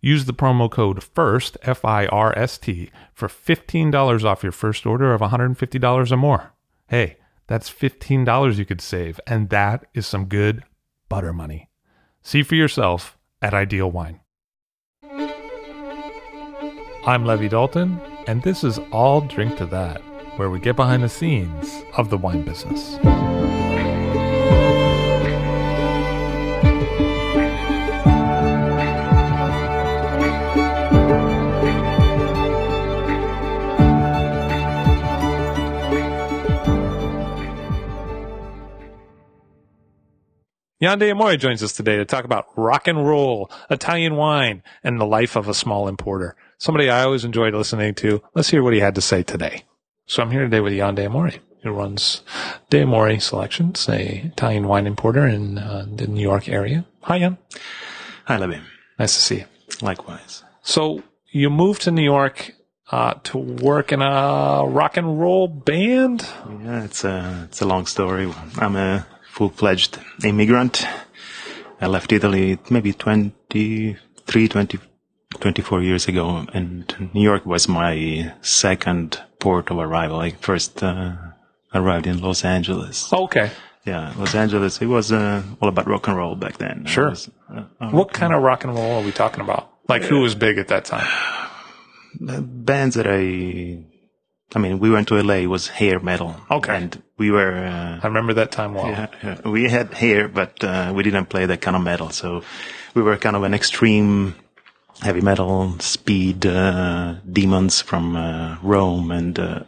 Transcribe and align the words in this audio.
Use 0.00 0.24
the 0.24 0.32
promo 0.32 0.70
code 0.70 1.02
FIRST, 1.02 1.58
F 1.62 1.84
I 1.84 2.06
R 2.06 2.36
S 2.36 2.56
T, 2.56 2.90
for 3.12 3.28
$15 3.28 4.24
off 4.24 4.42
your 4.42 4.52
first 4.52 4.86
order 4.86 5.12
of 5.12 5.20
$150 5.20 6.12
or 6.12 6.16
more. 6.16 6.54
Hey, 6.88 7.18
that's 7.46 7.70
$15 7.70 8.56
you 8.56 8.64
could 8.64 8.80
save, 8.80 9.20
and 9.26 9.50
that 9.50 9.84
is 9.92 10.06
some 10.06 10.24
good 10.26 10.64
butter 11.08 11.32
money. 11.32 11.68
See 12.22 12.42
for 12.42 12.54
yourself 12.54 13.18
at 13.42 13.54
Ideal 13.54 13.90
Wine. 13.90 14.20
I'm 17.06 17.24
Levi 17.24 17.48
Dalton, 17.48 18.00
and 18.26 18.42
this 18.42 18.62
is 18.62 18.78
I'll 18.92 19.22
Drink 19.22 19.56
to 19.58 19.66
That, 19.66 20.00
where 20.38 20.50
we 20.50 20.60
get 20.60 20.76
behind 20.76 21.02
the 21.02 21.08
scenes 21.08 21.82
of 21.96 22.10
the 22.10 22.18
wine 22.18 22.44
business. 22.44 22.98
Jan 40.82 40.98
D'Amore 40.98 41.36
joins 41.36 41.62
us 41.62 41.74
today 41.74 41.98
to 41.98 42.06
talk 42.06 42.24
about 42.24 42.46
rock 42.56 42.88
and 42.88 43.06
roll, 43.06 43.50
Italian 43.68 44.16
wine, 44.16 44.62
and 44.82 44.98
the 44.98 45.04
life 45.04 45.36
of 45.36 45.46
a 45.46 45.52
small 45.52 45.86
importer. 45.86 46.34
Somebody 46.56 46.88
I 46.88 47.02
always 47.02 47.22
enjoyed 47.22 47.52
listening 47.52 47.94
to. 47.96 48.22
Let's 48.34 48.48
hear 48.48 48.62
what 48.62 48.72
he 48.72 48.80
had 48.80 48.94
to 48.94 49.02
say 49.02 49.22
today. 49.22 49.64
So 50.06 50.22
I'm 50.22 50.30
here 50.30 50.40
today 50.40 50.60
with 50.60 50.72
Jan 50.72 50.94
D'Amore, 50.94 51.32
who 51.62 51.70
runs 51.70 52.22
D'Amore 52.70 53.20
Selections, 53.20 53.90
a 53.90 54.22
Italian 54.24 54.68
wine 54.68 54.86
importer 54.86 55.26
in 55.26 55.58
uh, 55.58 55.84
the 55.86 56.06
New 56.06 56.22
York 56.22 56.48
area. 56.48 56.86
Hi, 57.02 57.18
Jan. 57.18 57.36
Hi, 58.24 58.38
Levin. 58.38 58.62
Nice 58.98 59.12
to 59.12 59.20
see 59.20 59.36
you. 59.40 59.44
Likewise. 59.82 60.44
So 60.62 61.02
you 61.30 61.50
moved 61.50 61.82
to 61.82 61.90
New 61.90 62.02
York 62.02 62.54
uh, 62.90 63.14
to 63.24 63.36
work 63.36 63.92
in 63.92 64.00
a 64.00 64.64
rock 64.66 64.96
and 64.96 65.20
roll 65.20 65.46
band. 65.46 66.26
Yeah, 66.62 66.84
it's 66.84 67.04
a 67.04 67.42
it's 67.44 67.60
a 67.60 67.66
long 67.66 67.84
story. 67.84 68.32
I'm 68.56 68.76
a 68.76 69.06
full-fledged 69.40 69.98
immigrant. 70.22 70.86
I 71.80 71.86
left 71.86 72.12
Italy 72.12 72.58
maybe 72.68 72.92
23, 72.92 74.48
20, 74.48 74.78
24 75.40 75.82
years 75.82 76.08
ago, 76.08 76.44
and 76.52 77.10
New 77.14 77.22
York 77.22 77.46
was 77.46 77.66
my 77.66 78.34
second 78.42 79.18
port 79.38 79.70
of 79.70 79.78
arrival. 79.78 80.20
I 80.20 80.32
first 80.32 80.82
uh, 80.82 81.16
arrived 81.72 82.06
in 82.06 82.20
Los 82.20 82.44
Angeles. 82.44 83.10
Okay. 83.10 83.50
Yeah, 83.86 84.12
Los 84.18 84.34
Angeles. 84.34 84.82
It 84.82 84.88
was 84.88 85.10
uh, 85.10 85.42
all 85.58 85.70
about 85.70 85.86
rock 85.86 86.06
and 86.08 86.18
roll 86.18 86.36
back 86.36 86.58
then. 86.58 86.84
Sure. 86.84 87.08
Was, 87.08 87.30
uh, 87.48 87.62
uh, 87.80 87.90
What 87.92 88.12
kind 88.12 88.34
of 88.34 88.42
rock 88.42 88.64
and 88.64 88.74
roll 88.74 89.00
are 89.00 89.02
we 89.02 89.10
talking 89.10 89.40
about? 89.40 89.72
Like 89.88 90.02
who 90.02 90.20
was 90.20 90.34
big 90.34 90.58
at 90.58 90.68
that 90.68 90.84
time? 90.84 91.08
bands 92.20 92.94
that 92.96 93.06
I, 93.06 93.86
I 94.54 94.58
mean, 94.58 94.80
we 94.80 94.90
went 94.90 95.06
to 95.08 95.22
LA. 95.22 95.34
It 95.34 95.46
was 95.46 95.68
hair 95.68 96.00
metal. 96.00 96.34
Okay. 96.50 96.74
and 96.76 97.02
we 97.18 97.30
were. 97.30 97.54
Uh, 97.54 98.00
I 98.02 98.06
remember 98.06 98.34
that 98.34 98.50
time 98.50 98.74
well. 98.74 98.88
Yeah, 98.88 99.06
yeah. 99.22 99.48
we 99.48 99.68
had 99.68 99.94
hair, 99.94 100.26
but 100.28 100.62
uh, 100.64 100.92
we 100.94 101.02
didn't 101.04 101.26
play 101.26 101.46
that 101.46 101.60
kind 101.60 101.76
of 101.76 101.82
metal. 101.82 102.10
So 102.10 102.42
we 102.94 103.02
were 103.02 103.16
kind 103.16 103.36
of 103.36 103.42
an 103.44 103.54
extreme 103.54 104.34
heavy 105.02 105.20
metal 105.20 105.76
speed 105.78 106.44
uh, 106.46 107.14
demons 107.32 107.80
from 107.80 108.16
uh, 108.16 108.56
Rome, 108.62 109.12
and 109.12 109.38
uh, 109.38 109.60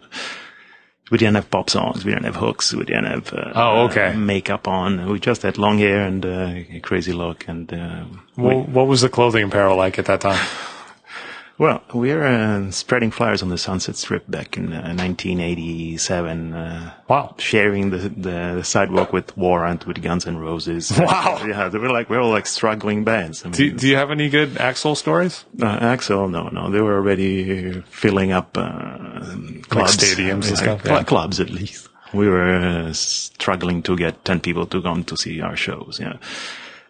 we 1.13 1.19
didn't 1.19 1.37
have 1.37 1.49
pop 1.51 1.71
songs. 1.71 2.05
We 2.05 2.11
didn't 2.11 2.25
have 2.25 2.37
hooks. 2.37 2.73
We 2.75 2.85
didn't 2.85 3.05
have 3.05 3.33
uh, 3.33 3.53
Oh, 3.55 3.85
okay. 3.85 4.15
makeup 4.17 4.67
on. 4.67 5.09
We 5.11 5.21
just 5.21 5.43
had 5.43 5.59
long 5.59 5.79
hair 5.79 6.01
and 6.07 6.25
uh, 6.27 6.55
a 6.77 6.81
crazy 6.81 7.13
look. 7.13 7.47
And 7.49 7.73
uh, 7.73 8.05
Well, 8.37 8.63
what 8.63 8.89
was 8.89 9.03
the 9.03 9.09
clothing 9.09 9.45
apparel 9.45 9.77
like 9.77 9.99
at 9.99 10.07
that 10.07 10.21
time? 10.23 10.45
Well, 11.59 11.83
we 11.95 12.13
were 12.13 12.25
uh, 12.27 12.71
spreading 12.71 13.11
flyers 13.11 13.43
on 13.43 13.49
the 13.51 13.59
Sunset 13.59 13.95
Strip 13.97 14.25
back 14.29 14.57
in 14.57 14.73
uh, 14.73 14.95
1987. 14.95 16.53
Uh, 16.55 16.95
Wow. 17.09 17.35
sharing 17.39 17.91
the, 17.91 18.09
the 18.09 18.63
sidewalk 18.65 19.13
with 19.13 19.37
Warrant, 19.37 19.87
with 19.87 20.03
Guns 20.03 20.27
N' 20.27 20.39
Roses. 20.39 20.91
Wow. 20.99 21.43
Yeah, 21.47 21.69
they 21.69 21.79
were 21.79 21.91
like, 21.91 22.09
we 22.09 22.17
were 22.17 22.23
all 22.23 22.31
like 22.31 22.47
struggling 22.47 23.05
bands. 23.05 23.43
I 23.45 23.49
mean, 23.49 23.53
Do, 23.53 23.73
do 23.73 23.87
you 23.89 23.97
have 23.97 24.11
any 24.11 24.31
good 24.31 24.53
Axl 24.55 24.97
stories? 24.97 25.45
Axl, 25.59 26.31
no, 26.31 26.49
no, 26.49 26.71
they 26.71 26.81
were 26.81 26.97
already 26.97 27.83
filling 27.83 28.33
up, 28.33 28.57
uh, 28.57 29.21
clubs. 29.69 29.99
stadiums 29.99 30.49
and 30.49 30.57
stuff, 30.59 30.83
yeah. 30.87 31.03
Clubs 31.05 31.39
at 31.39 31.51
least. 31.51 31.89
We 32.15 32.29
were 32.29 32.55
uh, 32.55 32.93
struggling 32.95 33.83
to 33.85 33.97
get 33.97 34.25
10 34.25 34.41
people 34.41 34.67
to 34.67 34.81
come 34.83 35.05
to 35.05 35.17
see 35.17 35.41
our 35.43 35.57
shows, 35.57 35.99
yeah. 36.01 36.17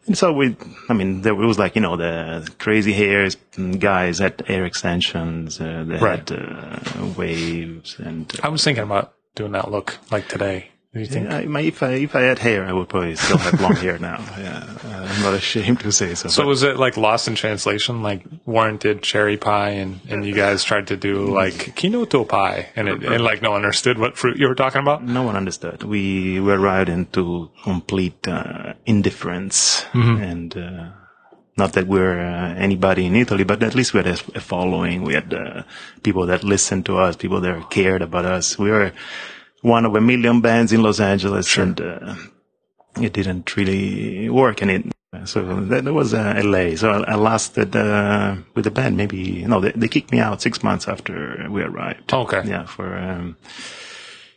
And 0.07 0.19
so 0.19 0.33
we, 0.33 0.57
I 0.89 0.95
mean, 0.95 1.23
there 1.23 1.35
was 1.35 1.59
like, 1.61 1.77
you 1.77 1.81
know, 1.81 1.97
the 1.97 2.49
crazy 2.59 2.93
hairs 2.93 3.37
guys 3.79 4.19
had 4.19 4.41
hair 4.49 4.65
extensions, 4.65 5.61
uh, 5.61 5.85
they 5.87 5.97
Right. 5.99 6.29
had, 6.29 6.33
uh, 6.33 7.07
waves 7.17 7.97
and, 8.01 8.31
I 8.43 8.49
was 8.49 8.65
thinking 8.65 8.83
about 8.83 9.15
doing 9.37 9.53
that 9.53 9.71
look 9.71 9.99
like 10.11 10.27
today. 10.29 10.71
Think? 10.95 11.31
I, 11.31 11.45
my, 11.47 11.61
if 11.63 11.83
I 11.83 11.93
if 11.93 12.15
I 12.15 12.21
had 12.21 12.39
hair, 12.39 12.67
I 12.67 12.73
would 12.75 12.87
probably 12.91 13.17
still 13.17 13.39
have 13.39 13.59
long 13.63 13.77
hair 13.77 13.99
now. 13.99 14.23
Yeah, 14.39 14.63
uh, 14.85 15.09
I'm 15.09 15.23
not 15.23 15.33
ashamed 15.33 15.81
to 15.81 15.91
say 15.91 16.15
so. 16.15 16.29
So 16.29 16.45
was 16.47 16.63
it 16.63 16.77
like 16.77 16.99
lost 16.99 17.29
in 17.29 17.35
translation? 17.35 18.03
Like 18.03 18.23
Warrant 18.45 18.81
did 18.83 19.03
cherry 19.03 19.39
pie, 19.39 19.71
and, 19.71 20.01
and 20.11 20.27
you 20.27 20.35
guys 20.35 20.65
tried 20.65 20.89
to 20.89 20.97
do 20.99 21.35
like 21.35 21.75
chinotto 21.77 22.29
pie, 22.29 22.69
and 22.77 22.89
it, 22.89 23.03
and 23.05 23.25
like 23.25 23.41
no 23.41 23.53
one 23.53 23.63
understood 23.65 23.97
what 23.99 24.19
fruit 24.19 24.37
you 24.37 24.47
were 24.47 24.55
talking 24.55 24.83
about. 24.83 25.03
no 25.03 25.23
one 25.23 25.35
understood. 25.35 25.83
We 25.83 26.41
were 26.41 26.59
right 26.59 26.87
into 26.87 27.51
complete 27.65 28.29
uh, 28.29 28.75
indifference, 28.85 29.87
and 29.95 30.55
uh, 30.55 30.91
not 31.57 31.73
that 31.73 31.87
we're 31.87 32.21
uh, 32.21 32.55
anybody 32.55 33.07
in 33.07 33.17
Italy, 33.17 33.45
but 33.45 33.63
at 33.63 33.75
least 33.75 33.95
we 33.95 33.99
had 33.99 34.09
a, 34.09 34.19
a 34.35 34.41
following. 34.41 35.05
We 35.05 35.15
had 35.15 35.33
uh, 35.33 35.63
people 36.03 36.27
that 36.27 36.45
listened 36.45 36.85
to 36.87 36.99
us, 36.99 37.17
people 37.17 37.41
that 37.41 37.71
cared 37.71 38.03
about 38.03 38.27
us. 38.27 38.59
We 38.59 38.71
were 38.71 38.93
one 39.63 39.85
of 39.85 39.95
a 39.95 40.01
million 40.01 40.41
bands 40.41 40.73
in 40.73 40.83
Los 40.83 41.01
Angeles, 41.01 41.57
and 41.57 41.81
uh, 41.81 42.15
it 43.01 43.13
didn't 43.13 43.57
really 43.57 44.29
work. 44.29 44.63
And 44.63 44.71
it 44.71 44.93
so 45.25 45.61
that, 45.61 45.85
that 45.85 45.93
was 45.93 46.15
uh, 46.15 46.41
LA. 46.45 46.77
So 46.77 46.91
I, 46.91 47.13
I 47.13 47.15
lasted 47.17 47.75
uh, 47.77 48.37
with 48.55 48.65
the 48.65 48.71
band 48.71 48.97
maybe 48.97 49.45
no, 49.45 49.61
they, 49.61 49.73
they 49.73 49.89
kicked 49.89 50.13
me 50.13 50.19
out 50.19 50.43
six 50.43 50.63
months 50.63 50.89
after 50.89 51.47
we 51.51 51.63
arrived. 51.63 52.13
Okay. 52.13 52.43
yeah, 52.45 52.67
for. 52.67 52.97
Um, 52.97 53.37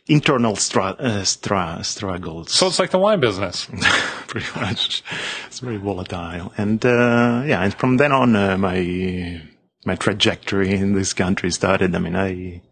internal 0.08 0.54
stra- 0.54 0.96
uh, 0.98 1.24
stra- 1.24 1.80
struggles. 1.82 2.52
So 2.52 2.68
it's 2.68 2.78
like 2.78 2.90
the 2.90 2.98
wine 2.98 3.20
business. 3.20 3.66
pretty 4.28 4.46
much. 4.58 5.02
It's 5.46 5.58
very 5.58 5.78
volatile. 5.78 6.52
And, 6.56 6.84
uh, 6.84 7.42
yeah, 7.44 7.62
and 7.62 7.74
from 7.74 7.96
then 7.96 8.12
on, 8.12 8.36
uh, 8.36 8.56
my, 8.56 9.42
my 9.84 9.96
trajectory 9.96 10.74
in 10.74 10.94
this 10.94 11.12
country 11.12 11.50
started. 11.50 11.94
I 11.94 11.98
mean, 11.98 12.16
I, 12.16 12.62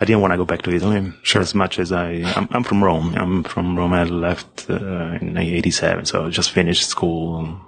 I 0.00 0.04
didn't 0.04 0.20
want 0.20 0.32
to 0.32 0.36
go 0.36 0.44
back 0.44 0.62
to 0.62 0.70
Italy 0.70 1.12
Sure. 1.22 1.40
as 1.40 1.54
much 1.54 1.78
as 1.78 1.90
I, 1.90 2.22
I'm, 2.36 2.48
I'm 2.50 2.64
from 2.64 2.84
Rome. 2.84 3.14
I'm 3.16 3.42
from 3.44 3.78
Rome. 3.78 3.92
I 3.94 4.04
left, 4.04 4.68
uh, 4.68 5.18
in 5.20 5.36
87. 5.38 6.04
So 6.04 6.26
I 6.26 6.30
just 6.30 6.50
finished 6.50 6.86
school. 6.86 7.58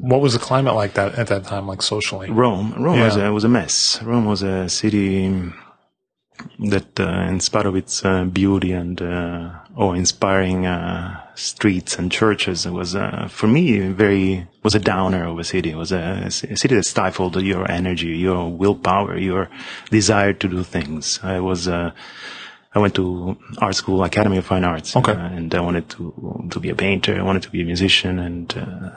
What 0.00 0.20
was 0.20 0.32
the 0.32 0.40
climate 0.40 0.74
like 0.74 0.94
that 0.94 1.16
at 1.16 1.28
that 1.28 1.44
time, 1.44 1.68
like 1.68 1.82
socially? 1.82 2.28
Rome, 2.30 2.74
Rome 2.82 3.00
was, 3.00 3.16
a, 3.16 3.32
was 3.32 3.44
a 3.44 3.48
mess. 3.48 4.02
Rome 4.02 4.24
was 4.24 4.42
a 4.42 4.68
city 4.68 5.28
that, 6.60 7.00
uh, 7.00 7.26
in 7.28 7.40
spite 7.40 7.66
of 7.66 7.76
its 7.76 8.04
uh, 8.04 8.24
beauty 8.24 8.72
and 8.72 9.00
uh, 9.00 9.50
awe-inspiring 9.76 10.66
uh, 10.66 11.20
streets 11.34 11.98
and 11.98 12.10
churches, 12.10 12.66
it 12.66 12.72
was 12.72 12.94
uh, 12.94 13.28
for 13.30 13.46
me 13.46 13.78
very 13.88 14.46
was 14.62 14.74
a 14.74 14.80
downer 14.80 15.26
of 15.26 15.38
a 15.38 15.44
city. 15.44 15.70
It 15.70 15.76
was 15.76 15.92
a, 15.92 16.24
a 16.26 16.30
city 16.30 16.74
that 16.74 16.84
stifled 16.84 17.40
your 17.40 17.70
energy, 17.70 18.08
your 18.18 18.50
willpower, 18.50 19.16
your 19.16 19.48
desire 19.90 20.32
to 20.34 20.48
do 20.48 20.62
things. 20.62 21.20
I 21.22 21.40
was. 21.40 21.68
Uh, 21.68 21.92
I 22.74 22.80
went 22.80 22.94
to 22.96 23.36
art 23.58 23.74
school, 23.74 24.04
Academy 24.04 24.36
of 24.36 24.44
Fine 24.44 24.64
Arts. 24.64 24.94
Okay. 24.94 25.12
and 25.12 25.52
I 25.54 25.60
wanted 25.60 25.88
to, 25.90 26.48
to 26.50 26.60
be 26.60 26.68
a 26.68 26.74
painter. 26.74 27.18
I 27.18 27.22
wanted 27.22 27.42
to 27.44 27.50
be 27.50 27.62
a 27.62 27.64
musician 27.64 28.18
and, 28.18 28.56
uh, 28.56 28.90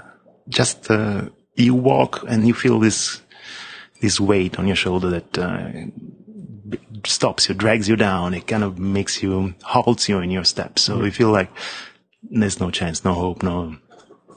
just, 0.49 0.91
uh, 0.91 1.29
you 1.55 1.73
walk 1.73 2.23
and 2.27 2.45
you 2.45 2.53
feel 2.53 2.79
this, 2.79 3.21
this 4.01 4.19
weight 4.19 4.59
on 4.59 4.67
your 4.67 4.75
shoulder 4.75 5.09
that, 5.09 5.37
uh, 5.37 5.71
stops 7.05 7.49
you, 7.49 7.55
drags 7.55 7.87
you 7.87 7.95
down. 7.95 8.33
It 8.33 8.47
kind 8.47 8.63
of 8.63 8.79
makes 8.79 9.21
you, 9.21 9.53
halts 9.63 10.09
you 10.09 10.19
in 10.19 10.31
your 10.31 10.43
steps. 10.43 10.83
So 10.83 11.03
you 11.03 11.11
feel 11.11 11.29
like 11.29 11.49
there's 12.23 12.59
no 12.59 12.71
chance, 12.71 13.03
no 13.03 13.13
hope, 13.13 13.43
no, 13.43 13.75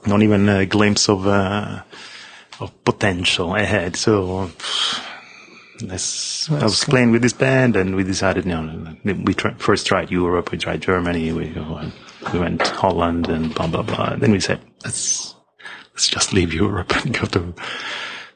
not 0.05 0.21
even 0.21 0.47
a 0.49 0.65
glimpse 0.65 1.09
of, 1.09 1.27
uh, 1.27 1.81
of 2.59 2.83
potential 2.83 3.55
ahead. 3.55 3.95
So, 3.95 4.51
Let's, 5.81 6.49
I 6.49 6.63
was 6.63 6.85
playing 6.85 7.11
with 7.11 7.21
this 7.21 7.33
band 7.33 7.75
and 7.75 7.95
we 7.95 8.03
decided, 8.03 8.45
you 8.45 8.51
know, 8.51 8.95
we 9.03 9.33
try, 9.33 9.53
first 9.55 9.85
tried 9.85 10.09
Europe, 10.09 10.51
we 10.51 10.57
tried 10.57 10.81
Germany, 10.81 11.33
we, 11.33 11.53
we 12.31 12.39
went 12.39 12.65
Holland 12.65 13.27
and 13.27 13.53
blah, 13.53 13.67
blah, 13.67 13.81
blah. 13.81 14.11
And 14.13 14.21
then 14.21 14.31
we 14.31 14.39
said, 14.39 14.61
let's, 14.85 15.35
let's 15.93 16.07
just 16.07 16.31
leave 16.31 16.53
Europe 16.53 16.95
and 17.05 17.13
go 17.13 17.25
to, 17.27 17.53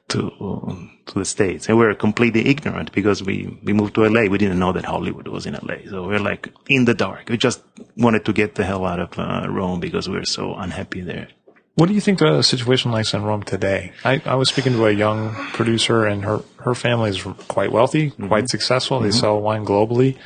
to, 0.10 0.90
to 1.08 1.20
the 1.20 1.26
States. 1.26 1.68
And 1.70 1.78
we 1.78 1.86
were 1.86 1.96
completely 1.96 2.48
ignorant 2.48 2.92
because 2.92 3.24
we, 3.24 3.58
we 3.64 3.74
moved 3.74 3.96
to 3.96 4.02
LA. 4.08 4.24
We 4.30 4.38
didn't 4.38 4.60
know 4.60 4.72
that 4.74 4.86
Hollywood 4.86 5.28
was 5.28 5.46
in 5.46 5.54
LA. 5.54 5.90
So 5.90 6.08
we 6.08 6.16
are 6.16 6.20
like 6.20 6.50
in 6.68 6.86
the 6.86 6.94
dark. 6.94 7.30
We 7.30 7.38
just 7.38 7.62
wanted 7.98 8.26
to 8.26 8.34
get 8.34 8.56
the 8.56 8.64
hell 8.64 8.86
out 8.86 9.00
of 9.00 9.18
uh, 9.20 9.48
Rome 9.50 9.80
because 9.80 10.08
we 10.10 10.16
were 10.18 10.26
so 10.26 10.54
unhappy 10.56 11.02
there. 11.02 11.28
What 11.76 11.88
do 11.88 11.96
you 11.96 12.02
think 12.02 12.20
the 12.20 12.42
situation 12.42 12.92
like 12.92 13.14
in 13.14 13.24
Rome 13.24 13.44
today? 13.44 13.94
I, 14.04 14.22
I 14.26 14.36
was 14.36 14.50
speaking 14.50 14.74
to 14.74 14.86
a 14.88 14.92
young 14.92 15.34
producer, 15.54 16.06
and 16.06 16.26
her 16.26 16.42
her 16.58 16.76
family 16.76 17.12
is 17.12 17.22
quite 17.48 17.72
wealthy, 17.72 18.10
Mm-hmm. 18.10 18.28
quite 18.28 18.50
successful. 18.50 19.00
They 19.00 19.12
sell 19.12 19.40
wine 19.40 19.64
globally, 19.66 20.18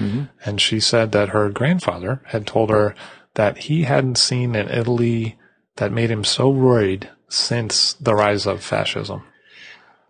and 0.44 0.60
she 0.60 0.80
said 0.80 1.12
that 1.12 1.30
her 1.30 1.50
grandfather 1.52 2.22
had 2.26 2.48
told 2.48 2.72
her 2.72 2.96
that 3.36 3.58
he 3.70 3.84
hadn't 3.84 4.18
seen 4.18 4.56
an 4.56 4.68
Italy 4.70 5.38
that 5.76 5.92
made 5.92 6.10
him 6.10 6.24
so 6.24 6.50
worried 6.50 7.10
since 7.30 7.94
the 7.94 8.16
rise 8.16 8.48
of 8.48 8.64
fascism. 8.64 9.22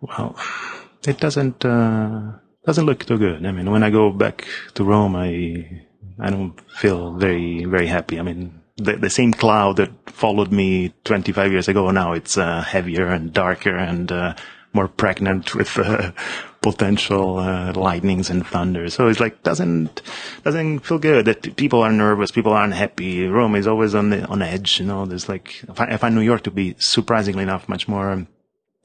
Well, 0.04 0.36
it 1.06 1.18
doesn't 1.18 1.64
uh, 1.64 2.32
doesn't 2.66 2.86
look 2.86 3.04
too 3.04 3.18
good. 3.18 3.44
I 3.46 3.52
mean, 3.52 3.70
when 3.70 3.82
I 3.82 3.90
go 3.90 4.10
back 4.10 4.46
to 4.74 4.84
Rome, 4.84 5.16
I 5.16 5.82
I 6.18 6.30
don't 6.30 6.60
feel 6.70 7.14
very 7.14 7.64
very 7.64 7.86
happy. 7.86 8.18
I 8.18 8.22
mean, 8.22 8.60
the 8.76 8.96
the 8.96 9.10
same 9.10 9.32
cloud 9.32 9.76
that 9.76 9.90
followed 10.10 10.52
me 10.52 10.92
25 11.04 11.52
years 11.52 11.68
ago 11.68 11.90
now 11.90 12.12
it's 12.12 12.36
uh, 12.36 12.62
heavier 12.62 13.08
and 13.08 13.32
darker 13.32 13.76
and 13.76 14.12
uh, 14.12 14.34
more 14.74 14.88
pregnant 14.88 15.54
with 15.54 15.78
uh, 15.78 16.12
potential 16.60 17.38
uh, 17.38 17.72
lightnings 17.72 18.28
and 18.28 18.46
thunder. 18.46 18.90
So 18.90 19.08
it's 19.08 19.20
like 19.20 19.42
doesn't 19.42 20.02
doesn't 20.42 20.80
feel 20.80 20.98
good 20.98 21.24
that 21.26 21.56
people 21.56 21.80
are 21.82 21.92
nervous, 21.92 22.30
people 22.30 22.52
aren't 22.52 22.74
happy. 22.74 23.26
Rome 23.26 23.54
is 23.54 23.66
always 23.66 23.94
on 23.94 24.10
the 24.10 24.26
on 24.26 24.42
edge. 24.42 24.80
You 24.80 24.86
know, 24.86 25.06
there's 25.06 25.28
like 25.28 25.64
I 25.70 25.74
find, 25.74 25.92
I 25.94 25.96
find 25.96 26.14
New 26.14 26.20
York 26.20 26.42
to 26.42 26.50
be 26.50 26.74
surprisingly 26.78 27.44
enough 27.44 27.68
much 27.68 27.88
more 27.88 28.26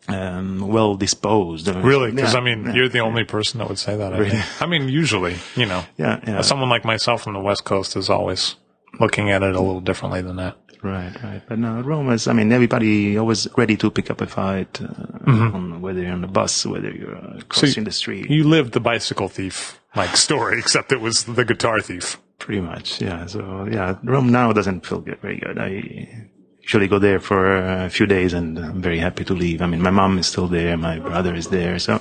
um, 0.09 0.67
well 0.67 0.95
disposed. 0.95 1.67
Really? 1.67 2.11
Because 2.11 2.33
Yeah, 2.33 2.39
I 2.39 2.43
mean, 2.43 2.65
yeah, 2.65 2.73
you're 2.73 2.89
the 2.89 2.99
only 2.99 3.23
person 3.23 3.59
that 3.59 3.67
would 3.69 3.79
say 3.79 3.95
that. 3.95 4.13
I, 4.13 4.17
Really? 4.17 4.41
I 4.59 4.65
mean, 4.65 4.89
usually, 4.89 5.37
you 5.55 5.65
know, 5.65 5.83
yeah, 5.97 6.19
yeah. 6.25 6.41
someone 6.41 6.69
like 6.69 6.85
myself 6.85 7.23
from 7.23 7.33
the 7.33 7.39
West 7.39 7.65
Coast 7.65 7.95
is 7.95 8.09
always 8.09 8.55
looking 8.99 9.29
at 9.29 9.43
it 9.43 9.55
a 9.55 9.59
little 9.59 9.81
differently 9.81 10.21
than 10.21 10.37
that. 10.37 10.57
Right, 10.81 11.11
right. 11.23 11.41
But 11.47 11.59
no, 11.59 11.81
Rome 11.81 12.09
is, 12.11 12.27
I 12.27 12.33
mean, 12.33 12.51
everybody 12.53 13.17
always 13.17 13.47
ready 13.57 13.75
to 13.77 13.91
pick 13.91 14.09
up 14.09 14.21
a 14.21 14.27
fight, 14.27 14.81
uh, 14.81 15.29
on, 15.29 15.81
whether 15.81 16.01
you're 16.01 16.13
on 16.13 16.21
the 16.21 16.27
bus, 16.27 16.65
whether 16.65 16.89
you're 16.89 17.17
uh, 17.17 17.41
crossing 17.49 17.83
the 17.83 17.91
street. 17.91 18.29
You 18.29 18.45
lived 18.45 18.71
the 18.71 18.79
bicycle 18.79 19.27
thief 19.27 19.79
like 19.95 20.15
story, 20.27 20.57
except 20.57 20.91
it 20.91 21.01
was 21.01 21.25
the 21.25 21.43
guitar 21.43 21.81
thief. 21.81 22.17
Pretty 22.37 22.61
much, 22.61 23.01
yeah. 23.01 23.25
So, 23.25 23.67
yeah, 23.69 23.97
Rome 24.03 24.31
now 24.31 24.53
doesn't 24.53 24.85
feel 24.85 25.01
good, 25.01 25.19
very 25.19 25.39
good. 25.39 25.57
I 25.57 26.29
usually 26.69 26.87
go 26.87 26.99
there 26.99 27.19
for 27.19 27.55
a 27.85 27.89
few 27.89 28.05
days 28.05 28.31
and 28.31 28.59
I'm 28.59 28.79
very 28.79 28.99
happy 28.99 29.25
to 29.25 29.33
leave. 29.33 29.59
I 29.63 29.65
mean, 29.65 29.81
my 29.81 29.89
mom 29.89 30.19
is 30.19 30.27
still 30.27 30.47
there, 30.47 30.77
my 30.77 30.99
brother 30.99 31.33
is 31.33 31.47
there, 31.47 31.79
so 31.79 31.99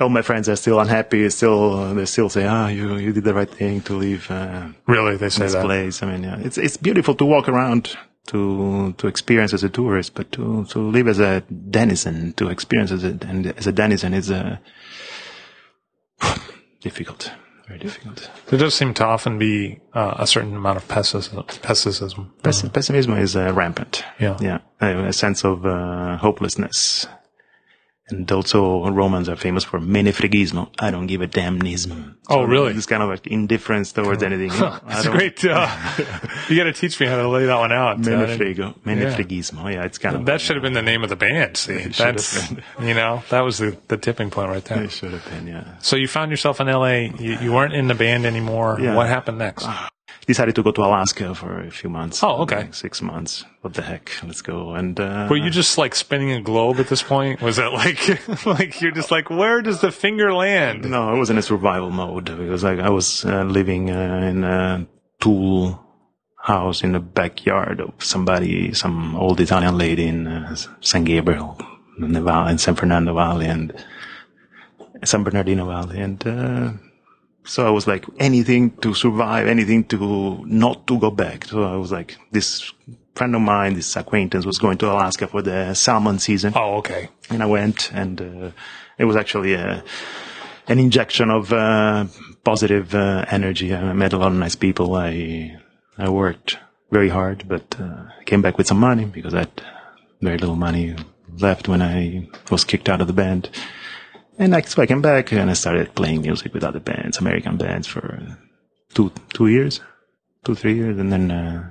all 0.00 0.08
my 0.08 0.22
friends 0.22 0.48
are 0.48 0.54
still 0.54 0.78
unhappy, 0.78 1.28
still, 1.30 1.92
they 1.94 2.04
still 2.04 2.28
say, 2.28 2.46
ah, 2.46 2.68
you, 2.68 2.96
you 2.96 3.12
did 3.12 3.24
the 3.24 3.34
right 3.34 3.50
thing 3.50 3.80
to 3.82 3.94
leave, 3.94 4.30
uh, 4.30 4.68
Really, 4.86 5.16
they 5.16 5.30
say 5.30 5.46
this 5.46 5.54
that. 5.54 5.64
place. 5.64 6.00
I 6.04 6.06
mean, 6.12 6.22
yeah, 6.22 6.38
it's 6.38 6.58
it's 6.58 6.76
beautiful 6.76 7.14
to 7.16 7.24
walk 7.24 7.48
around, 7.48 7.96
to 8.28 8.92
to 8.98 9.08
experience 9.08 9.52
as 9.52 9.64
a 9.64 9.68
tourist, 9.68 10.14
but 10.14 10.30
to 10.32 10.64
to 10.66 10.78
live 10.78 11.08
as 11.08 11.18
a 11.18 11.42
denizen, 11.70 12.34
to 12.34 12.48
experience 12.48 12.92
as 12.92 13.02
a 13.02 13.18
and 13.26 13.46
as 13.58 13.66
a 13.66 13.72
denizen 13.72 14.14
is 14.14 14.30
a 14.30 14.60
difficult, 16.82 17.32
very 17.66 17.78
difficult. 17.78 18.30
There 18.46 18.58
does 18.58 18.74
seem 18.74 18.94
to 18.94 19.04
often 19.04 19.38
be 19.38 19.80
uh, 19.92 20.14
a 20.18 20.26
certain 20.26 20.54
amount 20.54 20.76
of 20.76 20.86
pessimism. 20.88 21.44
pessimism. 21.62 22.32
Pess- 22.42 22.68
pessimism 22.68 23.14
is 23.14 23.36
uh, 23.36 23.52
rampant. 23.52 24.04
Yeah. 24.20 24.36
yeah, 24.40 24.58
a, 24.80 25.06
a 25.06 25.12
sense 25.12 25.44
of 25.44 25.66
uh, 25.66 26.16
hopelessness. 26.16 27.06
And 28.08 28.30
also, 28.30 28.88
Romans 28.88 29.28
are 29.28 29.34
famous 29.34 29.64
for 29.64 29.80
menefregismo. 29.80 30.70
I 30.78 30.92
don't 30.92 31.08
give 31.08 31.22
a 31.22 31.26
damnism. 31.26 32.14
Oh, 32.28 32.44
really? 32.44 32.72
This 32.72 32.86
kind 32.86 33.02
of 33.02 33.08
like 33.08 33.26
indifference 33.26 33.92
towards 33.92 34.22
anything. 34.22 34.52
you 34.52 34.60
know, 34.60 34.78
That's 34.86 35.08
great. 35.08 35.44
Uh, 35.44 35.68
you 36.48 36.56
got 36.56 36.64
to 36.64 36.72
teach 36.72 37.00
me 37.00 37.06
how 37.06 37.16
to 37.16 37.28
lay 37.28 37.46
that 37.46 37.58
one 37.58 37.72
out. 37.72 37.96
Uh, 37.96 38.10
Menefrego, 38.10 38.78
menefregismo. 38.84 39.72
Yeah, 39.72 39.84
it's 39.84 39.98
kind 39.98 40.14
of 40.14 40.26
that 40.26 40.40
should 40.40 40.54
have 40.54 40.62
been 40.62 40.74
the 40.74 40.82
name 40.82 41.02
of 41.02 41.08
the 41.08 41.16
band. 41.16 41.56
See, 41.56 41.88
been. 41.88 42.62
you 42.80 42.94
know 42.94 43.24
that 43.30 43.40
was 43.40 43.58
the, 43.58 43.76
the 43.88 43.96
tipping 43.96 44.30
point 44.30 44.50
right 44.50 44.64
there. 44.64 44.84
It 44.84 44.92
should 44.92 45.12
have 45.12 45.24
been, 45.24 45.48
yeah. 45.48 45.78
So 45.80 45.96
you 45.96 46.06
found 46.06 46.30
yourself 46.30 46.60
in 46.60 46.68
L.A. 46.68 47.08
You, 47.18 47.38
you 47.38 47.52
weren't 47.52 47.74
in 47.74 47.88
the 47.88 47.94
band 47.94 48.24
anymore. 48.24 48.78
Yeah. 48.80 48.94
What 48.94 49.08
happened 49.08 49.38
next? 49.38 49.66
Decided 50.26 50.54
to 50.56 50.62
go 50.62 50.72
to 50.72 50.82
Alaska 50.82 51.34
for 51.34 51.60
a 51.60 51.70
few 51.70 51.88
months. 51.88 52.22
Oh, 52.22 52.42
okay. 52.42 52.56
Like 52.56 52.74
six 52.74 53.00
months. 53.00 53.44
What 53.60 53.74
the 53.74 53.82
heck? 53.82 54.10
Let's 54.24 54.42
go. 54.42 54.74
And, 54.74 54.98
uh, 54.98 55.28
Were 55.30 55.36
you 55.36 55.50
just 55.50 55.78
like 55.78 55.94
spinning 55.94 56.32
a 56.32 56.40
globe 56.40 56.80
at 56.80 56.88
this 56.88 57.02
point? 57.02 57.40
Was 57.42 57.56
that 57.56 57.72
like 57.72 58.00
like 58.46 58.80
you're 58.80 58.92
just 58.92 59.10
like 59.10 59.30
where 59.30 59.62
does 59.62 59.80
the 59.80 59.92
finger 59.92 60.32
land? 60.32 60.90
no, 60.90 61.08
I 61.08 61.18
was 61.18 61.30
in 61.30 61.38
a 61.38 61.42
survival 61.42 61.90
mode 61.90 62.24
because 62.24 62.64
like 62.64 62.80
I 62.80 62.90
was 62.90 63.24
uh, 63.24 63.44
living 63.44 63.90
uh, 63.90 64.20
in 64.30 64.42
a 64.44 64.86
tool 65.20 65.82
house 66.42 66.82
in 66.82 66.92
the 66.92 67.00
backyard 67.00 67.80
of 67.80 67.92
somebody, 67.98 68.72
some 68.72 69.16
old 69.16 69.40
Italian 69.40 69.76
lady 69.76 70.06
in 70.06 70.26
uh, 70.26 70.56
San 70.80 71.04
Gabriel, 71.04 71.58
in 71.98 72.12
the 72.12 72.22
valley, 72.22 72.52
in 72.52 72.58
San 72.58 72.74
Fernando 72.76 73.14
Valley 73.14 73.46
and 73.46 73.72
San 75.04 75.24
Bernardino 75.24 75.66
Valley. 75.66 76.00
And, 76.00 76.26
uh, 76.26 76.70
so 77.46 77.66
I 77.66 77.70
was 77.70 77.86
like 77.86 78.04
anything 78.18 78.70
to 78.78 78.92
survive, 78.92 79.46
anything 79.46 79.84
to 79.84 80.44
not 80.44 80.86
to 80.88 80.98
go 80.98 81.10
back. 81.10 81.46
So 81.46 81.62
I 81.62 81.76
was 81.76 81.92
like, 81.92 82.16
this 82.32 82.72
friend 83.14 83.34
of 83.34 83.40
mine, 83.40 83.74
this 83.74 83.96
acquaintance 83.96 84.44
was 84.44 84.58
going 84.58 84.78
to 84.78 84.90
Alaska 84.90 85.26
for 85.26 85.42
the 85.42 85.72
salmon 85.74 86.18
season. 86.18 86.52
Oh, 86.56 86.76
okay. 86.76 87.08
and 87.30 87.42
I 87.42 87.46
went, 87.46 87.90
and 87.92 88.20
uh, 88.20 88.50
it 88.98 89.04
was 89.04 89.16
actually 89.16 89.54
a, 89.54 89.82
an 90.68 90.78
injection 90.78 91.30
of 91.30 91.52
uh, 91.52 92.06
positive 92.44 92.94
uh, 92.94 93.24
energy. 93.30 93.74
I 93.74 93.92
met 93.92 94.12
a 94.12 94.18
lot 94.18 94.32
of 94.32 94.38
nice 94.38 94.56
people. 94.56 94.94
I 94.94 95.56
I 95.96 96.08
worked 96.10 96.58
very 96.90 97.08
hard, 97.08 97.48
but 97.48 97.76
uh, 97.80 98.04
came 98.26 98.42
back 98.42 98.58
with 98.58 98.66
some 98.66 98.78
money 98.78 99.04
because 99.04 99.34
I 99.34 99.40
had 99.40 99.62
very 100.20 100.38
little 100.38 100.56
money 100.56 100.96
left 101.38 101.68
when 101.68 101.82
I 101.82 102.28
was 102.50 102.64
kicked 102.64 102.88
out 102.88 103.00
of 103.00 103.06
the 103.06 103.12
band. 103.12 103.50
And 104.38 104.54
I, 104.54 104.60
so 104.62 104.82
I 104.82 104.86
came 104.86 105.02
back 105.02 105.32
and 105.32 105.50
I 105.50 105.54
started 105.54 105.94
playing 105.94 106.22
music 106.22 106.52
with 106.52 106.64
other 106.64 106.80
bands, 106.80 107.18
American 107.18 107.56
bands, 107.56 107.86
for 107.86 108.20
uh, 108.20 108.34
two 108.94 109.10
two 109.32 109.48
years, 109.48 109.80
two 110.44 110.54
three 110.54 110.74
years, 110.74 110.98
and 110.98 111.12
then. 111.12 111.30
Uh, 111.30 111.70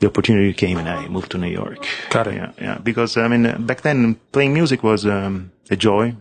the 0.00 0.08
opportunity 0.08 0.52
came 0.52 0.76
and 0.76 0.88
I 0.88 1.08
moved 1.08 1.30
to 1.30 1.38
New 1.38 1.48
York. 1.48 1.86
Got 2.10 2.26
it. 2.26 2.34
Yeah, 2.34 2.52
yeah. 2.60 2.78
Because 2.78 3.16
I 3.16 3.28
mean, 3.28 3.46
uh, 3.46 3.56
back 3.58 3.82
then 3.82 4.16
playing 4.32 4.52
music 4.52 4.82
was 4.82 5.06
um, 5.06 5.52
a 5.70 5.76
joy, 5.76 6.16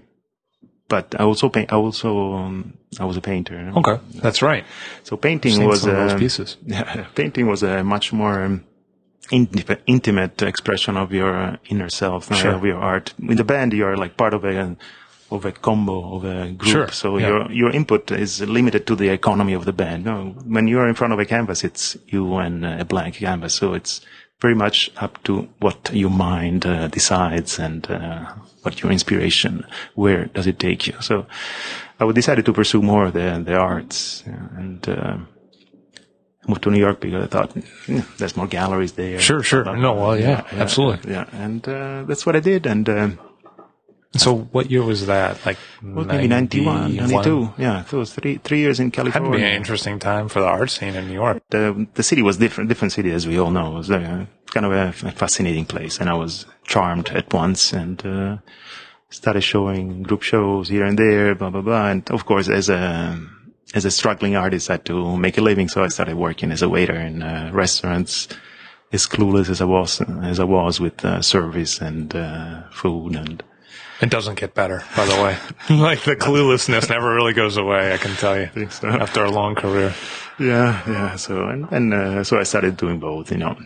but 0.88 1.16
I 1.20 1.24
also 1.24 1.50
paint. 1.50 1.74
I 1.74 1.76
also 1.76 2.34
um, 2.34 2.78
I 3.00 3.06
was 3.06 3.18
a 3.18 3.22
painter. 3.22 3.74
Okay, 3.76 4.00
that's 4.22 4.42
right. 4.42 4.64
So 5.04 5.18
painting 5.18 5.66
was 5.66 5.82
some 5.82 5.90
of 5.90 5.96
those 5.98 6.14
um, 6.14 6.20
pieces. 6.20 6.58
Yeah, 6.66 7.08
painting 7.16 7.48
was 7.48 7.64
a 7.64 7.84
much 7.84 8.14
more 8.14 8.44
um, 8.44 8.64
intimate, 9.32 9.82
intimate 9.88 10.42
expression 10.42 10.98
of 10.98 11.12
your 11.12 11.36
uh, 11.36 11.58
inner 11.70 11.90
self, 11.90 12.32
uh, 12.32 12.36
Sure. 12.36 12.54
of 12.56 12.66
your 12.66 12.78
art. 12.78 13.14
In 13.20 13.38
the 13.38 13.44
band, 13.44 13.74
you 13.74 13.86
are 13.86 13.98
like 13.98 14.18
part 14.18 14.34
of 14.34 14.44
a 14.46 14.76
of 15.32 15.46
a 15.46 15.52
combo 15.52 16.16
of 16.16 16.26
a 16.26 16.52
group. 16.52 16.72
Sure, 16.72 16.88
So 16.92 17.18
yeah. 17.18 17.28
your 17.28 17.52
your 17.52 17.72
input 17.72 18.12
is 18.12 18.42
limited 18.42 18.86
to 18.86 18.96
the 18.96 19.10
economy 19.10 19.54
of 19.54 19.66
the 19.66 19.74
band. 19.74 20.06
No, 20.06 20.36
when 20.46 20.68
you 20.68 20.80
are 20.80 20.88
in 20.88 20.96
front 20.96 21.14
of 21.14 21.20
a 21.20 21.26
canvas, 21.26 21.64
it's 21.64 21.98
you 22.08 22.38
and 22.38 22.66
uh, 22.66 22.78
a 22.80 22.86
blank 22.86 23.16
canvas. 23.16 23.54
So 23.54 23.74
it's 23.74 24.02
very 24.42 24.56
much 24.56 24.92
up 24.98 25.24
to 25.24 25.48
what 25.60 25.90
your 25.94 26.12
mind 26.12 26.66
uh, 26.66 26.88
decides 26.88 27.60
and 27.60 27.90
uh, 27.90 28.26
what 28.62 28.82
your 28.84 28.92
inspiration, 28.92 29.66
where 29.96 30.26
does 30.26 30.48
it 30.48 30.60
take 30.60 30.86
you. 30.88 30.94
So 31.02 31.26
I 32.00 32.12
decided 32.12 32.46
to 32.46 32.54
pursue 32.54 32.82
more 32.82 33.12
the 33.12 33.42
the 33.46 33.56
arts 33.56 34.24
and. 34.28 34.88
I 36.46 36.50
moved 36.50 36.64
to 36.64 36.72
New 36.72 36.80
York 36.80 37.00
because 37.00 37.24
I 37.24 37.28
thought 37.28 37.52
"Hmm, 37.86 38.00
there's 38.18 38.36
more 38.36 38.48
galleries 38.48 38.94
there. 38.94 39.20
Sure, 39.20 39.42
sure. 39.44 39.64
No, 39.64 39.94
well, 39.94 40.18
yeah, 40.18 40.46
absolutely. 40.52 41.12
Yeah, 41.14 41.26
and 41.32 41.68
uh, 41.68 42.04
that's 42.04 42.26
what 42.26 42.36
I 42.36 42.40
did. 42.42 42.66
And 42.66 42.88
uh, 42.90 43.10
So 44.16 44.36
what 44.52 44.70
year 44.70 44.84
was 44.84 45.08
that? 45.08 45.44
Like 45.46 45.58
Well, 45.82 46.06
maybe 46.06 46.28
91, 46.28 46.96
92. 46.96 47.54
Yeah, 47.58 47.84
so 47.86 47.98
it 47.98 48.00
was 48.00 48.14
three 48.14 48.38
three 48.44 48.60
years 48.60 48.80
in 48.80 48.92
Had 48.92 49.14
to 49.14 49.32
be 49.32 49.38
an 49.42 49.56
interesting 49.58 49.98
time 50.00 50.28
for 50.30 50.40
the 50.42 50.46
art 50.48 50.70
scene 50.70 50.96
in 50.96 51.08
New 51.08 51.16
York. 51.16 51.42
The 51.50 51.88
the 51.96 52.04
city 52.04 52.22
was 52.22 52.38
different, 52.38 52.70
different 52.70 52.92
city 52.92 53.12
as 53.12 53.26
we 53.26 53.40
all 53.40 53.50
know. 53.52 53.74
It 53.74 53.78
was 53.78 53.90
uh, 53.92 54.26
kind 54.54 54.66
of 54.68 54.72
a 54.72 54.92
fascinating 55.12 55.66
place, 55.66 56.00
and 56.00 56.10
I 56.10 56.14
was 56.14 56.46
charmed 56.68 57.10
at 57.10 57.34
once 57.34 57.74
and 57.74 58.06
uh, 58.06 58.38
started 59.10 59.42
showing 59.42 60.04
group 60.04 60.22
shows 60.22 60.70
here 60.70 60.84
and 60.86 60.98
there, 60.98 61.34
blah 61.36 61.50
blah 61.50 61.62
blah. 61.62 61.88
And 61.90 62.04
of 62.12 62.26
course, 62.26 62.50
as 62.50 62.70
a 62.70 63.18
as 63.74 63.86
a 63.86 63.92
struggling 63.92 64.36
artist, 64.36 64.70
I 64.70 64.74
had 64.74 64.86
to 64.86 65.18
make 65.18 65.38
a 65.38 65.42
living, 65.42 65.68
so 65.68 65.84
I 65.84 65.88
started 65.88 66.16
working 66.16 66.52
as 66.52 66.62
a 66.62 66.70
waiter 66.70 66.96
in 66.96 67.24
uh, 67.24 67.50
restaurants. 67.54 68.28
As 68.92 69.08
clueless 69.08 69.50
as 69.50 69.60
I 69.60 69.66
was, 69.66 70.02
as 70.22 70.40
I 70.40 70.44
was 70.44 70.80
with 70.80 71.04
uh, 71.04 71.20
service 71.24 71.82
and 71.82 72.16
uh, 72.16 72.62
food 72.70 73.16
and 73.16 73.42
It 74.02 74.12
doesn't 74.12 74.40
get 74.40 74.54
better, 74.54 74.84
by 74.96 75.06
the 75.06 75.16
way. 75.24 75.36
like 75.76 76.04
the 76.04 76.16
cluelessness 76.16 76.90
never 76.90 77.16
really 77.16 77.34
goes 77.34 77.58
away. 77.58 77.92
I 77.92 77.98
can 77.98 78.16
tell 78.16 78.40
you 78.40 78.70
so. 78.70 78.90
after 78.90 79.24
a 79.24 79.32
long 79.32 79.56
career. 79.56 79.96
Yeah, 80.38 80.84
yeah. 80.88 81.16
So 81.16 81.48
and, 81.48 81.68
and 81.72 81.94
uh, 81.94 82.24
so 82.24 82.38
I 82.38 82.44
started 82.44 82.78
doing 82.78 83.00
both. 83.00 83.32
You 83.32 83.38
know, 83.38 83.58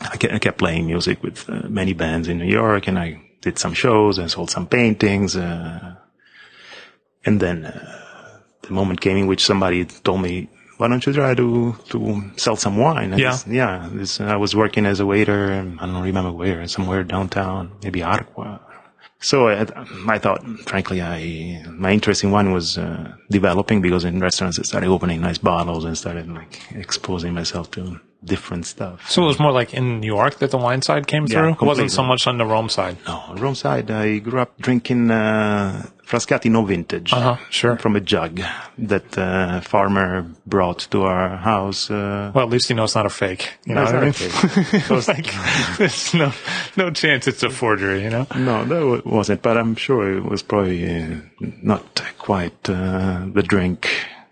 I 0.00 0.16
kept, 0.16 0.34
I 0.34 0.38
kept 0.40 0.58
playing 0.58 0.86
music 0.86 1.22
with 1.22 1.48
uh, 1.48 1.68
many 1.68 1.92
bands 1.92 2.26
in 2.26 2.38
New 2.38 2.50
York, 2.50 2.88
and 2.88 2.98
I 2.98 3.22
did 3.42 3.60
some 3.60 3.74
shows 3.74 4.18
and 4.18 4.28
sold 4.28 4.50
some 4.50 4.66
paintings. 4.66 5.36
Uh, 5.36 5.94
and 7.24 7.38
then 7.38 7.66
uh, 7.66 8.05
the 8.66 8.72
moment 8.72 9.00
came 9.00 9.16
in 9.16 9.26
which 9.26 9.44
somebody 9.44 9.84
told 10.06 10.20
me, 10.22 10.48
"Why 10.78 10.88
don't 10.88 11.04
you 11.06 11.12
try 11.12 11.34
to 11.42 11.48
to 11.92 11.98
sell 12.36 12.56
some 12.56 12.76
wine?" 12.76 13.10
And 13.12 13.20
Yeah. 13.20 13.30
this- 13.32 13.46
yeah. 13.62 13.88
This, 13.92 14.20
I 14.20 14.36
was 14.44 14.54
working 14.62 14.84
as 14.86 14.98
a 15.00 15.06
waiter. 15.06 15.40
I 15.80 15.84
don't 15.86 16.02
remember 16.12 16.32
where, 16.32 16.66
somewhere 16.68 17.02
downtown, 17.04 17.62
maybe 17.84 18.00
Arqua. 18.00 18.60
So 19.18 19.48
I, 19.48 19.64
I 20.14 20.18
thought, 20.18 20.42
frankly, 20.70 20.98
I 21.00 21.62
my 21.84 21.90
interest 21.98 22.22
in 22.24 22.30
wine 22.36 22.52
was 22.52 22.76
uh, 22.76 23.12
developing 23.30 23.80
because 23.80 24.04
in 24.04 24.20
restaurants 24.20 24.58
I 24.58 24.62
started 24.62 24.88
opening 24.96 25.20
nice 25.28 25.38
bottles 25.38 25.84
and 25.86 25.96
started 25.96 26.26
like 26.40 26.60
exposing 26.84 27.32
myself 27.40 27.70
to 27.76 27.82
different 28.26 28.66
stuff. 28.66 29.08
So 29.10 29.22
it 29.22 29.26
was 29.26 29.38
more 29.38 29.52
like 29.52 29.72
in 29.74 30.00
New 30.00 30.06
York 30.18 30.38
that 30.40 30.50
the 30.50 30.58
wine 30.58 30.82
side 30.82 31.06
came 31.06 31.24
Yeah, 31.26 31.40
through. 31.40 31.52
It 31.52 31.62
wasn't 31.62 31.90
so 31.92 32.02
much 32.02 32.26
on 32.26 32.38
the 32.38 32.44
Rome 32.46 32.68
side. 32.68 32.96
No, 33.06 33.16
on 33.28 33.36
Rome 33.36 33.54
side, 33.54 33.90
I 33.90 34.18
grew 34.18 34.40
up 34.40 34.52
drinking 34.60 35.10
uh, 35.10 35.86
Frascati 36.06 36.50
no 36.50 36.62
vintage 36.64 37.12
Uh-huh, 37.12 37.36
sure. 37.50 37.76
from 37.78 37.96
a 37.96 38.00
jug 38.00 38.40
that 38.78 39.16
uh, 39.18 39.60
farmer 39.60 40.26
brought 40.46 40.80
to 40.90 41.02
our 41.02 41.36
house. 41.36 41.90
Uh, 41.90 42.30
Well, 42.34 42.44
at 42.46 42.50
least 42.52 42.70
you 42.70 42.76
know 42.76 42.84
it's 42.84 42.94
not 42.94 43.06
a 43.06 43.10
fake. 43.10 43.44
You 43.66 43.74
know 43.74 43.82
it's 43.82 43.92
what 43.92 44.02
I 44.02 44.04
mean? 44.04 44.12
fake. 44.12 44.90
Like, 45.08 45.30
there's 45.78 46.14
no 46.14 46.32
no 46.76 46.90
chance 46.90 47.26
it's 47.28 47.42
a 47.42 47.50
forgery. 47.50 48.02
You 48.04 48.10
know? 48.10 48.26
No, 48.36 48.64
that 48.64 48.82
wa- 48.86 49.02
wasn't, 49.18 49.42
but 49.42 49.56
I'm 49.56 49.74
sure 49.76 50.16
it 50.18 50.24
was 50.24 50.42
probably 50.42 50.80
uh, 50.88 51.16
not 51.62 52.02
quite 52.18 52.68
uh, 52.68 53.26
the 53.32 53.42
drink 53.42 53.88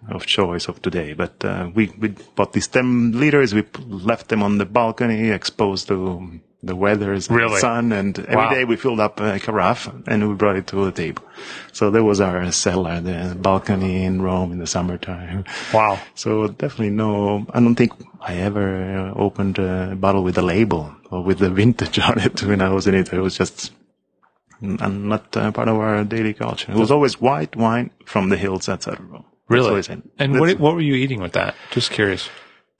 of 0.08 0.26
choice 0.26 0.68
of 0.68 0.80
today. 0.82 1.12
But 1.14 1.44
uh, 1.44 1.70
we, 1.74 1.92
we 1.98 2.08
bought 2.36 2.52
these 2.52 2.68
10 2.68 3.12
liters, 3.18 3.54
we 3.54 3.64
left 3.88 4.28
them 4.28 4.42
on 4.42 4.58
the 4.58 4.66
balcony, 4.66 5.30
exposed 5.30 5.88
to 5.88 6.40
the 6.62 6.74
weather, 6.76 7.12
and 7.12 7.30
Really? 7.30 7.54
the 7.54 7.60
sun, 7.60 7.92
and 7.92 8.18
every 8.20 8.48
day 8.54 8.64
Wow. 8.64 8.70
we 8.70 8.76
filled 8.76 9.00
up 9.00 9.20
a 9.20 9.38
carafe 9.38 9.86
and 10.06 10.28
we 10.28 10.34
brought 10.34 10.56
it 10.56 10.66
to 10.68 10.84
the 10.84 10.92
table. 10.92 11.22
So 11.72 11.90
that 11.90 12.02
was 12.04 12.20
our 12.22 12.50
cellar, 12.52 13.00
the 13.00 13.34
balcony 13.38 14.04
in 14.04 14.22
Rome 14.22 14.50
in 14.52 14.58
the 14.58 14.66
summertime. 14.66 15.44
Wow. 15.74 15.98
So 16.14 16.48
definitely 16.48 16.90
no, 16.90 17.46
I 17.52 17.60
don't 17.60 17.74
think 17.74 17.92
I 18.20 18.36
ever 18.36 19.12
uh, 19.14 19.14
opened 19.20 19.58
a 19.58 19.94
bottle 19.94 20.22
with 20.24 20.38
a 20.38 20.42
label 20.42 20.94
or 21.10 21.22
with 21.22 21.38
the 21.38 21.50
vintage 21.50 21.98
on 21.98 22.18
it 22.18 22.42
when 22.42 22.62
I 22.62 22.70
was 22.70 22.86
in 22.86 22.94
Italy. 22.94 23.18
It 23.18 23.22
was 23.22 23.36
just 23.36 23.72
n- 24.62 25.08
not 25.08 25.36
uh, 25.36 25.52
part 25.52 25.68
of 25.68 25.76
our 25.76 26.02
daily 26.04 26.32
culture. 26.32 26.72
It 26.72 26.78
was 26.78 26.90
always 26.90 27.20
white 27.20 27.56
wine 27.56 27.90
from 28.06 28.30
the 28.30 28.36
hills 28.38 28.68
outside 28.70 28.98
of 28.98 29.10
Rome. 29.10 29.24
That's 29.24 29.33
Really? 29.48 29.78
it. 29.78 30.02
And 30.18 30.40
what 30.40 30.58
what 30.58 30.74
were 30.74 30.80
you 30.80 30.94
eating 30.94 31.20
with 31.20 31.32
that? 31.32 31.54
Just 31.70 31.90
curious. 31.90 32.28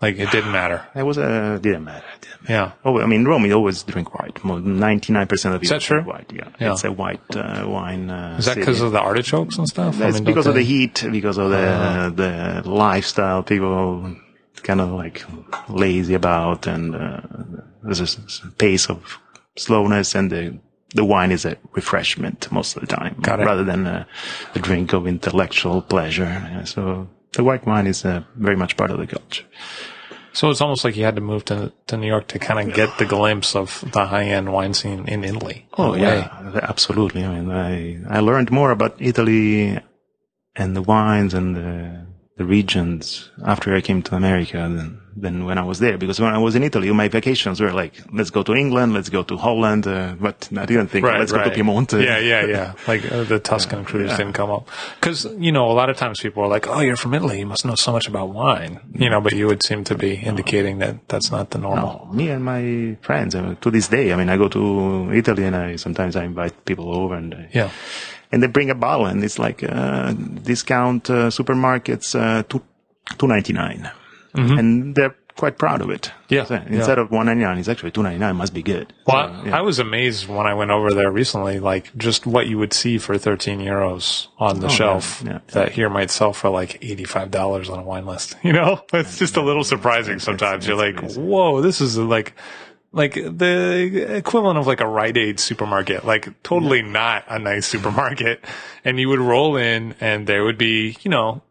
Like 0.00 0.18
it 0.18 0.30
didn't 0.30 0.52
matter. 0.52 0.87
It 0.94 1.02
was 1.02 1.18
uh, 1.18 1.59
didn't 1.62 1.85
matter. 1.85 2.04
Didn't 2.21 2.42
matter. 2.42 2.52
Yeah. 2.52 2.73
Oh, 2.85 3.00
I 3.00 3.06
mean, 3.06 3.25
Rome, 3.25 3.47
you 3.47 3.52
always 3.52 3.83
drink 3.85 4.14
white. 4.18 4.44
Ninety-nine 4.44 5.26
percent 5.26 5.54
of 5.54 5.62
it 5.62 5.68
that 5.68 5.80
true? 5.80 6.02
white. 6.02 6.30
Yeah. 6.33 6.49
Yeah. 6.61 6.73
it's 6.73 6.85
a 6.85 6.92
white 6.92 7.37
uh, 7.37 7.64
wine. 7.66 8.11
Uh, 8.11 8.37
Is 8.38 8.47
that 8.47 8.56
because 8.56 8.80
of 8.80 8.92
the 8.92 9.00
artichokes 9.00 9.56
and 9.56 9.68
stuff? 9.68 10.00
I 10.00 10.11
mean, 10.11 10.25
because 10.25 10.47
of 10.47 10.54
the 10.54 10.62
heat, 10.62 11.04
because 11.11 11.38
of 11.38 11.50
the 11.50 12.12
the 12.14 12.68
lifestyle. 12.68 13.42
People 13.42 14.16
kind 14.62 14.80
of 14.80 14.90
like 14.90 15.25
lazy 15.68 16.14
about, 16.14 16.66
and 16.66 16.94
uh, 16.94 17.21
there's 17.83 18.00
a 18.00 18.50
pace 18.59 18.90
of 18.90 19.18
slowness, 19.56 20.14
and 20.14 20.30
the 20.30 20.59
the 20.94 21.04
wine 21.04 21.32
is 21.32 21.44
a 21.44 21.56
refreshment 21.72 22.50
most 22.50 22.76
of 22.76 22.80
the 22.80 22.86
time, 22.86 23.16
rather 23.26 23.64
than 23.64 23.86
a, 23.86 24.06
a 24.54 24.58
drink 24.58 24.92
of 24.92 25.06
intellectual 25.06 25.82
pleasure. 25.82 26.62
So 26.64 27.08
the 27.32 27.44
white 27.44 27.66
wine 27.66 27.86
is 27.86 28.04
uh, 28.04 28.22
very 28.36 28.56
much 28.56 28.76
part 28.76 28.90
of 28.90 28.98
the 28.98 29.06
culture. 29.06 29.44
So 30.32 30.50
it's 30.50 30.60
almost 30.60 30.84
like 30.84 30.96
you 30.96 31.04
had 31.04 31.14
to 31.14 31.20
move 31.20 31.44
to 31.44 31.72
to 31.86 31.96
New 31.96 32.08
York 32.08 32.26
to 32.28 32.38
kind 32.38 32.68
of 32.68 32.74
get 32.74 32.98
the 32.98 33.06
glimpse 33.06 33.54
of 33.54 33.84
the 33.92 34.06
high 34.06 34.24
end 34.24 34.52
wine 34.52 34.74
scene 34.74 35.06
in 35.06 35.22
Italy. 35.22 35.66
Oh 35.78 35.92
in 35.94 36.00
way. 36.02 36.08
yeah, 36.08 36.60
absolutely. 36.62 37.24
I 37.24 37.40
mean, 37.40 37.50
I 37.50 38.16
I 38.16 38.20
learned 38.20 38.50
more 38.50 38.72
about 38.72 38.96
Italy 38.98 39.78
and 40.56 40.74
the 40.74 40.82
wines 40.82 41.34
and 41.34 41.54
the 41.54 42.06
the 42.36 42.44
regions 42.44 43.30
after 43.44 43.74
I 43.74 43.80
came 43.80 44.02
to 44.02 44.16
America 44.16 44.56
than 44.56 45.00
than 45.16 45.44
when 45.44 45.58
I 45.58 45.62
was 45.62 45.78
there. 45.78 45.96
Because 45.96 46.20
when 46.20 46.34
I 46.34 46.38
was 46.38 46.56
in 46.56 46.64
Italy, 46.64 46.90
my 46.92 47.06
vacations 47.06 47.60
were 47.60 47.72
like, 47.72 47.94
let's 48.12 48.30
go 48.30 48.42
to 48.42 48.52
England, 48.54 48.94
let's 48.94 49.08
go 49.08 49.22
to 49.22 49.36
Holland, 49.36 49.86
uh, 49.86 50.16
but 50.18 50.48
I 50.56 50.66
didn't 50.66 50.88
think, 50.88 51.06
let's 51.06 51.30
go 51.30 51.44
to 51.44 51.50
Piemonte. 51.50 52.02
Yeah, 52.04 52.18
yeah, 52.18 52.44
yeah. 52.44 52.72
Like 52.88 53.10
uh, 53.10 53.22
the 53.22 53.38
Tuscan 53.38 53.84
cruise 53.84 54.10
yeah. 54.10 54.16
didn't 54.16 54.32
come 54.32 54.50
up 54.50 54.68
because 55.00 55.24
you 55.38 55.52
know 55.52 55.70
a 55.70 55.72
lot 55.72 55.88
of 55.88 55.96
times 55.96 56.20
people 56.20 56.42
are 56.42 56.48
like, 56.48 56.66
"Oh, 56.66 56.80
you're 56.80 56.96
from 56.96 57.14
Italy, 57.14 57.38
you 57.38 57.46
must 57.46 57.64
know 57.64 57.76
so 57.76 57.92
much 57.92 58.08
about 58.08 58.30
wine," 58.30 58.80
you 58.92 59.08
know. 59.08 59.20
But 59.20 59.34
you 59.34 59.46
would 59.46 59.62
seem 59.62 59.84
to 59.84 59.94
be 59.94 60.14
indicating 60.14 60.78
that 60.78 61.08
that's 61.08 61.30
not 61.30 61.50
the 61.50 61.58
normal. 61.58 62.08
No, 62.08 62.12
me 62.12 62.30
and 62.30 62.44
my 62.44 62.96
friends 63.00 63.34
uh, 63.34 63.54
to 63.60 63.70
this 63.70 63.88
day. 63.88 64.12
I 64.12 64.16
mean, 64.16 64.28
I 64.28 64.36
go 64.36 64.48
to 64.48 65.12
Italy 65.12 65.44
and 65.44 65.56
I 65.56 65.76
sometimes 65.76 66.16
I 66.16 66.24
invite 66.24 66.64
people 66.64 66.94
over 66.94 67.14
and 67.14 67.34
I, 67.34 67.48
Yeah, 67.52 67.70
and 68.34 68.42
they 68.42 68.48
bring 68.48 68.70
a 68.70 68.74
bottle 68.74 69.06
and 69.06 69.22
it's 69.24 69.38
like 69.38 69.62
uh, 69.62 70.12
discount 70.42 71.08
uh, 71.08 71.30
supermarkets 71.30 72.14
uh, 72.18 72.42
two 72.48 72.60
two 73.18 73.26
ninety 73.26 73.52
and 74.34 74.94
they're 74.96 75.14
quite 75.36 75.58
proud 75.58 75.80
of 75.82 75.90
it. 75.90 76.02
Mm-hmm. 76.02 76.34
Yeah, 76.34 76.44
So 76.44 76.54
yeah. 76.54 76.76
instead 76.78 76.98
of 76.98 77.10
one 77.10 77.26
ninety 77.26 77.42
nine, 77.44 77.58
it's 77.58 77.68
actually 77.68 77.90
two 77.90 78.02
ninety 78.02 78.18
nine. 78.18 78.36
Must 78.36 78.54
be 78.54 78.62
good. 78.62 78.92
Well, 79.06 79.28
So, 79.42 79.48
yeah. 79.48 79.58
I 79.58 79.62
was 79.62 79.78
amazed 79.78 80.28
when 80.28 80.46
I 80.46 80.54
went 80.54 80.70
over 80.70 80.90
there 80.94 81.10
recently, 81.10 81.58
like 81.60 81.90
just 81.96 82.26
what 82.26 82.46
you 82.46 82.58
would 82.58 82.72
see 82.72 82.98
for 82.98 83.18
13 83.18 83.60
euros 83.60 84.28
on 84.38 84.60
the 84.60 84.68
shelf 84.68 85.22
Oh, 85.22 85.26
yeah, 85.26 85.32
yeah. 85.32 85.38
that 85.54 85.72
here 85.72 85.88
might 85.90 86.10
sell 86.10 86.32
for 86.32 86.50
like 86.50 86.80
$85 86.80 87.70
on 87.70 87.78
a 87.78 87.82
wine 87.82 88.06
list. 88.06 88.36
You 88.44 88.52
know, 88.52 88.82
it's 88.92 89.18
just 89.18 89.36
a 89.36 89.42
little 89.42 89.64
surprising 89.64 90.18
sometimes. 90.18 90.66
You're 90.66 90.76
like, 90.76 91.00
whoa, 91.16 91.60
this 91.62 91.80
is 91.80 91.96
like, 91.98 92.34
like 92.94 93.14
the 93.14 94.16
equivalent 94.16 94.58
of 94.58 94.66
like 94.66 94.80
a 94.80 94.86
Rite 94.86 95.16
Aid 95.16 95.40
supermarket, 95.40 96.04
like 96.04 96.42
totally 96.42 96.82
not 96.82 97.24
a 97.28 97.38
nice 97.38 97.66
supermarket. 97.66 98.42
And 98.84 99.00
you 99.00 99.08
would 99.08 99.18
roll 99.18 99.56
in 99.56 99.94
and 100.00 100.26
there 100.26 100.44
would 100.44 100.58
be, 100.58 100.96
you 101.02 101.10
know, 101.10 101.42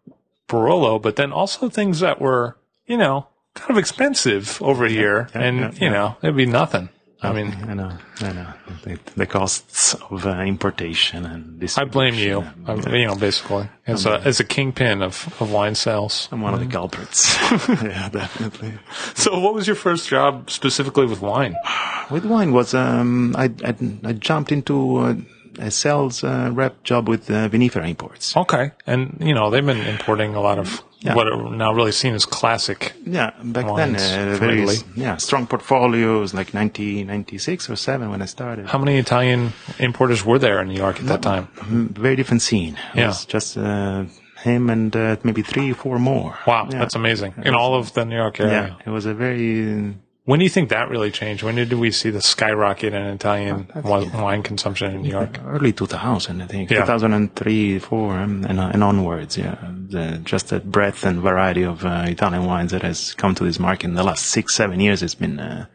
Barolo, 0.47 1.01
but 1.01 1.15
then 1.15 1.31
also 1.31 1.69
things 1.69 1.99
that 1.99 2.21
were, 2.21 2.57
you 2.85 2.97
know, 2.97 3.27
kind 3.55 3.71
of 3.71 3.77
expensive 3.77 4.61
over 4.61 4.87
here. 4.87 5.29
yeah, 5.33 5.41
and, 5.41 5.59
yeah, 5.59 5.71
you 5.71 5.77
yeah. 5.81 5.89
know, 5.89 6.15
it'd 6.21 6.37
be 6.37 6.45
nothing. 6.45 6.89
I 7.23 7.31
mean, 7.31 7.55
I 7.69 7.73
know, 7.73 7.91
I 8.19 8.33
know. 8.33 8.53
The, 8.83 8.99
the 9.15 9.25
costs 9.25 9.93
of 9.93 10.25
uh, 10.25 10.41
importation 10.41 11.25
and 11.25 11.59
this. 11.59 11.77
I 11.77 11.85
blame 11.85 12.15
you. 12.15 12.41
distribution. 12.41 12.87
I'm, 12.87 12.95
you 12.95 13.07
know, 13.07 13.15
basically, 13.15 13.69
as 13.87 14.05
a 14.05 14.19
as 14.19 14.39
a 14.39 14.43
kingpin 14.43 15.01
of, 15.01 15.33
of 15.39 15.51
wine 15.51 15.75
sales. 15.75 16.27
I'm 16.31 16.41
one 16.41 16.53
of 16.53 16.59
the 16.59 16.65
culprits. 16.65 17.35
yeah, 17.69 18.09
definitely. 18.09 18.73
So, 19.15 19.39
what 19.39 19.53
was 19.53 19.67
your 19.67 19.77
first 19.77 20.09
job 20.09 20.51
specifically 20.51 21.05
with 21.05 21.21
wine? 21.21 21.55
With 22.11 22.25
wine 22.25 22.51
was 22.51 22.73
um, 22.73 23.33
I, 23.37 23.45
I 23.63 23.73
I 24.03 24.11
jumped 24.11 24.51
into 24.51 24.97
uh, 24.97 25.15
a 25.57 25.71
sales 25.71 26.23
uh, 26.23 26.49
rep 26.53 26.83
job 26.83 27.07
with 27.07 27.29
uh, 27.29 27.47
Vinifera 27.47 27.87
Imports. 27.87 28.35
Okay, 28.35 28.71
and 28.85 29.17
you 29.21 29.33
know 29.33 29.49
they've 29.49 29.65
been 29.65 29.79
importing 29.81 30.35
a 30.35 30.41
lot 30.41 30.59
of 30.59 30.83
Yeah. 31.05 31.15
what 31.15 31.27
are 31.27 31.55
now 31.63 31.73
really 31.73 31.91
seen 31.91 32.13
as 32.15 32.25
classic. 32.25 32.93
Yeah, 33.05 33.31
back 33.43 33.65
then, 33.75 33.95
uh, 33.95 34.37
very 34.39 34.65
yeah 34.95 35.17
strong 35.17 35.47
portfolios 35.47 36.33
like 36.33 36.53
1996 36.53 37.69
or 37.69 37.75
seven 37.75 38.09
when 38.09 38.21
I 38.21 38.25
started. 38.27 38.67
How 38.67 38.79
many 38.79 38.97
Italian 38.97 39.51
importers 39.79 40.23
were 40.25 40.39
there 40.39 40.61
in 40.61 40.67
New 40.69 40.77
York 40.85 40.99
at 40.99 41.05
that 41.07 41.21
time? 41.21 41.47
Mm, 41.69 41.89
Very 41.97 42.15
different 42.15 42.41
scene. 42.41 42.75
It 42.93 42.99
Yeah. 42.99 43.07
was 43.07 43.25
just 43.25 43.57
uh, 43.57 44.03
him 44.43 44.69
and 44.69 44.95
uh, 44.95 45.15
maybe 45.23 45.41
three, 45.41 45.73
four 45.73 45.99
more. 45.99 46.31
Wow, 46.47 46.67
Yeah. 46.71 46.79
that's 46.79 46.95
amazing. 46.95 47.33
In 47.45 47.53
all 47.53 47.75
of 47.75 47.91
the 47.93 48.05
New 48.05 48.15
York 48.23 48.39
area. 48.39 48.51
Yeah, 48.77 48.85
it 48.87 48.89
was 48.93 49.05
a 49.05 49.13
very 49.13 49.93
When 50.25 50.39
do 50.39 50.45
you 50.45 50.49
think 50.49 50.69
that 50.69 50.87
really 50.89 51.11
changed? 51.11 51.43
When 51.43 51.55
did 51.55 51.73
we 51.73 51.91
see 51.91 52.09
the 52.09 52.21
skyrocket 52.21 52.93
in 52.93 53.03
Italian 53.03 53.67
wi- 53.75 54.09
wine 54.21 54.41
consumption 54.41 54.95
in 54.95 55.01
New 55.01 55.09
York? 55.09 55.37
early 55.45 55.73
2000, 55.73 56.41
I 56.41 56.47
think, 56.47 56.71
Yeah. 56.71 56.79
2003, 56.85 57.79
four, 57.79 58.13
um, 58.17 58.45
and, 58.47 58.57
and 58.57 58.81
onwards. 58.83 59.37
Yeah, 59.37 59.57
the, 59.89 60.21
just 60.23 60.47
the 60.49 60.61
breadth 60.61 61.03
and 61.03 61.19
variety 61.19 61.63
of 61.63 61.83
uh, 61.83 62.05
Italian 62.07 62.45
wines 62.45 62.71
that 62.71 62.83
has 62.83 63.13
come 63.15 63.35
to 63.35 63.43
this 63.43 63.59
market 63.59 63.87
in 63.87 63.95
the 63.95 64.03
last 64.03 64.25
six, 64.27 64.55
seven 64.55 64.79
years 64.79 65.01
has 65.01 65.13
been 65.13 65.39
uh, 65.41 65.65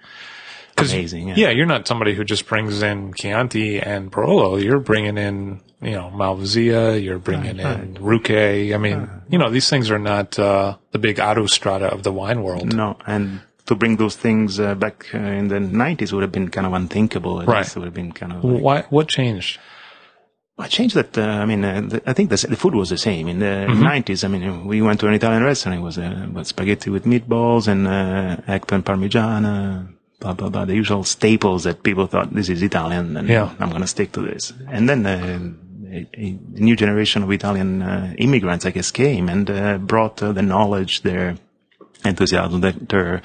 amazing. 0.79 1.29
Yeah, 1.37 1.51
you're 1.51 1.67
not 1.67 1.87
somebody 1.87 2.15
who 2.15 2.25
just 2.25 2.47
brings 2.47 2.83
in 2.83 3.13
Chianti 3.13 3.79
and 3.81 4.11
Barolo. 4.11 4.63
You're 4.63 4.81
bringing 4.81 5.19
in, 5.19 5.61
you 5.83 5.91
know, 5.93 6.11
Malvasia. 6.15 7.03
You're 7.03 7.19
bringing 7.19 7.59
in 7.59 7.95
Ruché. 7.97 8.75
I 8.75 8.79
mean, 8.79 9.11
you 9.29 9.39
know, 9.39 9.51
these 9.51 9.69
things 9.69 9.91
are 9.91 9.99
not 9.99 10.39
uh, 10.39 10.77
the 10.93 10.99
big 10.99 11.17
autostrada 11.17 11.93
of 11.93 12.03
the 12.03 12.13
wine 12.13 12.43
world. 12.43 12.73
No, 12.75 12.97
and 13.07 13.41
to 13.69 13.75
bring 13.77 13.97
those 13.97 14.17
things 14.17 14.59
uh, 14.59 14.75
back 14.75 14.97
uh, 15.15 15.19
in 15.41 15.49
the 15.49 15.61
90s 15.61 16.13
would 16.13 16.23
have 16.27 16.33
been 16.33 16.49
kind 16.57 16.67
of 16.67 16.73
unthinkable. 16.73 17.41
At 17.41 17.47
Right. 17.49 17.59
least 17.65 17.77
It 17.77 17.79
would 17.81 17.87
have 17.91 17.95
been 18.03 18.13
kind 18.13 18.33
of. 18.33 18.45
Like, 18.45 18.63
Why? 18.63 18.79
What 18.91 19.07
changed? 19.09 19.59
I 20.61 20.67
changed 20.67 20.95
that. 20.97 21.17
Uh, 21.17 21.23
I 21.23 21.45
mean, 21.51 21.63
uh, 21.65 21.81
the, 21.93 22.03
I 22.11 22.13
think 22.15 22.31
the, 22.31 22.37
the 22.49 22.57
food 22.57 22.75
was 22.75 22.89
the 22.91 22.99
same 22.99 23.29
in 23.29 23.39
the 23.39 23.55
90s. 23.69 24.25
I 24.25 24.29
mean, 24.29 24.67
we 24.67 24.83
went 24.83 24.99
to 25.01 25.07
an 25.07 25.15
Italian 25.15 25.45
restaurant. 25.45 25.79
It 25.79 25.83
was 25.83 25.99
uh, 25.99 26.43
spaghetti 26.45 26.91
with 26.91 27.05
meatballs 27.05 27.69
and 27.69 27.87
uh, 27.87 28.37
eggplant 28.55 28.85
parmigiana, 28.85 29.87
blah 30.21 30.33
blah 30.39 30.49
blah. 30.49 30.65
The 30.65 30.75
usual 30.75 31.05
staples 31.05 31.63
that 31.63 31.83
people 31.89 32.07
thought 32.09 32.35
this 32.35 32.49
is 32.49 32.61
Italian, 32.63 33.17
and 33.19 33.29
Yeah. 33.29 33.55
I'm 33.61 33.69
going 33.71 33.83
to 33.83 33.93
stick 33.97 34.11
to 34.13 34.21
this. 34.23 34.53
And 34.67 34.89
then 34.89 35.07
uh, 35.07 35.39
a, 35.97 36.01
a 36.27 36.29
new 36.69 36.75
generation 36.75 37.23
of 37.23 37.31
Italian 37.31 37.83
uh, 37.83 38.15
immigrants, 38.19 38.67
I 38.67 38.71
guess, 38.73 38.91
came 38.91 39.29
and 39.29 39.49
uh, 39.51 39.79
brought 39.79 40.21
uh, 40.23 40.33
the 40.33 40.43
knowledge, 40.43 41.03
their 41.03 41.37
enthusiasm, 42.05 42.61
their 42.63 42.73
their, 42.73 43.23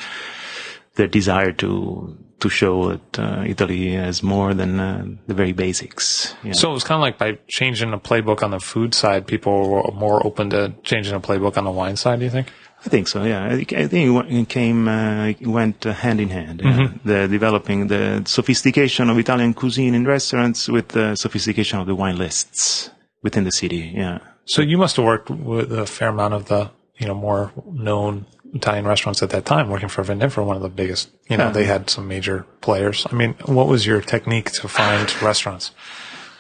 their 0.96 1.08
desire 1.08 1.52
to 1.54 2.18
to 2.40 2.50
show 2.50 2.90
that 2.90 3.20
uh, 3.20 3.44
Italy 3.48 3.94
has 3.94 4.22
more 4.22 4.54
than 4.54 4.80
uh, 4.80 5.06
the 5.28 5.34
very 5.34 5.54
basics. 5.54 6.36
you 6.44 6.50
know. 6.50 6.54
So 6.54 6.72
it 6.72 6.74
was 6.74 6.84
kind 6.84 6.98
of 6.98 7.02
like 7.02 7.18
by 7.18 7.40
changing 7.48 7.92
the 7.92 7.98
playbook 7.98 8.44
on 8.44 8.52
the 8.52 8.60
food 8.60 8.94
side, 8.94 9.26
people 9.26 9.70
were 9.70 9.92
more 9.94 10.26
open 10.26 10.50
to 10.50 10.74
changing 10.84 11.14
the 11.14 11.26
playbook 11.26 11.58
on 11.58 11.64
the 11.64 11.72
wine 11.72 11.96
side. 11.96 12.20
Do 12.20 12.26
you 12.26 12.32
think? 12.32 12.52
I 12.86 12.90
think 12.90 13.08
so. 13.08 13.24
Yeah, 13.24 13.46
I 13.46 13.58
think 13.58 13.72
it 13.72 14.50
came 14.50 14.90
uh, 14.90 15.28
it 15.28 15.48
went 15.48 15.86
uh, 15.86 15.94
hand 15.94 16.20
in 16.20 16.30
hand. 16.30 16.62
yeah. 16.64 16.92
The 17.06 17.28
developing 17.30 17.88
the 17.88 18.24
sophistication 18.26 19.10
of 19.10 19.18
Italian 19.18 19.54
cuisine 19.54 19.96
in 19.96 20.06
restaurants 20.06 20.68
with 20.68 20.90
the 20.90 21.16
sophistication 21.16 21.80
of 21.80 21.88
the 21.88 21.96
wine 21.96 22.18
lists 22.18 22.90
within 23.22 23.46
the 23.46 23.54
city. 23.54 23.94
Yeah. 23.96 24.20
So 24.46 24.62
you 24.62 24.78
must 24.78 24.98
have 24.98 25.06
worked 25.06 25.30
with 25.30 25.72
a 25.72 25.86
fair 25.86 26.10
amount 26.10 26.34
of 26.34 26.46
the, 26.50 26.72
you 26.98 27.08
know, 27.08 27.16
more 27.16 27.54
known 27.72 28.26
Italian 28.54 28.86
restaurants 28.86 29.24
at 29.24 29.30
that 29.32 29.46
time, 29.46 29.70
working 29.70 29.90
for 29.90 30.04
Vinifer, 30.04 30.46
one 30.46 30.56
of 30.56 30.62
the 30.62 30.70
biggest. 30.70 31.10
You 31.30 31.38
know, 31.38 31.46
Yeah. 31.46 31.52
they 31.52 31.66
had 31.66 31.90
some 31.90 32.08
major 32.08 32.46
players. 32.62 33.06
I 33.12 33.16
mean, 33.16 33.34
what 33.46 33.68
was 33.68 33.86
your 33.86 34.02
technique 34.02 34.52
to 34.62 34.68
find 34.68 35.10
restaurants? 35.22 35.72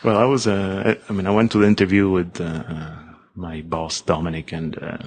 Well, 0.03 0.17
I 0.17 0.25
was. 0.25 0.45
Uh, 0.47 0.95
I 1.09 1.13
mean, 1.13 1.27
I 1.27 1.31
went 1.31 1.51
to 1.53 1.57
the 1.59 1.67
interview 1.67 2.09
with 2.09 2.39
uh, 2.41 2.63
my 3.35 3.61
boss 3.61 4.01
Dominic, 4.01 4.51
and 4.53 4.77
uh, 4.77 4.97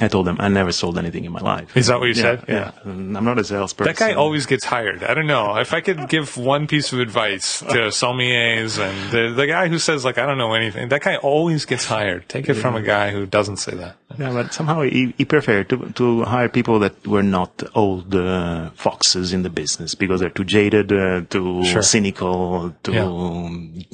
I 0.00 0.08
told 0.08 0.26
him 0.26 0.36
I 0.40 0.48
never 0.48 0.72
sold 0.72 0.98
anything 0.98 1.24
in 1.24 1.30
my 1.30 1.38
life. 1.40 1.76
Is 1.76 1.86
that 1.86 2.00
what 2.00 2.06
you 2.06 2.14
yeah, 2.14 2.22
said? 2.22 2.44
Yeah. 2.48 2.72
And 2.82 3.16
I'm 3.16 3.24
not 3.24 3.38
a 3.38 3.44
salesperson. 3.44 3.94
That 3.94 3.96
guy 3.96 4.12
always 4.14 4.44
gets 4.44 4.64
hired. 4.64 5.04
I 5.04 5.14
don't 5.14 5.28
know. 5.28 5.56
If 5.56 5.72
I 5.72 5.80
could 5.80 6.08
give 6.08 6.36
one 6.36 6.66
piece 6.66 6.92
of 6.92 6.98
advice 6.98 7.60
to 7.60 7.66
sommeliers 7.94 8.76
and 8.82 9.12
the, 9.12 9.32
the 9.32 9.46
guy 9.46 9.68
who 9.68 9.78
says 9.78 10.04
like, 10.04 10.18
I 10.18 10.26
don't 10.26 10.36
know 10.36 10.52
anything, 10.54 10.88
that 10.88 11.02
guy 11.02 11.14
always 11.18 11.64
gets 11.64 11.84
hired. 11.84 12.28
Take 12.28 12.48
it 12.48 12.54
from 12.54 12.74
a 12.74 12.82
guy 12.82 13.10
who 13.12 13.24
doesn't 13.24 13.58
say 13.58 13.76
that. 13.76 13.94
Yeah, 14.18 14.32
but 14.32 14.52
somehow 14.52 14.82
he, 14.82 15.14
he 15.16 15.24
preferred 15.24 15.68
to, 15.68 15.88
to 15.92 16.24
hire 16.24 16.48
people 16.48 16.80
that 16.80 17.06
were 17.06 17.22
not 17.22 17.62
old 17.76 18.12
uh, 18.16 18.70
foxes 18.70 19.32
in 19.32 19.44
the 19.44 19.50
business 19.50 19.94
because 19.94 20.18
they're 20.18 20.28
too 20.28 20.44
jaded, 20.44 20.92
uh, 20.92 21.20
too 21.30 21.64
Sure. 21.64 21.82
cynical, 21.82 22.74
too 22.82 22.92
Yeah. 22.94 23.84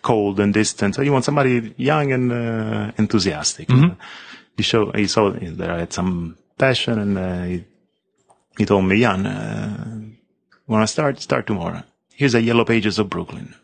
cold 0.00 0.40
and 0.40 0.54
distant. 0.54 0.94
So 0.94 1.02
you 1.02 1.12
want 1.12 1.26
somebody 1.26 1.74
young 1.76 2.12
and 2.12 2.32
uh, 2.32 2.92
enthusiastic. 2.96 3.68
Mm-hmm. 3.68 4.00
He 4.56 4.62
show 4.62 4.90
he 4.92 5.06
saw 5.06 5.30
that 5.30 5.70
I 5.70 5.78
had 5.80 5.92
some 5.92 6.36
passion, 6.58 6.98
and 6.98 7.18
uh, 7.18 7.42
he, 7.44 7.64
he 8.58 8.66
told 8.66 8.84
me, 8.84 9.00
Jan, 9.00 9.26
uh, 9.26 10.00
when 10.66 10.82
I 10.82 10.84
start, 10.86 11.20
start 11.20 11.46
tomorrow. 11.46 11.82
Here's 12.14 12.34
a 12.34 12.42
yellow 12.42 12.64
pages 12.64 12.98
of 12.98 13.08
Brooklyn. 13.08 13.54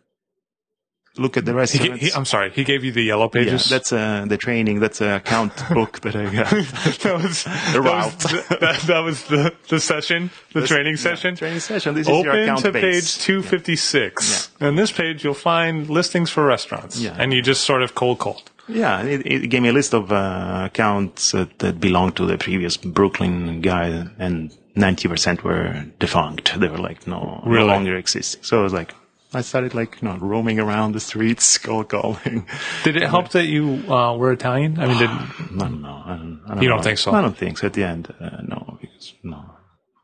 Look 1.19 1.38
at 1.38 1.47
the 1.47 1.52
He, 1.52 1.57
restaurants. 1.57 2.02
he, 2.05 2.12
I'm 2.12 2.26
sorry. 2.26 2.50
He 2.50 2.62
gave 2.64 2.85
you 2.85 2.93
the 2.93 3.02
yellow 3.02 3.31
yeah, 3.35 3.40
pages. 3.45 3.69
that's 3.71 3.90
uh, 3.90 4.26
the 4.28 4.37
training. 4.37 4.81
That's 4.81 5.00
a 5.00 5.16
account 5.16 5.52
book 5.75 6.00
that 6.00 6.14
I 6.14 6.25
got. 6.25 6.50
that 6.50 7.21
was 7.23 7.45
that 7.45 7.75
route. 7.78 8.05
was, 8.14 8.16
the, 8.25 8.57
that, 8.61 8.81
that 8.87 8.99
was 9.00 9.25
the, 9.25 9.55
the 9.69 9.81
session, 9.81 10.31
the 10.52 10.66
training 10.66 10.97
session. 10.99 11.35
training 11.37 11.61
session. 11.61 11.95
This 11.95 12.07
is 12.07 12.12
your 12.23 12.33
Open 12.33 12.43
account 12.43 12.61
to 12.66 12.73
base. 12.73 13.16
page 13.16 13.25
256. 13.25 14.50
And 14.61 14.78
this 14.78 14.93
page, 14.93 15.25
you'll 15.25 15.33
find 15.35 15.88
listings 15.88 16.28
for 16.31 16.45
restaurants. 16.45 17.01
Yeah. 17.01 17.16
And 17.18 17.33
you 17.33 17.40
just 17.40 17.64
sort 17.64 17.83
of 17.83 17.94
cold 17.94 18.18
called. 18.18 18.51
Yeah, 18.68 19.02
it, 19.02 19.26
it 19.26 19.48
gave 19.48 19.62
me 19.62 19.68
a 19.68 19.72
list 19.72 19.94
of 19.94 20.11
uh, 20.11 20.62
accounts 20.66 21.33
that, 21.33 21.59
that 21.61 21.79
belonged 21.81 22.16
to 22.16 22.26
the 22.26 22.37
previous 22.37 22.76
Brooklyn 22.76 23.61
guy, 23.61 24.09
and 24.18 24.50
90% 24.76 25.42
were 25.42 25.85
defunct. 25.98 26.59
They 26.59 26.68
were 26.68 26.79
like 26.79 27.07
no, 27.07 27.42
Really? 27.46 27.66
no 27.66 27.72
longer 27.72 27.96
existing. 27.96 28.42
So 28.42 28.61
I 28.61 28.62
was 28.62 28.72
like, 28.72 28.94
I 29.35 29.42
started 29.42 29.74
like 29.74 30.00
you 30.02 30.09
know 30.09 30.16
roaming 30.18 30.59
around 30.59 30.92
the 30.92 31.00
streets, 31.00 31.59
cold 31.66 31.88
calling. 31.90 32.46
Did 32.85 32.96
it 32.96 33.09
help 33.09 33.31
that 33.31 33.46
you 33.46 33.83
uh, 33.92 34.16
were 34.16 34.33
Italian? 34.33 34.79
I 34.79 34.87
mean, 34.87 34.98
did, 34.98 35.11
no, 35.52 35.68
no, 35.68 36.02
I 36.05 36.16
don't, 36.16 36.40
I 36.46 36.55
don't 36.55 36.62
You 36.62 36.68
don't 36.68 36.79
know. 36.79 36.83
think 36.83 36.98
so? 36.98 37.12
I 37.12 37.20
don't 37.20 37.37
think 37.37 37.59
so. 37.59 37.66
At 37.66 37.74
the 37.74 37.85
end, 37.85 38.12
uh, 38.20 38.42
no, 38.42 38.79
because 38.81 39.14
no, 39.22 39.44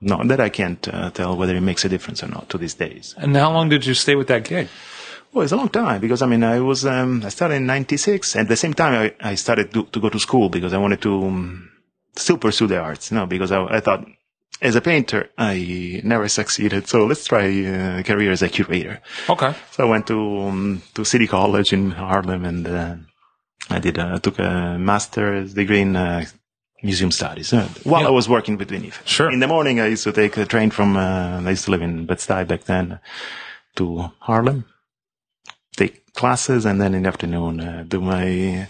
no, 0.01 0.23
that 0.25 0.41
I 0.41 0.49
can't 0.51 0.87
uh, 0.89 1.11
tell 1.11 1.37
whether 1.37 1.57
it 1.57 1.63
makes 1.63 1.85
a 1.85 1.89
difference 1.89 2.23
or 2.23 2.29
not 2.29 2.49
to 2.51 2.59
these 2.59 2.75
days. 2.75 3.15
and 3.19 3.35
how 3.37 3.53
long 3.53 3.69
did 3.69 3.87
you 3.87 3.95
stay 3.95 4.15
with 4.17 4.27
that 4.29 4.45
gig? 4.45 4.69
Well, 5.33 5.45
it's 5.45 5.53
a 5.53 5.57
long 5.57 5.71
time 5.71 6.01
because 6.01 6.21
I 6.23 6.27
mean, 6.27 6.45
I 6.45 6.61
was, 6.61 6.85
um, 6.85 7.23
I 7.25 7.31
started 7.31 7.55
in 7.57 7.67
96 7.67 8.35
and 8.35 8.43
at 8.43 8.49
the 8.49 8.57
same 8.57 8.75
time 8.75 9.13
I, 9.21 9.31
I 9.31 9.35
started 9.35 9.73
to, 9.73 9.85
to 9.85 10.01
go 10.01 10.09
to 10.11 10.19
school 10.21 10.49
because 10.49 10.73
I 10.75 10.79
wanted 10.79 11.01
to 11.03 11.25
um, 11.25 11.71
still 12.17 12.37
pursue 12.39 12.67
the 12.67 12.79
arts, 12.79 13.11
you 13.11 13.17
know, 13.17 13.27
because 13.27 13.51
I, 13.51 13.65
I 13.65 13.81
thought 13.81 14.07
as 14.61 14.77
a 14.77 14.81
painter, 14.81 15.31
I 15.39 16.01
never 16.05 16.29
succeeded. 16.29 16.87
So 16.87 17.07
let's 17.07 17.25
try 17.25 17.45
a 17.45 18.03
career 18.05 18.31
as 18.31 18.43
a 18.43 18.49
curator. 18.49 19.01
Okay. 19.29 19.55
So 19.71 19.87
I 19.87 19.91
went 19.91 20.07
to, 20.09 20.41
um, 20.43 20.83
to 20.95 21.05
City 21.05 21.27
College 21.27 21.73
in 21.73 21.93
Harlem 21.93 22.45
and, 22.45 22.67
uh, 22.67 22.97
I 23.71 23.79
did, 23.79 23.99
uh, 23.99 24.19
took 24.19 24.39
a 24.39 24.77
master's 24.79 25.55
degree 25.55 25.81
in, 25.81 25.97
uh, 25.97 26.27
museum 26.83 27.11
studies 27.13 27.53
uh, 27.53 27.69
while 27.85 28.03
Yeah. 28.03 28.09
I 28.09 28.11
was 28.11 28.29
working 28.29 28.59
with 28.59 28.69
Vinif. 28.71 29.01
Sure. 29.07 29.31
In 29.31 29.39
the 29.41 29.47
morning, 29.47 29.81
I 29.81 29.87
used 29.87 30.03
to 30.05 30.13
take 30.13 30.37
a 30.37 30.45
train 30.45 30.71
from, 30.71 30.97
uh, 30.97 31.41
I 31.41 31.51
used 31.51 31.65
to 31.67 31.71
live 31.71 31.81
in 31.81 32.07
Bed-Stuy 32.07 32.47
back 32.47 32.65
then 32.65 32.99
to 33.77 34.11
Harlem, 34.19 34.65
classes, 36.15 36.65
and 36.67 36.81
then 36.81 36.95
in 36.95 37.03
the 37.03 37.09
afternoon, 37.09 37.61
uh, 37.61 37.85
do 37.87 38.01
my 38.01 38.69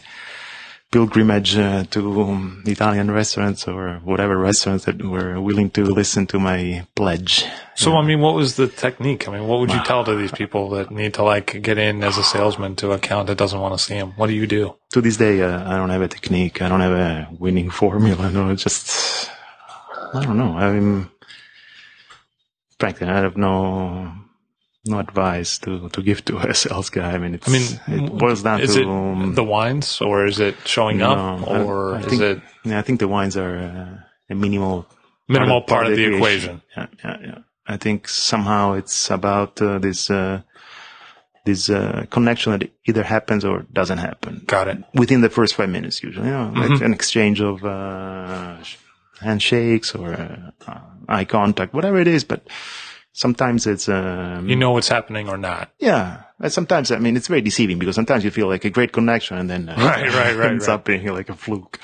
pilgrimage 0.93 1.57
uh, 1.57 1.85
to 1.85 2.63
Italian 2.67 3.11
restaurants 3.11 3.67
or 3.67 3.95
whatever 4.05 4.37
restaurants 4.37 4.85
that 4.85 5.03
were 5.03 5.41
willing 5.41 5.71
to 5.71 5.85
listen 5.85 6.27
to 6.27 6.39
my 6.39 6.87
pledge. 6.95 7.45
So, 7.75 7.97
I 7.97 8.05
mean, 8.05 8.21
what 8.21 8.35
was 8.35 8.57
the 8.57 8.69
technique? 8.69 9.27
I 9.27 9.33
mean, 9.33 9.49
what 9.49 9.59
would 9.61 9.73
you 9.73 9.83
tell 9.85 10.05
to 10.05 10.15
these 10.15 10.31
people 10.31 10.69
that 10.71 10.91
need 10.91 11.15
to 11.15 11.25
like 11.25 11.63
get 11.63 11.79
in 11.79 12.05
as 12.05 12.19
a 12.19 12.23
salesman 12.23 12.77
to 12.77 12.93
a 12.93 12.97
account 12.97 13.29
that 13.29 13.39
doesn't 13.39 13.59
want 13.59 13.77
to 13.77 13.83
see 13.83 13.95
them? 13.95 14.13
What 14.17 14.27
do 14.27 14.35
you 14.35 14.47
do? 14.47 14.77
To 14.93 15.01
this 15.01 15.17
day, 15.17 15.41
uh, 15.41 15.67
I 15.67 15.77
don't 15.79 15.89
have 15.89 16.03
a 16.03 16.09
technique. 16.09 16.61
I 16.61 16.69
don't 16.69 16.81
have 16.81 16.93
a 16.93 17.29
winning 17.39 17.71
formula. 17.71 18.31
No, 18.33 18.51
it's 18.51 18.63
just, 18.63 19.31
I 20.15 20.23
don't 20.25 20.39
know. 20.39 20.57
I'm, 20.57 21.11
frankly, 22.79 23.07
I 23.07 23.17
have 23.17 23.37
no, 23.37 24.13
no 24.85 24.99
advice 24.99 25.59
to, 25.59 25.89
to 25.91 26.03
give 26.03 26.25
to 26.25 26.39
a 26.51 26.55
sales 26.55 26.91
guy. 26.91 27.13
I 27.13 27.19
mean, 27.19 27.35
it's, 27.35 27.49
I 27.49 27.53
mean, 27.53 28.05
it 28.05 28.19
boils 28.19 28.43
down 28.43 28.61
is 28.61 28.75
to, 28.75 28.83
it 28.83 28.87
um, 28.89 29.35
the 29.35 29.45
wines 29.45 30.01
or 30.01 30.27
is 30.27 30.41
it 30.41 30.57
showing 30.67 31.03
up 31.03 31.17
No, 31.41 31.47
I- 31.47 31.63
or 31.63 31.95
I 31.95 32.01
is 32.01 32.07
think- 32.07 32.23
it 32.23 32.41
yeah, 32.65 32.79
I 32.79 32.83
think 32.83 33.01
the 33.01 33.09
wines 33.09 33.37
are 33.37 33.57
uh, 33.57 33.99
a 34.31 34.35
minimal 34.35 34.87
minimal 35.29 35.63
part, 35.63 35.87
of 35.87 35.97
the 35.97 36.15
equation? 36.17 36.63
Yeah, 36.77 36.87
yeah, 37.05 37.17
yeah. 37.25 37.39
I 37.67 37.77
think 37.77 38.09
somehow 38.09 38.73
it's 38.75 39.11
about 39.11 39.61
uh, 39.63 39.79
this 39.79 40.11
uh, 40.11 40.43
this 41.45 41.69
uh, 41.71 42.05
connection 42.11 42.53
that 42.53 42.71
either 42.87 43.03
happens 43.03 43.45
or 43.45 43.63
doesn't 43.73 43.99
happen 43.99 44.43
Got 44.47 44.69
it. 44.69 44.79
within 44.95 45.21
the 45.23 45.31
first 45.31 45.55
five 45.55 45.69
minutes. 45.71 46.03
Usually, 46.03 46.27
you 46.27 46.33
know, 46.33 46.53
Mm-hmm. 46.55 46.85
an 46.85 46.93
exchange 46.93 47.41
of 47.41 47.65
uh, 47.65 48.59
handshakes 49.21 49.95
or 49.95 50.13
uh, 50.15 50.81
eye 51.09 51.25
contact, 51.25 51.75
whatever 51.75 51.99
it 51.99 52.07
is. 52.09 52.25
But 52.25 52.47
sometimes 53.13 53.67
it's 53.67 53.89
um, 53.89 54.49
You 54.49 54.57
know 54.57 54.73
what's 54.73 54.89
happening 54.89 55.29
or 55.29 55.37
not. 55.37 55.71
yeah. 55.79 56.23
And 56.41 56.53
sometimes 56.53 56.91
I 56.91 56.99
mean 56.99 57.17
it's 57.17 57.29
very 57.29 57.41
deceiving 57.41 57.79
because 57.79 57.95
sometimes 57.95 58.25
you 58.25 58.31
feel 58.33 58.49
like 58.49 58.65
a 58.65 58.71
great 58.71 58.93
connection 58.93 59.39
and 59.39 59.49
then 59.49 59.69
uh, 59.69 59.77
Right, 59.79 60.09
right, 60.13 60.35
right, 60.37 60.51
ends 60.51 60.67
right. 60.67 60.75
up 60.75 60.85
being 60.85 61.07
like 61.07 61.29
a 61.29 61.35
fluke. 61.35 61.79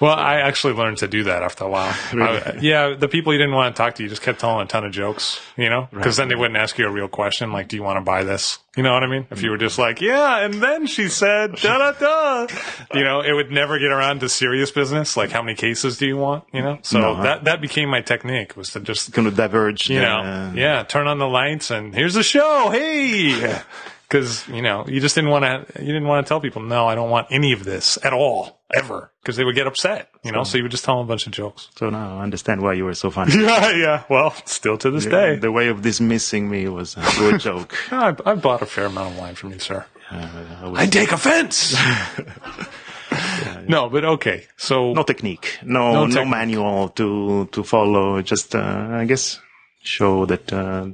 Well, 0.00 0.14
I 0.14 0.36
actually 0.36 0.74
learned 0.74 0.98
to 0.98 1.08
do 1.08 1.24
that 1.24 1.42
after 1.42 1.64
a 1.64 1.68
while. 1.68 1.92
Really? 2.12 2.40
I- 2.40 2.58
yeah, 2.60 2.94
the 2.96 3.08
people 3.08 3.32
you 3.32 3.38
didn't 3.38 3.54
want 3.54 3.74
to 3.74 3.82
talk 3.82 3.96
to, 3.96 4.02
you 4.04 4.08
just 4.08 4.22
kept 4.22 4.38
telling 4.38 4.64
a 4.64 4.66
ton 4.68 4.84
of 4.84 4.92
jokes, 4.92 5.40
you 5.56 5.68
know, 5.68 5.88
because 5.92 6.16
then 6.16 6.28
they 6.28 6.36
wouldn't 6.36 6.56
ask 6.56 6.78
you 6.78 6.86
a 6.86 6.90
real 6.90 7.08
question 7.08 7.50
like, 7.52 7.66
"Do 7.68 7.74
you 7.76 7.82
want 7.82 7.96
to 7.96 8.00
buy 8.02 8.22
this?" 8.22 8.60
You 8.76 8.84
know 8.84 8.92
what 8.92 9.02
I 9.02 9.08
mean? 9.08 9.26
If 9.32 9.42
you 9.42 9.50
were 9.50 9.58
just 9.58 9.76
like, 9.76 10.00
"Yeah," 10.00 10.38
and 10.44 10.54
then 10.62 10.86
she 10.86 11.08
said, 11.08 11.56
"Da 11.56 11.78
da 11.78 11.92
da," 11.98 12.46
you 12.94 13.02
know, 13.02 13.22
it 13.22 13.32
would 13.32 13.50
never 13.50 13.76
get 13.80 13.90
around 13.90 14.20
to 14.20 14.28
serious 14.28 14.70
business. 14.70 15.16
Like, 15.16 15.32
how 15.32 15.42
many 15.42 15.56
cases 15.56 15.98
do 15.98 16.06
you 16.06 16.16
want? 16.16 16.44
You 16.52 16.62
know, 16.62 16.78
so 16.82 17.00
No, 17.00 17.22
that 17.24 17.44
that 17.44 17.60
became 17.60 17.88
my 17.88 18.00
technique 18.00 18.56
was 18.56 18.68
to 18.74 18.80
just 18.80 19.12
kind 19.12 19.26
of 19.26 19.34
diverge. 19.36 19.90
you 19.90 20.00
know, 20.00 20.52
yeah, 20.54 20.84
turn 20.84 21.08
on 21.08 21.18
the 21.18 21.26
lights 21.26 21.72
and 21.72 21.92
here's 21.92 22.14
the 22.14 22.22
show. 22.22 22.70
Hey, 22.70 23.58
because 24.08 24.48
you 24.48 24.62
know 24.62 24.86
you 24.86 25.00
just 25.00 25.14
didn't 25.14 25.30
want 25.30 25.44
to. 25.44 25.80
You 25.82 25.92
didn't 25.92 26.06
want 26.06 26.26
to 26.26 26.28
tell 26.28 26.40
people, 26.40 26.62
no, 26.62 26.86
I 26.88 26.94
don't 26.94 27.10
want 27.10 27.26
any 27.30 27.52
of 27.52 27.64
this 27.64 27.98
at 28.02 28.12
all, 28.12 28.60
ever, 28.74 29.12
because 29.22 29.36
they 29.36 29.44
would 29.44 29.54
get 29.54 29.66
upset. 29.66 30.08
You 30.24 30.32
know, 30.32 30.44
so 30.44 30.56
you 30.56 30.64
would 30.64 30.70
just 30.72 30.84
tell 30.84 30.96
them 30.96 31.04
a 31.06 31.08
bunch 31.08 31.26
of 31.26 31.32
jokes. 31.32 31.68
So 31.76 31.90
now 31.90 32.18
I 32.18 32.22
understand 32.22 32.62
why 32.62 32.72
you 32.74 32.84
were 32.84 32.94
so 32.94 33.10
funny. 33.10 33.32
Yeah, 33.38 33.70
yeah. 33.76 34.02
Well, 34.08 34.30
still 34.46 34.78
to 34.78 34.90
this 34.90 35.06
day, 35.06 35.36
The 35.36 35.52
way 35.52 35.68
of 35.68 35.82
dismissing 35.82 36.50
me 36.50 36.68
was 36.68 36.96
a 36.96 37.04
good 37.18 37.40
joke. 37.48 37.74
I, 37.92 38.14
I 38.24 38.34
bought 38.34 38.62
a 38.62 38.66
fair 38.66 38.86
amount 38.86 39.12
of 39.12 39.18
wine 39.18 39.34
from 39.34 39.52
you, 39.52 39.58
sir. 39.58 39.84
Uh, 40.10 40.70
I 40.74 40.82
I 40.82 40.86
take 40.86 41.12
offense. 41.12 41.76
no, 43.68 43.88
but 43.88 44.04
okay. 44.04 44.46
So 44.56 44.92
no 44.92 45.02
technique, 45.02 45.58
no 45.62 45.92
No 45.92 46.06
no, 46.06 46.24
manual 46.24 46.88
to 46.90 47.46
to 47.52 47.62
follow. 47.62 48.22
Just 48.22 48.54
uh, 48.54 48.88
I 48.90 49.04
guess 49.04 49.40
show 49.82 50.26
that 50.26 50.52
uh, 50.52 50.88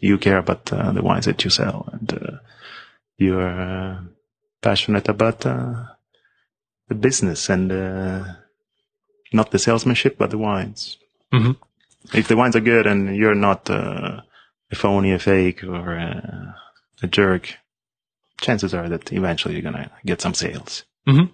you 0.00 0.18
care 0.18 0.38
about 0.38 0.72
uh, 0.72 0.92
the 0.92 1.02
wines 1.02 1.26
that 1.26 1.42
you 1.44 1.50
sell 1.50 1.88
and 1.92 2.12
uh, 2.12 2.38
you're 3.18 3.60
uh, 3.60 4.00
passionate 4.62 5.08
about 5.08 5.44
uh, 5.46 5.84
the 6.88 6.94
business 6.94 7.48
and 7.50 7.72
uh, 7.72 8.24
not 9.32 9.50
the 9.50 9.58
salesmanship, 9.58 10.16
but 10.18 10.30
the 10.30 10.38
wines. 10.38 10.98
Mhm. 11.32 11.56
If 12.14 12.28
the 12.28 12.36
wines 12.36 12.54
are 12.56 12.60
good 12.60 12.86
and 12.86 13.16
you're 13.16 13.34
not 13.34 13.68
uh, 13.70 14.20
a 14.70 14.74
phony, 14.74 15.12
a 15.12 15.18
fake, 15.18 15.64
or 15.64 15.98
uh, 15.98 16.52
a 17.02 17.06
jerk, 17.06 17.54
chances 18.40 18.74
are 18.74 18.88
that 18.88 19.12
eventually 19.12 19.54
you're 19.54 19.62
gonna 19.62 19.90
get 20.04 20.20
some 20.20 20.34
sales. 20.34 20.84
Mhm. 21.06 21.30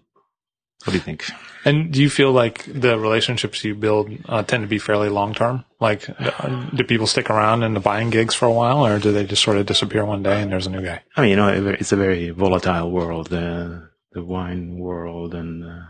What 0.85 0.93
do 0.93 0.95
you 0.95 1.01
think? 1.01 1.25
And 1.65 1.93
do 1.93 2.01
you 2.03 2.11
feel 2.11 2.33
like 2.33 2.65
the 2.65 2.99
relationships 2.99 3.65
you 3.65 3.75
build 3.75 4.11
uh, 4.29 4.43
tend 4.43 4.63
to 4.65 4.69
be 4.69 4.79
fairly 4.79 5.09
long 5.09 5.35
term? 5.35 5.65
Like, 5.83 6.09
uh, 6.09 6.69
do 6.73 6.85
people 6.85 7.09
stick 7.09 7.29
around 7.29 7.65
in 7.65 7.75
the 7.75 7.81
buying 7.81 8.11
gigs 8.11 8.37
for 8.37 8.47
a 8.47 8.53
while, 8.53 8.87
or 8.87 9.01
do 9.01 9.11
they 9.11 9.27
just 9.27 9.43
sort 9.43 9.57
of 9.57 9.67
disappear 9.67 10.05
one 10.05 10.23
day 10.23 10.41
and 10.41 10.53
there's 10.53 10.69
a 10.69 10.71
new 10.71 10.81
guy? 10.81 11.03
I 11.17 11.21
mean, 11.21 11.31
you 11.31 11.37
know, 11.37 11.49
it's 11.49 11.91
a 11.91 11.97
very 11.97 12.31
volatile 12.31 12.89
world, 12.89 13.33
uh, 13.33 13.91
the 14.13 14.23
wine 14.23 14.79
world 14.79 15.35
and 15.35 15.65
uh, 15.65 15.83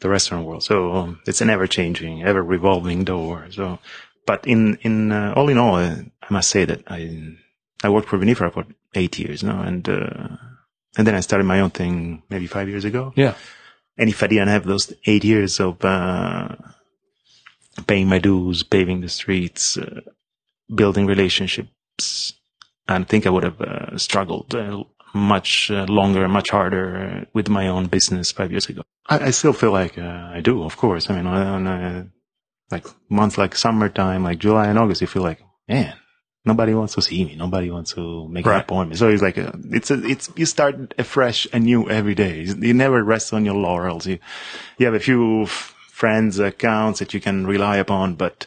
the 0.00 0.08
restaurant 0.08 0.46
world. 0.46 0.64
So 0.64 0.92
um, 0.92 1.20
it's 1.26 1.40
an 1.40 1.50
ever-changing, 1.50 2.24
ever-revolving 2.24 3.04
door. 3.04 3.46
So, 3.50 3.78
but 4.26 4.44
in 4.46 4.78
in 4.82 5.12
uh, 5.12 5.32
all 5.36 5.48
in 5.48 5.58
all, 5.58 5.76
uh, 5.76 5.94
I 6.22 6.28
must 6.30 6.50
say 6.50 6.64
that 6.66 6.82
I 6.88 7.00
I 7.84 7.88
worked 7.88 8.08
for 8.08 8.18
Vinifera 8.18 8.50
for 8.52 8.66
eight 8.94 9.16
years 9.18 9.42
now, 9.42 9.62
and 9.62 9.88
uh, 9.88 10.36
and 10.98 11.06
then 11.06 11.14
I 11.14 11.20
started 11.20 11.44
my 11.44 11.60
own 11.60 11.70
thing 11.70 12.22
maybe 12.28 12.48
five 12.48 12.68
years 12.68 12.84
ago. 12.84 13.12
Yeah. 13.14 13.34
And 13.96 14.10
if 14.10 14.22
I 14.22 14.26
didn't 14.26 14.48
have 14.48 14.66
those 14.66 14.92
eight 15.06 15.24
years 15.24 15.60
of 15.60 15.84
uh, 15.84 16.48
paying 17.86 18.08
my 18.08 18.18
dues, 18.18 18.62
paving 18.62 19.00
the 19.00 19.08
streets, 19.08 19.76
uh, 19.76 20.00
building 20.74 21.06
relationships, 21.06 22.34
I 22.88 23.02
think 23.04 23.26
I 23.26 23.30
would 23.30 23.44
have 23.44 23.60
uh, 23.60 23.98
struggled 23.98 24.54
uh, 24.54 24.84
much 25.14 25.70
uh, 25.70 25.84
longer, 25.88 26.28
much 26.28 26.50
harder 26.50 26.96
uh, 26.96 27.24
with 27.32 27.48
my 27.48 27.68
own 27.68 27.86
business 27.86 28.32
five 28.32 28.50
years 28.50 28.68
ago. 28.68 28.82
I, 29.08 29.26
I 29.26 29.30
still 29.30 29.52
feel 29.52 29.72
like 29.72 29.98
uh, 29.98 30.30
I 30.32 30.40
do, 30.40 30.62
of 30.64 30.76
course. 30.76 31.08
I 31.10 31.16
mean, 31.16 31.26
on, 31.26 31.66
on 31.66 32.12
like 32.70 32.86
months 33.08 33.38
like 33.38 33.54
summertime, 33.56 34.24
like 34.24 34.38
July 34.38 34.66
and 34.68 34.78
August, 34.78 35.00
you 35.00 35.06
feel 35.06 35.22
like, 35.22 35.40
man, 35.68 35.94
nobody 36.44 36.74
wants 36.74 36.94
to 36.94 37.02
see 37.02 37.24
me. 37.24 37.36
Nobody 37.36 37.70
wants 37.70 37.92
to 37.94 38.28
make 38.28 38.44
Right. 38.46 38.56
an 38.56 38.60
appointment. 38.62 38.98
So 38.98 39.08
it's 39.08 39.22
like, 39.22 39.36
a, 39.36 39.56
it's 39.70 39.90
a, 39.90 40.04
it's, 40.04 40.30
you 40.36 40.46
start 40.46 40.94
afresh 40.98 41.46
and 41.52 41.64
new 41.64 41.88
every 41.88 42.14
day. 42.14 42.42
You 42.42 42.74
never 42.74 43.02
rest 43.04 43.32
on 43.32 43.44
your 43.44 43.54
laurels. 43.54 44.06
You, 44.06 44.18
you 44.78 44.86
have 44.86 44.94
a 44.94 45.00
few 45.00 45.42
f- 45.42 45.75
friends, 45.96 46.38
accounts 46.38 46.98
that 46.98 47.14
you 47.14 47.20
can 47.20 47.46
rely 47.46 47.78
upon, 47.78 48.14
but 48.14 48.46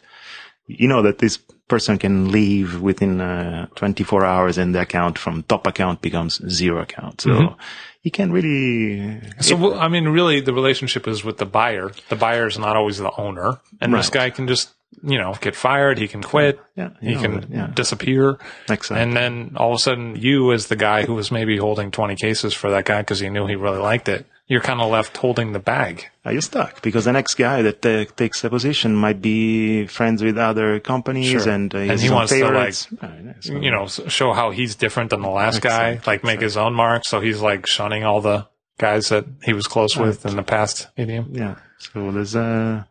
you 0.68 0.88
know 0.88 1.02
that 1.02 1.18
this 1.18 1.40
person 1.68 1.98
can 1.98 2.32
leave 2.32 2.80
within 2.80 3.20
uh, 3.20 3.66
24 3.76 4.24
hours 4.24 4.58
and 4.60 4.76
the 4.76 4.82
account 4.82 5.18
from 5.18 5.42
top 5.44 5.66
account 5.66 6.02
becomes 6.02 6.42
zero 6.48 6.82
account. 6.82 7.22
So 7.22 7.56
you 8.04 8.12
can 8.12 8.32
really, 8.32 9.20
So, 9.40 9.56
well, 9.56 9.80
I 9.80 9.88
mean, 9.88 10.06
really, 10.10 10.42
the 10.42 10.54
relationship 10.54 11.08
is 11.08 11.24
with 11.24 11.38
the 11.38 11.46
buyer. 11.46 11.92
The 12.10 12.16
buyer 12.16 12.46
is 12.46 12.60
not 12.60 12.76
always 12.76 12.98
the 13.00 13.12
owner, 13.18 13.60
and 13.82 13.94
this 13.94 14.12
guy 14.12 14.30
can 14.30 14.48
just, 14.48 14.70
you 15.04 15.18
know, 15.18 15.34
get 15.42 15.56
fired. 15.56 15.98
He 15.98 16.08
can 16.08 16.22
quit. 16.22 16.60
Yeah, 16.76 16.92
he 17.02 17.16
know, 17.16 17.22
can 17.22 17.52
yeah. 17.52 17.68
disappear. 17.74 18.38
Exactly. 18.70 19.00
And 19.00 19.16
then 19.16 19.54
all 19.58 19.72
of 19.72 19.78
a 19.78 19.80
sudden, 19.80 20.16
you 20.16 20.54
as 20.54 20.68
the 20.68 20.76
guy 20.76 21.06
who 21.06 21.16
was 21.16 21.32
maybe 21.32 21.58
holding 21.58 21.90
20 21.90 22.16
cases 22.16 22.54
for 22.54 22.70
that 22.72 22.86
guy 22.86 23.02
because 23.02 23.20
he 23.20 23.30
knew 23.30 23.48
he 23.48 23.56
really 23.56 23.80
liked 23.80 24.08
it, 24.08 24.26
you're 24.50 24.60
kind 24.62 24.82
of 24.82 24.90
left 24.92 25.16
holding 25.16 25.54
the 25.54 25.60
bag. 25.60 26.10
are 26.26 26.34
you 26.34 26.42
stuck? 26.42 26.82
Because 26.82 27.06
the 27.06 27.14
next 27.14 27.36
guy 27.36 27.62
that 27.62 27.86
uh, 27.86 28.06
takes 28.18 28.44
a 28.44 28.50
position 28.50 28.96
might 28.96 29.22
be 29.22 29.86
friends 29.88 30.22
with 30.22 30.38
other 30.38 30.80
companies 30.82 31.30
Sure. 31.44 31.50
and, 31.50 31.74
uh, 31.74 31.78
And 31.92 32.00
he 32.00 32.10
wants 32.10 32.32
to, 32.34 32.44
like, 32.44 32.52
favorites. 32.52 32.88
Right, 33.02 33.22
yeah, 33.26 33.34
so- 33.40 33.62
You 33.62 33.72
know, 33.72 33.86
show 33.88 34.34
how 34.34 34.52
he's 34.52 34.76
different 34.76 35.12
than 35.12 35.22
the 35.22 35.30
last 35.30 35.62
guy, 35.62 36.02
like 36.06 36.24
make 36.24 36.42
his 36.42 36.58
own 36.58 36.74
mark. 36.74 37.06
So 37.06 37.22
he's 37.22 37.40
like 37.42 37.66
shunning 37.68 38.04
all 38.04 38.22
the 38.22 38.48
guys 38.78 39.10
that 39.10 39.26
he 39.44 39.54
was 39.54 39.66
close 39.68 39.96
with 39.96 40.26
in 40.26 40.36
the 40.36 40.44
past 40.44 40.88
idiom. 40.98 41.30
Yeah. 41.32 41.56
So 41.78 42.12
there's 42.12 42.36
a, 42.36 42.88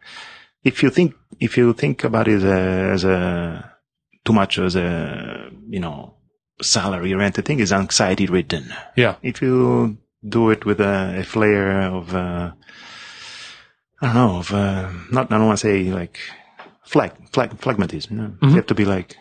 if 0.64 0.82
you 0.82 0.90
think, 0.90 1.14
if 1.40 1.56
you 1.58 1.72
think 1.74 2.04
about 2.04 2.28
it 2.28 2.36
as 2.42 2.44
a, 2.44 2.58
as 2.94 3.04
a, 3.04 3.72
too 4.24 4.32
much 4.32 4.58
as 4.58 4.76
a, 4.76 5.50
you 5.68 5.80
know, 5.80 6.14
salary 6.60 7.12
oriented 7.14 7.44
thing 7.44 7.60
is 7.60 7.72
anxiety 7.72 8.26
ridden. 8.26 8.72
Yeah. 8.96 9.14
If 9.22 9.40
you 9.42 9.96
do 10.26 10.50
it 10.50 10.64
with 10.64 10.80
a, 10.80 11.20
a 11.20 11.24
flair 11.24 11.82
of, 11.82 12.14
uh, 12.14 12.52
I 14.00 14.06
don't 14.06 14.14
know, 14.14 14.38
of, 14.38 14.52
uh, 14.52 14.90
not, 15.10 15.30
I 15.32 15.38
don't 15.38 15.46
want 15.46 15.58
to 15.58 15.66
say 15.66 15.84
like 15.92 16.18
flag, 16.84 17.12
flag, 17.30 17.50
phlegmatism. 17.58 18.10
No? 18.10 18.34
You 18.48 18.54
have 18.56 18.66
to 18.66 18.74
be 18.74 18.84
like 18.84 19.16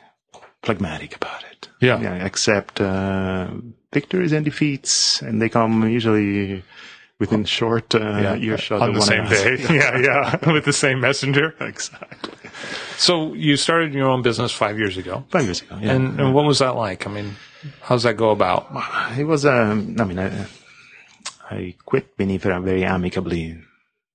phlegmatic 0.64 1.16
about 1.16 1.44
it. 1.52 1.68
Yeah. 1.82 2.00
Yeah. 2.00 2.26
Accept, 2.26 2.82
uh, 2.82 3.50
victories 3.94 4.32
and 4.32 4.44
defeats 4.46 5.22
and 5.22 5.42
they 5.42 5.50
come 5.50 5.88
usually 5.88 6.64
within 7.20 7.46
short, 7.46 7.96
uh, 7.96 8.36
earshot 8.40 8.82
on 8.82 8.94
the 8.94 9.02
same 9.02 9.26
day. 9.26 9.58
yeah, 9.74 9.98
yeah, 9.98 10.52
with 10.54 10.66
the 10.66 10.74
same 10.74 11.00
messenger. 11.00 11.54
exactly. 11.60 12.34
So 12.98 13.34
you 13.34 13.58
started 13.58 13.94
your 13.94 14.08
own 14.08 14.22
business 14.22 14.52
five 14.52 14.78
years 14.78 14.98
ago, 14.98 15.24
Five 15.30 15.44
years 15.46 15.62
ago. 15.62 15.78
Yeah. 15.82 15.94
and, 15.94 16.20
and 16.20 16.34
what 16.34 16.46
was 16.46 16.60
that 16.60 16.76
like? 16.76 17.08
I 17.08 17.12
mean, 17.12 17.36
how's 17.82 18.04
that 18.04 18.18
go 18.18 18.30
about? 18.32 18.68
it 19.18 19.24
was, 19.24 19.46
um, 19.46 19.96
I 20.00 20.04
mean, 20.04 20.20
I, 20.20 20.46
I 21.50 21.76
quit 21.86 22.18
Vinifera 22.18 22.62
very 22.64 22.84
amicably. 22.84 23.60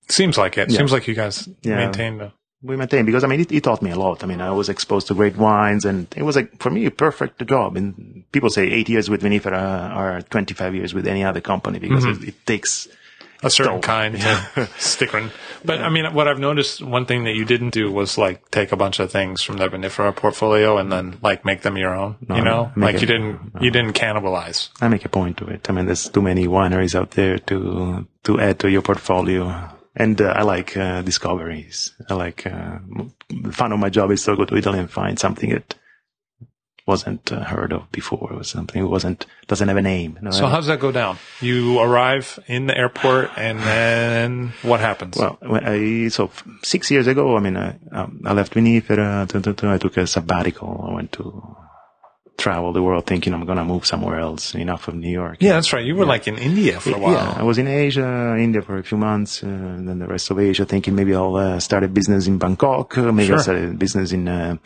Seems 0.09 0.37
like 0.37 0.59
it. 0.59 0.71
Yeah. 0.71 0.79
Seems 0.79 0.93
like 0.93 1.07
you 1.09 1.15
guys 1.15 1.49
Yeah. 1.63 1.77
maintained 1.77 2.23
a 2.23 2.33
We 2.65 2.77
maintained 2.77 3.07
because 3.07 3.25
I 3.25 3.27
mean, 3.27 3.41
it, 3.41 3.51
it 3.51 3.65
taught 3.65 3.83
me 3.83 3.91
a 3.91 3.97
lot. 3.97 4.23
I 4.23 4.27
mean, 4.27 4.41
I 4.41 4.51
was 4.51 4.69
exposed 4.69 5.09
to 5.09 5.15
great 5.15 5.37
wines 5.37 5.85
and 5.85 6.07
it 6.17 6.23
was 6.23 6.37
like, 6.37 6.63
for 6.63 6.71
me, 6.71 6.87
a 6.87 6.93
perfect 6.93 7.45
job. 7.47 7.77
And 7.77 8.25
people 8.31 8.51
say 8.51 8.71
eight 8.71 8.89
years 8.89 9.11
with 9.11 9.23
Vinifera 9.23 9.91
are 9.91 10.23
25 10.23 10.75
years 10.75 10.95
with 10.95 11.09
any 11.09 11.25
other 11.25 11.41
company 11.41 11.81
because 11.81 12.05
mm-hmm. 12.05 12.23
it, 12.23 12.29
it 12.29 12.47
takes, 12.47 12.87
a 13.43 13.51
certain 13.51 13.75
Dope. 13.75 13.83
kind 13.83 14.21
to 14.21 14.69
stick 14.79 15.13
in. 15.15 15.31
But 15.65 15.81
I 15.81 15.89
mean, 15.91 16.13
what 16.15 16.27
I've 16.29 16.39
noticed, 16.39 16.83
one 16.83 17.07
thing 17.07 17.25
that 17.25 17.35
you 17.35 17.45
didn't 17.45 17.71
do 17.71 17.91
was 17.93 18.19
like 18.19 18.51
take 18.51 18.73
a 18.73 18.77
bunch 18.77 18.99
of 19.01 19.11
things 19.13 19.43
from 19.43 19.59
the 19.59 19.69
Vinifera 19.69 20.15
portfolio 20.15 20.77
and 20.79 20.91
then 20.91 21.19
like 21.23 21.45
make 21.45 21.63
them 21.63 21.77
your 21.77 21.95
own. 21.95 22.17
you 22.35 22.43
know, 22.43 22.73
like 22.77 22.97
it- 22.97 23.01
you 23.03 23.07
didn't 23.07 23.53
you 23.61 23.71
didn't 23.71 23.93
cannibalize. 23.95 24.71
I 24.81 24.89
make 24.89 25.05
a 25.05 25.09
point 25.09 25.37
to 25.39 25.47
it. 25.47 25.69
I 25.69 25.73
mean, 25.73 25.87
there's 25.87 26.09
too 26.09 26.23
many 26.23 26.47
wineries 26.49 26.95
out 26.95 27.13
there 27.13 27.39
to, 27.39 28.07
to 28.25 28.41
add 28.41 28.59
to 28.61 28.71
your 28.71 28.83
portfolio. 28.83 29.69
And 29.95 30.21
uh, 30.23 30.33
I 30.35 30.43
like 30.43 30.75
uh, 30.77 31.03
discoveries. 31.03 31.93
I 32.09 32.15
like, 32.15 32.47
uh, 32.47 32.79
the 33.29 33.53
fun 33.53 33.73
of 33.73 33.79
my 33.79 33.91
job 33.91 34.11
is 34.11 34.25
to 34.25 34.35
go 34.37 34.47
to 34.47 34.57
Italy 34.57 34.79
and 34.79 34.91
find 34.91 35.19
something 35.19 35.51
that 35.51 35.75
wasn't 36.87 37.31
uh, 37.31 37.45
heard 37.45 37.73
of 37.73 37.91
before 37.93 38.33
or 38.33 38.43
something 38.45 38.83
that 38.83 38.89
wasn't, 38.89 39.27
doesn't 39.47 39.69
have 39.69 39.77
a 39.77 39.83
name. 39.83 40.19
No, 40.21 40.31
So 40.33 40.47
how 40.47 40.57
does 40.57 40.67
that 40.67 40.81
go 40.81 40.91
down? 40.91 41.17
You 41.41 41.79
arrive 41.81 42.39
in 42.47 42.67
the 42.67 42.77
airport 42.77 43.31
and 43.37 43.61
then 43.61 44.53
what 44.63 44.81
happens? 44.81 45.17
Well, 45.17 45.39
when 45.41 45.65
I, 45.65 46.09
so 46.09 46.31
six 46.63 46.91
years 46.91 47.07
ago, 47.07 47.37
I 47.37 47.41
mean, 47.41 47.57
I, 47.57 47.79
um, 47.93 48.23
I 48.25 48.33
left 48.33 48.55
Vinifera, 48.55 49.23
I 49.73 49.79
took 49.79 49.97
a 49.97 50.07
sabbatical. 50.07 50.87
I 50.89 50.95
went 50.95 51.13
to 51.13 51.57
travel 52.37 52.73
the 52.73 52.83
world 52.83 53.07
thinking 53.07 53.33
I'm 53.35 53.45
going 53.45 53.59
to 53.59 53.65
move 53.65 53.87
somewhere 53.87 54.19
else, 54.19 54.55
enough 54.57 54.89
of 54.89 54.95
New 54.95 55.11
York. 55.11 55.37
yeah, 55.41 55.53
that's 55.53 55.73
right. 55.73 55.85
You 55.85 55.95
were 55.95 56.07
like 56.07 56.27
in 56.27 56.37
India 56.39 56.81
for 56.81 56.97
a 56.97 56.99
while. 56.99 57.13
Yeah, 57.13 57.35
I 57.37 57.45
was 57.45 57.59
in 57.59 57.69
Asia, 57.69 58.35
India 58.37 58.63
for 58.63 58.79
a 58.79 58.83
few 58.83 58.99
months, 58.99 59.45
uh, 59.45 59.47
and 59.47 59.89
then 59.89 60.01
the 60.01 60.09
rest 60.09 60.31
of 60.31 60.41
Asia, 60.41 60.65
thinking 60.65 60.97
maybe 60.97 61.15
I'll 61.15 61.37
uh, 61.37 61.61
start 61.61 61.85
a 61.85 61.89
business 61.89 62.27
in 62.27 62.39
Bangkok, 62.39 62.97
maybe 62.97 63.27
Sure. 63.27 63.37
I'll 63.37 63.43
start 63.43 63.59
a 63.63 63.69
business 63.69 64.11
in 64.13 64.27
uh, 64.27 64.57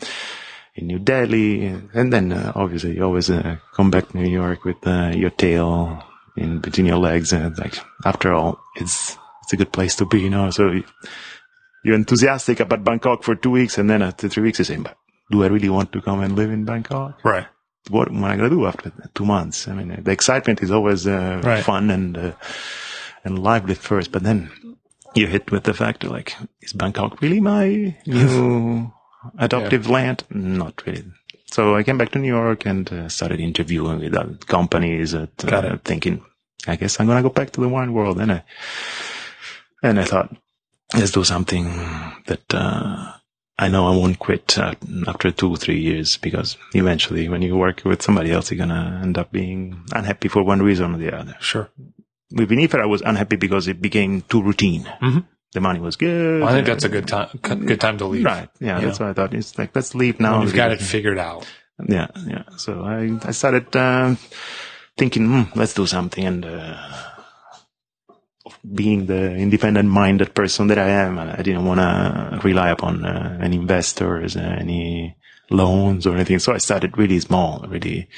in 0.77 0.87
New 0.87 0.99
Delhi, 0.99 1.65
and 1.93 2.13
then 2.13 2.31
uh, 2.31 2.51
obviously 2.55 2.95
you 2.95 3.03
always 3.03 3.29
uh, 3.29 3.57
come 3.73 3.89
back 3.91 4.09
to 4.09 4.17
New 4.17 4.29
York 4.29 4.63
with 4.63 4.85
uh, 4.85 5.11
your 5.15 5.31
tail 5.31 6.03
in 6.35 6.59
between 6.59 6.85
your 6.85 6.99
legs, 6.99 7.33
and 7.33 7.57
like 7.57 7.75
after 8.05 8.33
all, 8.33 8.59
it's 8.75 9.17
it's 9.43 9.53
a 9.53 9.57
good 9.57 9.71
place 9.71 9.95
to 9.97 10.05
be, 10.05 10.21
you 10.21 10.29
know. 10.29 10.51
So 10.51 10.71
you- 10.71 10.83
you're 11.83 11.95
enthusiastic 11.95 12.59
about 12.59 12.83
Bangkok 12.83 13.23
for 13.23 13.35
two 13.35 13.51
weeks, 13.51 13.77
and 13.77 13.89
then 13.89 14.01
after 14.01 14.27
three 14.27 14.43
weeks, 14.43 14.59
you 14.59 14.65
say, 14.65 14.75
"But 14.77 14.97
"Do 15.31 15.43
I 15.43 15.47
really 15.47 15.69
want 15.69 15.91
to 15.93 16.01
come 16.01 16.19
and 16.21 16.35
live 16.35 16.51
in 16.51 16.65
Bangkok?" 16.65 17.19
Right. 17.23 17.47
what 17.89 18.09
am 18.09 18.21
I 18.25 18.35
going 18.35 18.49
to 18.49 18.55
do 18.55 18.65
after 18.67 18.91
two 19.15 19.25
months? 19.25 19.67
I 19.69 19.73
mean, 19.73 20.03
the 20.03 20.11
excitement 20.11 20.61
is 20.61 20.71
always 20.71 21.07
uh, 21.07 21.39
Right. 21.43 21.63
fun 21.63 21.89
and 21.89 22.17
uh, 22.17 22.31
and 23.23 23.39
lively 23.39 23.75
first, 23.75 24.11
but 24.11 24.23
then 24.23 24.51
you're 25.15 25.29
hit 25.29 25.49
with 25.51 25.63
the 25.63 25.73
fact 25.73 26.03
like, 26.03 26.35
is 26.61 26.73
Bangkok 26.73 27.21
really 27.21 27.39
my 27.39 27.95
new 28.05 28.91
adoptive 29.37 29.89
land? 29.89 30.23
Not 30.29 30.85
really. 30.85 31.05
So 31.51 31.75
I 31.75 31.83
came 31.83 31.97
back 31.97 32.11
to 32.11 32.19
New 32.19 32.27
York 32.27 32.65
and 32.65 32.91
uh, 32.91 33.09
started 33.09 33.39
interviewing 33.39 33.99
with 33.99 34.15
other 34.15 34.35
companies, 34.45 35.15
uh, 35.15 35.27
Got 35.37 35.65
it. 35.65 35.81
thinking, 35.83 36.23
I 36.67 36.75
guess 36.75 36.99
I'm 36.99 37.07
gonna 37.07 37.21
go 37.23 37.29
back 37.29 37.51
to 37.51 37.61
the 37.61 37.69
wine 37.69 37.93
world. 37.93 38.19
And 38.19 38.31
I, 38.33 38.43
and 39.81 39.99
I 39.99 40.03
thought, 40.03 40.35
let's 40.93 41.11
do 41.11 41.23
something 41.23 41.65
that 42.25 42.43
uh, 42.53 43.13
I 43.57 43.69
know 43.69 43.87
I 43.87 43.95
won't 43.95 44.19
quit 44.19 44.57
uh, 44.57 44.75
after 45.07 45.31
two, 45.31 45.51
or 45.51 45.57
three 45.57 45.79
years 45.79 46.17
because 46.17 46.57
eventually, 46.73 47.29
when 47.29 47.41
you 47.41 47.55
work 47.55 47.83
with 47.85 48.01
somebody 48.01 48.31
else, 48.31 48.51
you're 48.51 48.57
gonna 48.59 48.99
end 49.01 49.17
up 49.17 49.31
being 49.31 49.83
unhappy 49.93 50.27
for 50.27 50.43
one 50.43 50.61
reason 50.61 50.93
or 50.95 50.97
the 50.97 51.17
other. 51.17 51.37
Sure. 51.39 51.69
With 52.31 52.49
Vinifer, 52.49 52.81
I 52.81 52.85
was 52.85 53.01
unhappy 53.01 53.37
because 53.37 53.69
it 53.69 53.81
became 53.81 54.21
too 54.23 54.43
routine. 54.43 54.83
Mhm. 55.01 55.25
The 55.57 55.61
money 55.61 55.79
was 55.79 55.95
good. 55.95 56.41
Well, 56.41 56.49
I 56.49 56.53
think 56.53 56.67
that's 56.67 56.83
a 56.83 56.89
good 56.89 57.07
time. 57.07 57.29
Good 57.41 57.81
time 57.81 57.97
to 57.97 58.05
leave. 58.05 58.23
Right. 58.23 58.47
Yeah, 58.59 58.79
that's 58.79 58.99
what 58.99 59.09
I 59.09 59.13
thought. 59.13 59.33
It's 59.33 59.57
like, 59.57 59.75
let's 59.75 59.95
leave 59.95 60.19
now. 60.19 60.37
When 60.37 60.43
you've 60.45 60.55
got 60.55 60.71
it 60.71 60.79
figured 60.79 61.17
out. 61.17 61.47
yeah, 61.89 62.05
yeah. 62.27 62.43
So 62.57 62.83
I, 62.83 63.17
I 63.27 63.31
started 63.31 63.75
uh, 63.75 64.13
thinking, 64.97 65.25
hmm, 65.25 65.59
let's 65.59 65.73
do 65.73 65.87
something. 65.87 66.23
And 66.23 66.45
uh, 66.45 66.77
being 68.71 69.07
the 69.07 69.33
independent-minded 69.33 70.35
person 70.35 70.67
that 70.67 70.77
I 70.77 70.89
am, 70.89 71.17
I 71.17 71.41
didn't 71.41 71.65
want 71.65 71.79
to 71.79 72.39
rely 72.43 72.69
upon 72.69 73.03
uh, 73.03 73.39
any 73.41 73.55
investors, 73.55 74.37
uh, 74.37 74.57
any 74.59 75.17
loans 75.49 76.05
or 76.05 76.13
anything. 76.13 76.37
So 76.37 76.53
I 76.53 76.59
started 76.59 76.99
really 76.99 77.19
small, 77.19 77.65
really. 77.67 78.09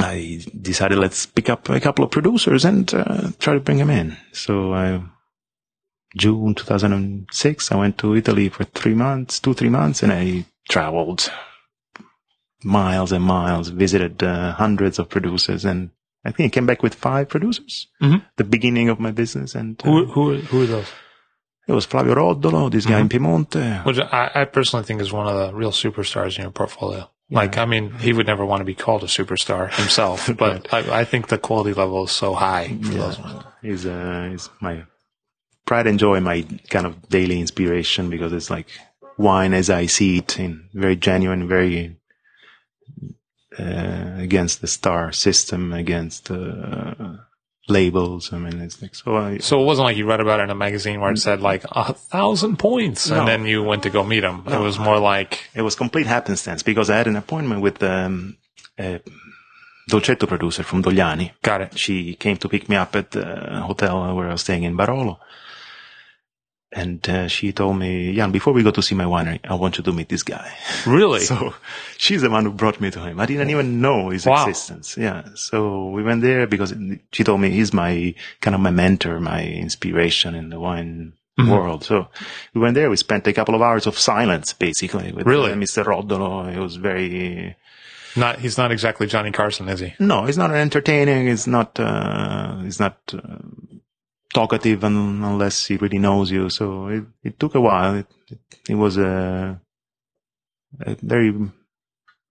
I 0.00 0.42
decided 0.60 0.98
let's 0.98 1.26
pick 1.26 1.48
up 1.48 1.68
a 1.68 1.78
couple 1.78 2.04
of 2.04 2.10
producers 2.10 2.64
and 2.64 2.92
uh, 2.92 3.30
try 3.38 3.54
to 3.54 3.60
bring 3.60 3.78
them 3.78 3.90
in. 3.90 4.16
So 4.32 4.74
I, 4.74 5.00
June 6.16 6.54
2006, 6.54 7.72
I 7.72 7.76
went 7.76 7.98
to 7.98 8.14
Italy 8.16 8.48
for 8.48 8.64
three 8.64 8.94
months, 8.94 9.38
two, 9.40 9.54
three 9.54 9.68
months, 9.68 10.02
and 10.02 10.12
I 10.12 10.44
traveled 10.68 11.30
miles 12.62 13.12
and 13.12 13.24
miles, 13.24 13.68
visited 13.68 14.22
uh, 14.22 14.52
hundreds 14.52 14.98
of 14.98 15.08
producers, 15.08 15.64
and 15.64 15.90
I 16.24 16.32
think 16.32 16.52
I 16.52 16.54
came 16.54 16.66
back 16.66 16.82
with 16.82 16.94
five 16.94 17.28
producers. 17.28 17.86
Mhm. 18.02 18.22
The 18.36 18.44
beginning 18.44 18.88
of 18.88 19.00
my 19.00 19.10
business, 19.10 19.54
and 19.54 19.80
uh, 19.82 19.86
Who 19.86 20.06
who 20.06 20.36
who 20.36 20.62
are 20.62 20.66
those? 20.66 20.88
it 21.68 21.72
was 21.72 21.86
Flavio 21.86 22.14
Roddolo, 22.14 22.70
this 22.70 22.84
guy 22.86 22.98
in 22.98 23.08
Piemonte. 23.08 23.84
Which 23.86 23.98
I, 24.00 24.30
I 24.34 24.44
personally 24.44 24.84
think 24.84 25.00
is 25.00 25.12
one 25.12 25.28
of 25.28 25.34
the 25.36 25.54
real 25.54 25.70
superstars 25.70 26.36
in 26.36 26.42
your 26.42 26.50
portfolio. 26.50 27.08
Like, 27.32 27.58
I 27.58 27.64
mean, 27.64 27.92
he 27.92 28.12
would 28.12 28.26
never 28.26 28.44
want 28.44 28.60
to 28.60 28.64
be 28.64 28.74
called 28.74 29.04
a 29.04 29.06
superstar 29.06 29.72
himself, 29.72 30.28
but 30.36 30.74
I, 30.74 31.00
I 31.02 31.04
think 31.04 31.28
the 31.28 31.38
quality 31.38 31.72
level 31.72 32.04
is 32.06 32.10
so 32.10 32.34
high 32.34 32.76
for 32.82 32.94
those 32.94 33.18
ones. 33.20 33.44
He's 33.62 33.86
uh, 33.86 34.28
he's 34.32 34.50
my 34.60 34.82
pride 35.70 35.86
and 35.86 36.00
joy, 36.00 36.18
my 36.18 36.38
kind 36.68 36.84
of 36.84 36.92
daily 37.08 37.38
inspiration 37.38 38.10
because 38.10 38.32
it's 38.32 38.50
like 38.50 38.66
wine 39.18 39.52
as 39.60 39.70
I 39.70 39.86
see 39.86 40.18
it, 40.18 40.36
in 40.44 40.68
very 40.74 40.96
genuine, 40.96 41.46
very 41.46 41.96
uh, 43.56 44.14
against 44.18 44.60
the 44.62 44.66
star 44.66 45.12
system, 45.12 45.72
against 45.72 46.28
uh, 46.28 46.94
labels. 47.68 48.32
I 48.32 48.38
mean, 48.38 48.60
it's 48.60 48.82
like 48.82 48.94
so. 48.96 49.16
I, 49.16 49.38
So 49.38 49.62
it 49.62 49.64
wasn't 49.64 49.84
like 49.88 49.96
you 49.96 50.06
read 50.10 50.20
about 50.20 50.40
it 50.40 50.44
in 50.44 50.50
a 50.50 50.54
magazine 50.66 51.00
where 51.00 51.12
it 51.12 51.18
said 51.18 51.40
like 51.40 51.62
a 51.70 51.92
thousand 51.92 52.58
points 52.58 53.08
No. 53.08 53.18
and 53.20 53.28
then 53.28 53.46
you 53.46 53.62
went 53.62 53.82
to 53.84 53.90
go 53.90 54.02
meet 54.02 54.24
him. 54.24 54.42
It 54.48 54.58
was 54.68 54.76
more 54.78 54.98
like, 54.98 55.32
it 55.54 55.62
was 55.62 55.76
complete 55.76 56.06
happenstance 56.06 56.64
because 56.64 56.90
I 56.90 56.96
had 56.96 57.06
an 57.06 57.16
appointment 57.16 57.60
with 57.62 57.80
um, 57.82 58.36
a 58.76 59.00
Dolcetto 59.88 60.26
producer 60.26 60.64
from 60.64 60.82
Dogliani. 60.82 61.30
got 61.42 61.60
it. 61.60 61.78
She 61.78 62.14
came 62.24 62.36
to 62.38 62.48
pick 62.48 62.68
me 62.68 62.74
up 62.76 62.96
at 62.96 63.10
the 63.12 63.24
hotel 63.68 63.94
where 64.16 64.28
I 64.28 64.32
was 64.32 64.40
staying 64.40 64.64
in 64.64 64.76
Barolo. 64.76 65.18
And 66.72 67.06
uh, 67.08 67.26
she 67.26 67.52
told 67.52 67.78
me, 67.78 68.14
Jan, 68.14 68.30
before 68.30 68.52
we 68.52 68.62
go 68.62 68.70
to 68.70 68.80
see 68.82 68.94
my 68.94 69.04
winery, 69.04 69.40
I 69.42 69.54
want 69.54 69.76
you 69.76 69.82
to 69.84 69.92
meet 69.92 70.08
this 70.08 70.22
guy. 70.22 70.52
Really? 70.86 71.20
So 71.20 71.52
she's 71.98 72.22
the 72.22 72.30
one 72.30 72.44
who 72.44 72.52
brought 72.52 72.80
me 72.80 72.90
to 72.92 73.00
him. 73.00 73.18
I 73.18 73.26
didn't 73.26 73.50
even 73.50 73.80
know 73.80 74.10
his 74.10 74.24
Wow. 74.24 74.46
existence. 74.48 74.96
Yeah. 74.96 75.24
So 75.34 75.88
we 75.90 76.02
went 76.04 76.22
there 76.22 76.46
because 76.46 76.72
she 77.12 77.24
told 77.24 77.40
me 77.40 77.50
he's 77.50 77.72
my 77.72 78.14
kind 78.40 78.54
of 78.54 78.60
my 78.60 78.70
mentor, 78.70 79.18
my 79.20 79.42
inspiration 79.44 80.34
in 80.34 80.50
the 80.50 80.60
wine 80.60 81.14
Mm-hmm. 81.38 81.50
world. 81.52 81.84
So 81.84 82.08
we 82.54 82.60
went 82.60 82.74
there. 82.74 82.90
We 82.90 82.96
spent 82.96 83.26
a 83.26 83.32
couple 83.32 83.54
of 83.54 83.62
hours 83.62 83.86
of 83.86 83.98
silence, 83.98 84.52
basically, 84.52 85.10
with 85.12 85.26
Really? 85.26 85.52
uh, 85.52 85.54
Mr. 85.54 85.84
Roddolo. 85.84 86.54
It 86.54 86.58
was 86.58 86.76
very, 86.76 87.56
not, 88.14 88.40
he's 88.40 88.58
not 88.58 88.70
exactly 88.72 89.06
Johnny 89.06 89.30
Carson, 89.32 89.68
is 89.68 89.80
he? 89.80 89.94
no, 89.98 90.24
he's 90.26 90.36
not 90.36 90.50
entertaining. 90.50 91.28
He's 91.28 91.46
not, 91.46 91.78
uh, 91.80 92.58
he's 92.58 92.78
not, 92.80 92.98
uh, 93.14 93.38
talkative 94.32 94.84
un- 94.84 95.22
unless 95.22 95.66
he 95.66 95.76
really 95.76 95.98
knows 95.98 96.30
you. 96.30 96.50
So 96.50 96.88
it, 96.88 97.04
it 97.22 97.38
took 97.38 97.54
a 97.54 97.60
while. 97.60 97.96
It, 97.96 98.06
it, 98.28 98.38
it 98.68 98.74
was 98.74 98.96
a, 98.96 99.60
a 100.80 100.94
very 101.02 101.34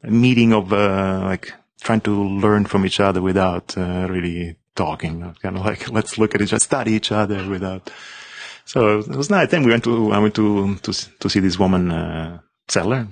a 0.04 0.12
meeting 0.12 0.54
of, 0.54 0.72
uh, 0.72 1.22
like 1.24 1.54
trying 1.82 2.02
to 2.02 2.24
learn 2.24 2.66
from 2.66 2.86
each 2.86 3.00
other 3.00 3.22
without, 3.22 3.78
uh, 3.78 4.08
really 4.10 4.56
talking. 4.76 5.36
Kind 5.42 5.58
of 5.58 5.66
like, 5.66 5.90
let's 5.92 6.18
look 6.18 6.36
at 6.36 6.42
each 6.42 6.54
other, 6.54 6.60
study 6.60 6.94
each 6.94 7.12
other 7.12 7.48
without. 7.50 7.92
So 8.66 9.00
it 9.00 9.16
was 9.16 9.30
nice. 9.30 9.50
Then 9.50 9.64
we 9.64 9.72
went 9.72 9.84
to, 9.86 10.12
I 10.12 10.20
went 10.20 10.36
to, 10.36 10.76
to, 10.76 10.94
to 10.94 11.30
see 11.30 11.40
this 11.40 11.58
woman, 11.60 11.92
uh, 11.92 12.40
cellar 12.68 13.08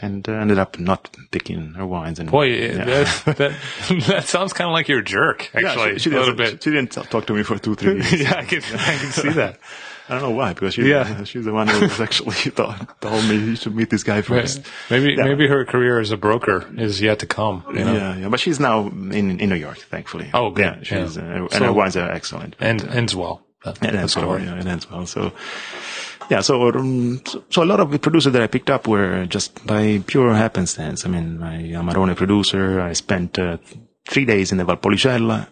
and 0.00 0.28
uh, 0.28 0.32
ended 0.32 0.58
up 0.58 0.78
not 0.78 1.10
picking 1.30 1.74
her 1.74 1.86
wines. 1.86 2.18
And 2.18 2.30
Boy, 2.30 2.46
Yeah. 2.46 2.84
that, 2.84 3.36
that, 3.38 3.56
that 4.06 4.24
sounds 4.24 4.52
kind 4.52 4.68
of 4.68 4.72
like 4.72 4.88
you're 4.88 5.00
a 5.00 5.04
jerk, 5.04 5.50
Yeah, 5.54 5.68
actually, 5.70 5.98
she, 5.98 6.10
she 6.10 6.16
a 6.16 6.18
little 6.18 6.34
bit. 6.34 6.62
She 6.62 6.70
didn't 6.70 6.92
talk 6.92 7.26
to 7.26 7.32
me 7.34 7.42
for 7.42 7.58
two, 7.58 7.74
three 7.74 7.94
years. 7.94 8.12
yeah, 8.20 8.36
I 8.38 8.44
can, 8.44 8.62
I 8.62 8.96
can 8.96 9.10
see 9.12 9.30
that. 9.30 9.58
I 10.08 10.14
don't 10.14 10.22
know 10.22 10.30
why, 10.36 10.52
because 10.54 10.74
she's, 10.74 10.86
Yeah. 10.86 11.22
she's 11.22 11.44
the 11.44 11.52
one 11.52 11.68
who 11.68 11.80
was 11.82 12.00
actually 12.00 12.34
thought, 12.34 13.00
told 13.00 13.24
me 13.28 13.36
you 13.36 13.54
should 13.56 13.76
meet 13.76 13.90
this 13.90 14.02
guy 14.02 14.22
first. 14.22 14.60
Maybe, 14.90 15.14
Yeah. 15.16 15.22
maybe 15.24 15.46
her 15.46 15.64
career 15.64 16.00
as 16.00 16.10
a 16.10 16.16
broker 16.16 16.66
is 16.76 17.00
yet 17.00 17.20
to 17.20 17.26
come. 17.26 17.62
You 17.68 17.84
know? 17.84 17.92
Yeah, 17.94 18.16
yeah, 18.16 18.28
but 18.28 18.40
she's 18.40 18.58
now 18.58 18.88
in, 18.88 19.38
in 19.38 19.48
New 19.48 19.54
York, 19.54 19.78
thankfully. 19.78 20.28
Oh, 20.34 20.50
good. 20.50 20.64
Yeah, 20.64 20.82
she's, 20.82 21.16
Yeah. 21.16 21.22
Uh, 21.22 21.42
and 21.42 21.52
So- 21.52 21.64
her 21.66 21.72
wines 21.72 21.96
are 21.96 22.10
excellent. 22.10 22.56
And 22.58 22.82
ends 22.88 23.14
well. 23.14 23.42
That- 23.64 23.76
It 23.76 23.94
ends 23.94 24.00
that's 24.00 24.16
what 24.16 24.24
I 24.24 24.28
well, 24.28 24.40
yeah, 24.40 24.58
it 24.58 24.66
ends 24.66 24.90
well. 24.90 25.06
So, 25.06 25.32
yeah, 26.30 26.40
so, 26.40 26.68
um, 26.68 27.20
so, 27.26 27.44
so 27.50 27.62
a 27.62 27.64
lot 27.64 27.80
of 27.80 27.90
the 27.90 27.98
producers 27.98 28.32
that 28.32 28.42
I 28.42 28.46
picked 28.46 28.70
up 28.70 28.86
were 28.86 29.26
just 29.26 29.66
by 29.66 30.02
pure 30.06 30.32
happenstance. 30.34 31.04
I 31.04 31.08
mean, 31.08 31.38
my 31.38 31.56
Amarone 31.56 32.16
producer, 32.16 32.80
I 32.80 32.92
spent 32.92 33.38
uh, 33.38 33.58
three 34.08 34.24
days 34.24 34.52
in 34.52 34.58
the 34.58 34.64
Valpolicella 34.64 35.48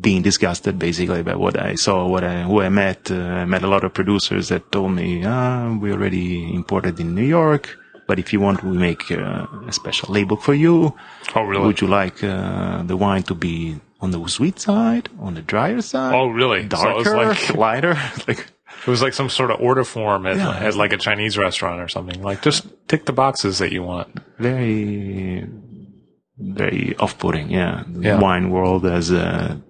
being 0.00 0.22
disgusted 0.22 0.78
basically 0.78 1.22
by 1.22 1.34
what 1.36 1.58
I 1.58 1.74
saw, 1.74 2.06
what 2.06 2.24
I, 2.24 2.42
who 2.42 2.60
I 2.60 2.68
met. 2.68 3.10
Uh, 3.10 3.14
I 3.14 3.44
met 3.44 3.62
a 3.62 3.68
lot 3.68 3.84
of 3.84 3.94
producers 3.94 4.48
that 4.48 4.70
told 4.72 4.92
me, 4.92 5.24
ah, 5.24 5.72
we 5.80 5.92
already 5.92 6.52
imported 6.52 7.00
in 7.00 7.14
New 7.14 7.24
York, 7.24 7.78
but 8.06 8.18
if 8.18 8.32
you 8.32 8.40
want, 8.40 8.64
we 8.64 8.76
make 8.76 9.10
uh, 9.10 9.46
a 9.66 9.72
special 9.72 10.12
label 10.12 10.36
for 10.36 10.52
you. 10.52 10.94
Oh, 11.34 11.42
really? 11.42 11.64
Would 11.64 11.80
you 11.80 11.86
like 11.86 12.22
uh, 12.24 12.82
the 12.82 12.96
wine 12.96 13.22
to 13.24 13.34
be 13.34 13.80
on 14.00 14.10
the 14.10 14.26
sweet 14.26 14.58
side, 14.58 15.08
on 15.20 15.34
the 15.34 15.42
drier 15.42 15.80
side? 15.80 16.14
Oh, 16.14 16.28
really? 16.28 16.62
So 16.62 16.68
darker, 16.68 17.16
like 17.16 17.54
lighter. 17.54 17.94
like, 18.28 18.46
it 18.80 18.86
was 18.86 19.02
like 19.02 19.12
some 19.12 19.28
sort 19.28 19.50
of 19.50 19.60
order 19.60 19.84
form 19.84 20.26
at, 20.26 20.36
Yeah. 20.36 20.50
at 20.68 20.74
like 20.74 20.92
a 20.92 20.96
Chinese 20.96 21.36
restaurant 21.38 21.80
or 21.80 21.88
something. 21.88 22.22
Like 22.22 22.42
just 22.42 22.66
tick 22.88 23.04
the 23.06 23.12
boxes 23.12 23.58
that 23.58 23.72
you 23.72 23.82
want. 23.82 24.08
very, 24.38 25.46
very 26.38 26.96
off-putting. 26.98 27.50
Yeah, 27.50 27.84
Yeah. 27.98 28.18
wine 28.18 28.50
world 28.50 28.86
as 28.86 29.10
a 29.10 29.60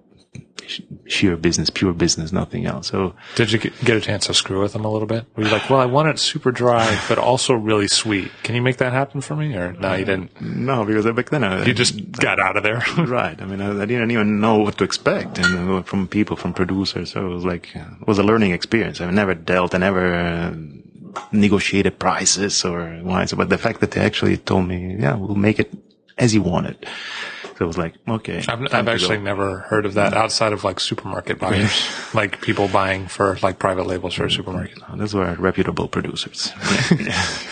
sheer 1.07 1.35
business, 1.37 1.69
pure 1.69 1.93
business, 1.93 2.31
nothing 2.31 2.65
else. 2.65 2.87
So 2.87 3.13
Did 3.35 3.51
you 3.51 3.59
get 3.59 3.97
a 3.97 4.01
chance 4.01 4.27
to 4.27 4.33
screw 4.33 4.61
with 4.61 4.73
them 4.73 4.85
a 4.85 4.91
little 4.91 5.07
bit? 5.07 5.25
Were 5.35 5.43
you 5.43 5.49
like, 5.49 5.69
well, 5.69 5.79
I 5.79 5.85
want 5.85 6.09
it 6.09 6.19
super 6.19 6.51
dry, 6.51 6.99
but 7.09 7.17
also 7.17 7.53
really 7.53 7.87
sweet. 7.87 8.31
Can 8.43 8.55
you 8.55 8.61
make 8.61 8.77
that 8.77 8.93
happen 8.93 9.21
for 9.21 9.35
me? 9.35 9.53
Or 9.55 9.73
no, 9.73 9.93
you 9.95 10.05
didn't. 10.05 10.39
no, 10.41 10.85
because 10.85 11.05
back 11.15 11.29
then 11.29 11.43
I, 11.43 11.65
You 11.65 11.73
just 11.73 12.11
got 12.13 12.39
out 12.39 12.57
of 12.57 12.63
there. 12.63 12.83
right. 12.97 13.41
I 13.41 13.45
mean, 13.45 13.61
I, 13.61 13.81
I 13.81 13.85
didn't 13.85 14.11
even 14.11 14.39
know 14.39 14.57
what 14.57 14.77
to 14.77 14.83
expect, 14.83 15.37
and 15.39 15.69
uh, 15.71 15.81
from 15.83 16.07
people, 16.07 16.35
from 16.35 16.53
producers. 16.53 17.11
So 17.11 17.25
it 17.25 17.33
was 17.33 17.45
like 17.45 17.69
uh, 17.75 17.85
it 18.01 18.07
was 18.07 18.19
a 18.19 18.23
learning 18.23 18.51
experience. 18.51 19.01
I've 19.01 19.13
never 19.13 19.33
dealt, 19.33 19.73
I 19.75 19.77
never 19.79 20.13
uh, 20.13 20.53
negotiated 21.31 21.99
prices 21.99 22.63
or 22.63 22.99
wines, 23.03 23.33
but 23.33 23.49
the 23.49 23.57
fact 23.57 23.79
that 23.81 23.91
they 23.91 24.01
actually 24.01 24.37
told 24.37 24.67
me, 24.67 24.95
"Yeah, 24.99 25.15
we'll 25.15 25.35
make 25.35 25.59
it 25.59 25.71
as 26.17 26.33
you 26.33 26.41
want 26.41 26.67
it," 26.67 26.85
so 27.61 27.65
it 27.65 27.67
was 27.67 27.77
like, 27.77 27.93
okay. 28.07 28.41
I've, 28.47 28.73
I've 28.73 28.87
actually 28.87 29.17
go. 29.17 29.23
never 29.23 29.59
heard 29.59 29.85
of 29.85 29.93
that 29.93 30.15
outside 30.15 30.51
of 30.51 30.63
like 30.63 30.79
supermarket 30.79 31.37
buyers, 31.37 31.87
like 32.15 32.41
people 32.41 32.67
buying 32.67 33.05
for 33.05 33.37
like 33.43 33.59
private 33.59 33.85
labels 33.85 34.15
for 34.15 34.25
a 34.25 34.31
supermarket. 34.31 34.79
Those 34.95 35.13
were 35.13 35.35
reputable 35.35 35.87
producers, 35.87 36.51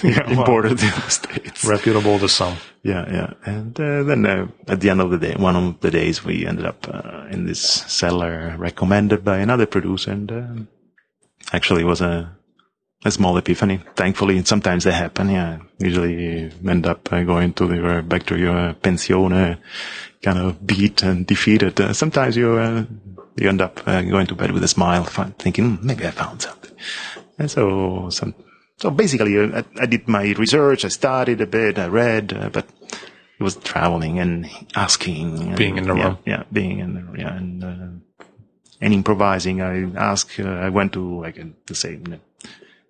Yeah, 0.02 0.26
well, 0.32 0.40
imported 0.40 0.72
in 0.72 0.78
the 0.78 1.10
states. 1.10 1.64
reputable 1.64 2.18
to 2.18 2.28
some. 2.28 2.58
Yeah, 2.82 3.06
yeah. 3.12 3.34
And 3.46 3.80
uh, 3.80 4.02
then 4.02 4.26
uh, 4.26 4.48
at 4.68 4.80
the 4.80 4.90
end 4.90 5.00
of 5.00 5.12
the 5.12 5.20
day, 5.20 5.36
one 5.38 5.56
of 5.56 5.80
the 5.82 5.92
days, 5.92 6.26
we 6.26 6.44
ended 6.48 6.66
up 6.66 6.88
uh, 6.92 7.28
in 7.30 7.46
this 7.46 7.62
cellar 7.62 8.56
recommended 8.58 9.24
by 9.24 9.38
another 9.38 9.68
producer, 9.68 10.12
and 10.12 10.32
um 10.32 10.68
actually 11.54 11.82
it 11.82 11.86
was 11.86 12.02
a 12.02 12.36
a 13.06 13.12
small 13.12 13.38
epiphany. 13.38 13.80
Thankfully, 13.96 14.44
sometimes 14.44 14.84
they 14.84 14.92
happen. 14.92 15.30
Yeah, 15.30 15.60
usually 15.80 16.14
you 16.14 16.52
end 16.68 16.86
up 16.86 17.12
uh, 17.12 17.24
going 17.24 17.54
to 17.54 17.74
your 17.74 18.02
back 18.02 18.26
to 18.28 18.38
your 18.38 18.74
pensione, 18.74 19.58
kind 20.22 20.40
of 20.40 20.66
beat 20.66 21.04
and 21.04 21.26
defeated. 21.26 21.80
Uh, 21.80 21.94
sometimes 21.94 22.36
you 22.36 22.58
uh, 22.58 22.86
you 23.38 23.50
end 23.50 23.62
up 23.62 23.82
uh, 23.88 24.02
going 24.02 24.28
to 24.28 24.36
bed 24.36 24.52
with 24.52 24.64
a 24.64 24.68
smile, 24.68 25.04
thinking 25.40 25.78
"Hmm, 25.78 25.88
maybe 25.88 26.06
I 26.06 26.12
found 26.12 26.42
something. 26.42 26.76
And 27.38 27.50
so 27.50 28.10
some 28.10 28.36
so 28.80 28.90
basically, 28.90 29.38
uh, 29.38 29.62
I, 29.62 29.84
I, 29.84 29.86
did 29.86 30.08
my 30.08 30.32
research. 30.38 30.86
I 30.86 30.88
studied 30.88 31.42
a 31.42 31.48
bit. 31.48 31.78
I 31.78 31.88
read, 31.88 32.34
uh, 32.34 32.50
but 32.50 32.66
it 33.38 33.44
was 33.44 33.58
traveling 33.58 34.20
and 34.20 34.50
asking, 34.76 35.56
being 35.56 35.78
and, 35.78 35.88
in 35.88 35.96
the 35.96 35.96
yeah, 35.96 36.04
room, 36.06 36.18
yeah, 36.26 36.44
being 36.52 36.80
in 36.80 36.94
the 36.94 37.20
yeah, 37.20 37.36
and 37.36 37.64
uh, 37.64 38.26
and 38.82 38.94
improvising. 38.94 39.62
I 39.62 39.92
asked. 39.98 40.40
Uh, 40.40 40.48
I 40.48 40.70
went 40.70 40.94
to 40.94 41.22
like 41.22 41.40
the 41.66 41.76
same. 41.76 42.20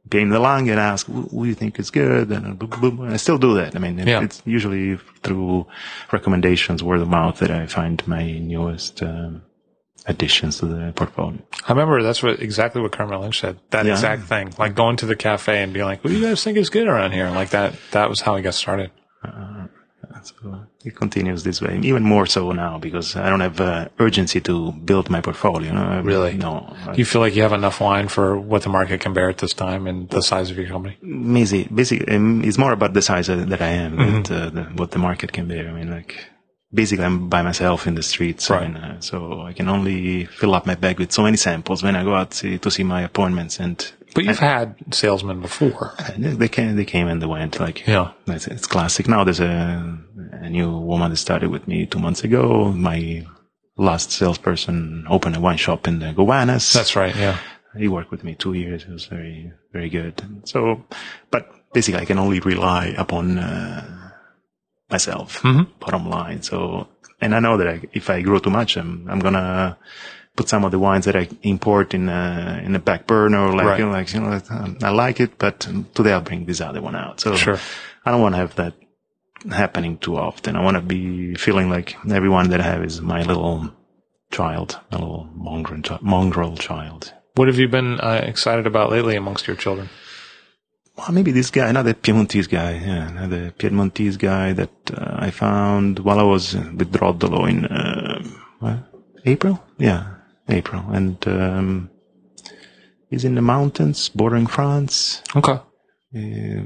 Game 0.09 0.29
the 0.29 0.39
long 0.39 0.69
and 0.69 0.79
ask, 0.79 1.05
what 1.07 1.29
do 1.43 1.47
you 1.47 1.53
think 1.55 1.77
is 1.79 1.91
good? 1.91 2.29
And 2.31 2.57
boom, 2.57 2.69
boom, 2.69 2.97
boom. 2.97 3.11
I 3.13 3.17
still 3.17 3.37
do 3.37 3.53
that. 3.55 3.75
I 3.75 3.79
mean, 3.79 3.99
it, 3.99 4.07
Yeah. 4.07 4.23
it's 4.23 4.41
usually 4.45 4.97
through 5.21 5.67
recommendations, 6.11 6.81
word 6.83 7.01
of 7.01 7.07
mouth 7.09 7.37
that 7.39 7.51
I 7.51 7.67
find 7.67 8.01
my 8.07 8.39
newest 8.39 9.03
um, 9.03 9.43
additions 10.07 10.57
to 10.59 10.65
the 10.65 10.93
portfolio. 10.95 11.37
I 11.67 11.71
remember 11.73 12.01
that's 12.01 12.23
what 12.23 12.41
exactly 12.41 12.81
what 12.81 12.91
Kermit 12.91 13.19
Lynch 13.19 13.39
said. 13.39 13.59
That 13.69 13.85
Yeah. 13.85 13.91
exact 13.91 14.23
thing, 14.23 14.51
like 14.57 14.73
going 14.73 14.95
to 14.97 15.05
the 15.05 15.15
cafe 15.15 15.61
and 15.61 15.73
being 15.73 15.85
like, 15.85 16.03
"What 16.03 16.09
do 16.11 16.17
you 16.17 16.25
guys 16.25 16.43
think 16.43 16.57
is 16.57 16.69
good 16.71 16.87
around 16.87 17.11
here?" 17.11 17.29
Like 17.29 17.51
that. 17.51 17.73
That 17.91 18.09
was 18.09 18.21
how 18.21 18.35
he 18.35 18.41
got 18.41 18.55
started. 18.55 18.89
So 20.23 20.65
it 20.83 20.95
continues 20.95 21.43
this 21.43 21.61
way, 21.61 21.79
even 21.83 22.03
more 22.03 22.25
so 22.25 22.51
now 22.51 22.77
because 22.79 23.15
I 23.15 23.29
don't 23.29 23.39
have 23.41 23.59
uh, 23.61 23.87
urgency 23.99 24.41
to 24.41 24.71
build 24.71 25.09
my 25.09 25.21
portfolio. 25.21 25.71
No, 25.73 26.01
Really? 26.01 26.33
No. 26.37 26.75
I- 26.87 26.95
You 26.95 27.05
feel 27.05 27.21
like 27.21 27.35
you 27.35 27.43
have 27.43 27.53
enough 27.53 27.79
wine 27.79 28.07
for 28.09 28.37
what 28.37 28.61
the 28.63 28.69
market 28.69 28.99
can 29.01 29.13
bear 29.13 29.29
at 29.29 29.37
this 29.37 29.53
time 29.53 29.87
and 29.87 30.09
the 30.09 30.21
size 30.21 30.51
of 30.51 30.57
your 30.57 30.67
company. 30.67 30.97
Busy, 31.33 31.67
busy. 31.73 32.07
Um, 32.07 32.43
it's 32.43 32.57
more 32.57 32.73
about 32.73 32.93
the 32.93 33.01
size 33.01 33.29
uh, 33.29 33.45
that 33.51 33.61
I 33.61 33.69
am 33.85 33.91
Mm-hmm. 33.97 34.15
and 34.15 34.31
uh, 34.31 34.49
the, 34.49 34.63
what 34.79 34.91
the 34.91 34.99
market 34.99 35.31
can 35.31 35.47
bear. 35.47 35.69
I 35.69 35.73
mean, 35.73 35.89
like 35.91 36.15
basically, 36.73 37.05
I'm 37.05 37.29
by 37.29 37.41
myself 37.41 37.87
in 37.87 37.95
the 37.95 38.03
streets, 38.03 38.49
Right. 38.49 38.63
and, 38.63 38.77
uh, 38.77 38.99
so 38.99 39.41
I 39.41 39.53
can 39.53 39.67
only 39.69 40.25
fill 40.25 40.53
up 40.55 40.65
my 40.65 40.75
bag 40.75 40.99
with 40.99 41.11
so 41.11 41.23
many 41.23 41.37
samples 41.37 41.81
when 41.83 41.95
I 41.95 42.03
go 42.03 42.13
out 42.15 42.31
to, 42.39 42.57
to 42.57 42.69
see 42.71 42.83
my 42.83 43.01
appointments. 43.03 43.59
And 43.59 43.77
But 44.15 44.25
you've 44.25 44.39
had 44.39 44.75
salesmen 44.91 45.39
before. 45.41 45.93
they 46.17 46.47
came, 46.47 46.75
they 46.75 46.85
came 46.85 47.07
and 47.07 47.21
they 47.21 47.25
went. 47.27 47.59
Like 47.59 47.85
Yeah. 47.87 48.11
it's, 48.27 48.47
it's 48.47 48.65
classic. 48.67 49.07
Now 49.07 49.23
there's 49.23 49.39
a, 49.39 49.97
a 50.31 50.49
new 50.49 50.71
woman 50.77 51.11
that 51.11 51.17
started 51.17 51.49
with 51.51 51.67
me 51.67 51.85
two 51.85 51.99
months 51.99 52.23
ago. 52.23 52.71
My 52.71 53.25
last 53.77 54.11
salesperson 54.11 55.05
opened 55.09 55.35
a 55.35 55.39
wine 55.39 55.57
shop 55.57 55.87
in 55.87 55.99
the 55.99 56.11
Gowanus. 56.13 56.73
That's 56.73 56.95
right. 56.95 57.15
Yeah. 57.15 57.37
He 57.77 57.87
worked 57.87 58.09
with 58.11 58.23
me 58.23 58.33
two 58.35 58.53
years. 58.53 58.83
It 58.83 58.89
was 58.91 59.05
very, 59.05 59.51
very 59.71 59.89
good. 59.89 60.21
So, 60.45 60.83
but 61.29 61.47
basically 61.73 62.01
I 62.01 62.05
can 62.05 62.17
only 62.17 62.39
rely 62.39 62.87
upon, 62.97 63.37
uh, 63.37 64.11
myself, 64.89 65.41
Mhm. 65.43 65.67
bottom 65.79 66.09
line. 66.09 66.41
So, 66.41 66.87
and 67.21 67.35
I 67.35 67.39
know 67.39 67.57
that 67.57 67.67
I, 67.67 67.81
if 67.93 68.09
I 68.09 68.21
grow 68.21 68.39
too 68.39 68.49
much, 68.49 68.75
I'm, 68.75 69.07
I'm 69.09 69.19
gonna 69.19 69.77
put 70.39 70.47
some 70.47 70.63
of 70.63 70.71
the 70.71 70.79
wines 70.79 71.03
that 71.03 71.17
I 71.17 71.27
import 71.43 71.93
in, 71.93 72.07
uh, 72.07 72.61
in 72.65 72.71
the 72.71 72.79
back 72.79 73.01
burner, 73.11 73.51
like, 73.59 73.65
Right. 73.65 73.79
you 73.79 73.85
know, 73.85 73.91
like, 73.91 74.13
you 74.13 74.21
know, 74.21 74.39
um, 74.49 74.77
I 74.81 74.91
like 75.03 75.19
it, 75.19 75.31
but 75.37 75.55
today 75.93 76.13
I'll 76.13 76.21
bring 76.29 76.45
this 76.45 76.61
other 76.61 76.81
one 76.81 76.95
out. 76.95 77.19
So 77.19 77.35
Sure. 77.35 77.59
I 78.05 78.11
don't 78.11 78.21
want 78.21 78.35
to 78.35 78.39
have 78.43 78.55
that 78.55 78.73
happening 79.51 79.97
too 79.97 80.15
often. 80.27 80.55
I 80.55 80.61
want 80.63 80.75
to 80.75 80.81
be 80.95 81.35
feeling 81.35 81.69
like 81.69 81.97
everyone 82.09 82.49
that 82.51 82.61
I 82.61 82.67
have 82.71 82.83
is 82.85 83.01
my 83.01 83.21
little 83.23 83.69
child, 84.31 84.79
my 84.91 84.97
little 85.03 85.27
mongrel, 85.35 85.81
mongrel 86.01 86.55
child. 86.55 87.11
What 87.35 87.47
have 87.49 87.59
you 87.59 87.67
been 87.67 87.99
uh, 87.99 88.21
excited 88.31 88.65
about 88.65 88.91
lately 88.95 89.15
amongst 89.17 89.45
your 89.45 89.57
children? 89.57 89.89
Well, 90.97 91.11
maybe 91.11 91.31
this 91.33 91.51
guy, 91.51 91.67
another 91.67 91.93
Piedmontese 91.93 92.47
guy, 92.47 92.71
yeah, 92.73 93.09
another 93.09 93.51
Piedmontese 93.59 94.17
guy 94.17 94.53
that 94.53 94.71
uh, 94.93 95.15
I 95.27 95.31
found 95.31 95.99
while 95.99 96.19
I 96.19 96.23
was 96.35 96.55
with 96.79 96.91
Roddolo 97.01 97.41
in 97.49 97.65
uh. 97.65 98.83
April. 99.25 99.55
Yeah, 99.77 100.18
April, 100.49 100.83
and 100.91 101.17
um, 101.27 101.89
he's 103.09 103.23
in 103.25 103.35
the 103.35 103.41
mountains 103.41 104.09
bordering 104.09 104.47
France. 104.47 105.21
Okay. 105.35 105.59
Uh, 106.15 106.63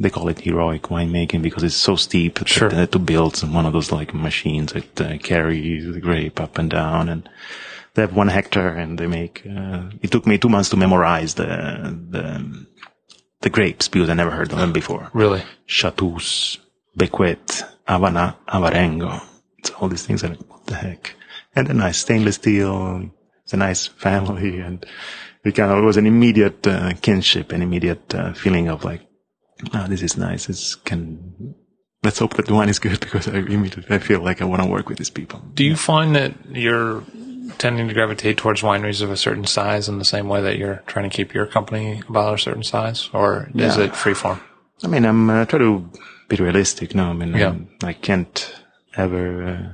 they 0.00 0.10
call 0.10 0.28
it 0.28 0.40
heroic 0.40 0.82
winemaking 0.82 1.42
because 1.42 1.62
it's 1.64 1.74
so 1.74 1.96
steep 1.96 2.38
that 2.38 2.48
Sure. 2.48 2.68
they 2.68 2.76
had 2.76 2.92
to 2.92 2.98
build 2.98 3.36
one 3.52 3.66
of 3.66 3.72
those 3.72 3.90
like 3.92 4.14
machines 4.14 4.72
that 4.72 5.00
uh, 5.00 5.18
carry 5.18 5.80
the 5.80 6.00
grape 6.00 6.40
up 6.40 6.58
and 6.58 6.70
down 6.70 7.08
and 7.08 7.28
they 7.94 8.02
have 8.02 8.14
one 8.14 8.28
hectare 8.28 8.76
and 8.76 8.96
they 8.98 9.08
make 9.08 9.42
uh, 9.44 9.82
it 10.00 10.10
took 10.12 10.24
me 10.26 10.38
two 10.38 10.48
months 10.48 10.70
to 10.70 10.76
memorize 10.76 11.34
the 11.34 11.46
the 12.10 12.64
the 13.40 13.50
grapes 13.50 13.88
because 13.88 14.08
I 14.08 14.14
never 14.14 14.30
heard 14.30 14.52
of 14.52 14.58
them 14.58 14.72
before. 14.72 15.10
Really? 15.12 15.42
Chatus, 15.66 16.58
Becuet, 16.96 17.64
Avanà, 17.88 18.36
Avarengo. 18.48 19.20
It's 19.58 19.70
all 19.70 19.88
these 19.88 20.04
things. 20.06 20.22
I 20.24 20.28
And 20.28 20.36
what 20.48 20.66
the 20.66 20.74
heck? 20.74 21.14
And 21.58 21.68
a 21.70 21.74
nice 21.74 21.98
stainless 21.98 22.36
steel. 22.36 23.10
It's 23.42 23.52
a 23.52 23.56
nice 23.56 23.86
family, 23.88 24.60
and 24.60 24.84
it 25.44 25.56
kind 25.56 25.72
of 25.72 25.78
it 25.78 25.86
was 25.86 25.96
an 25.96 26.06
immediate 26.06 26.64
uh, 26.66 26.92
kinship, 27.00 27.50
an 27.52 27.62
immediate 27.62 28.14
uh, 28.14 28.32
feeling 28.34 28.68
of 28.68 28.84
like, 28.84 29.00
oh, 29.74 29.86
this 29.88 30.02
is 30.02 30.16
nice. 30.16 30.46
This 30.46 30.76
can. 30.76 31.54
Let's 32.04 32.20
hope 32.20 32.34
that 32.34 32.46
the 32.46 32.54
wine 32.54 32.68
is 32.68 32.78
good 32.78 33.00
because 33.06 33.26
I 33.26 33.38
immediately 33.38 33.96
I 33.96 33.98
feel 33.98 34.20
like 34.22 34.40
I 34.40 34.44
want 34.44 34.62
to 34.62 34.68
work 34.68 34.88
with 34.88 34.98
these 34.98 35.10
people. 35.10 35.40
Do 35.54 35.64
you 35.64 35.74
find 35.76 36.14
that 36.14 36.32
you're 36.52 37.02
tending 37.58 37.88
to 37.88 37.94
gravitate 37.94 38.36
towards 38.36 38.62
wineries 38.62 39.02
of 39.02 39.10
a 39.10 39.16
certain 39.16 39.46
size 39.46 39.88
in 39.88 39.98
the 39.98 40.04
same 40.04 40.28
way 40.28 40.40
that 40.42 40.58
you're 40.58 40.82
trying 40.86 41.10
to 41.10 41.16
keep 41.16 41.34
your 41.34 41.46
company 41.46 42.02
about 42.08 42.34
a 42.34 42.38
certain 42.38 42.62
size, 42.62 43.10
or 43.12 43.48
is 43.54 43.76
Yeah. 43.76 43.84
it 43.86 43.92
freeform? 43.92 44.38
I 44.84 44.86
mean, 44.86 45.04
I'm 45.04 45.28
uh, 45.28 45.44
try 45.46 45.58
to 45.58 45.90
be 46.28 46.36
realistic. 46.36 46.94
No, 46.94 47.06
I 47.10 47.12
mean, 47.14 47.34
Yeah. 47.34 47.48
um, 47.48 47.68
I 47.82 47.94
can't 47.94 48.54
ever 48.96 49.42
uh, 49.44 49.72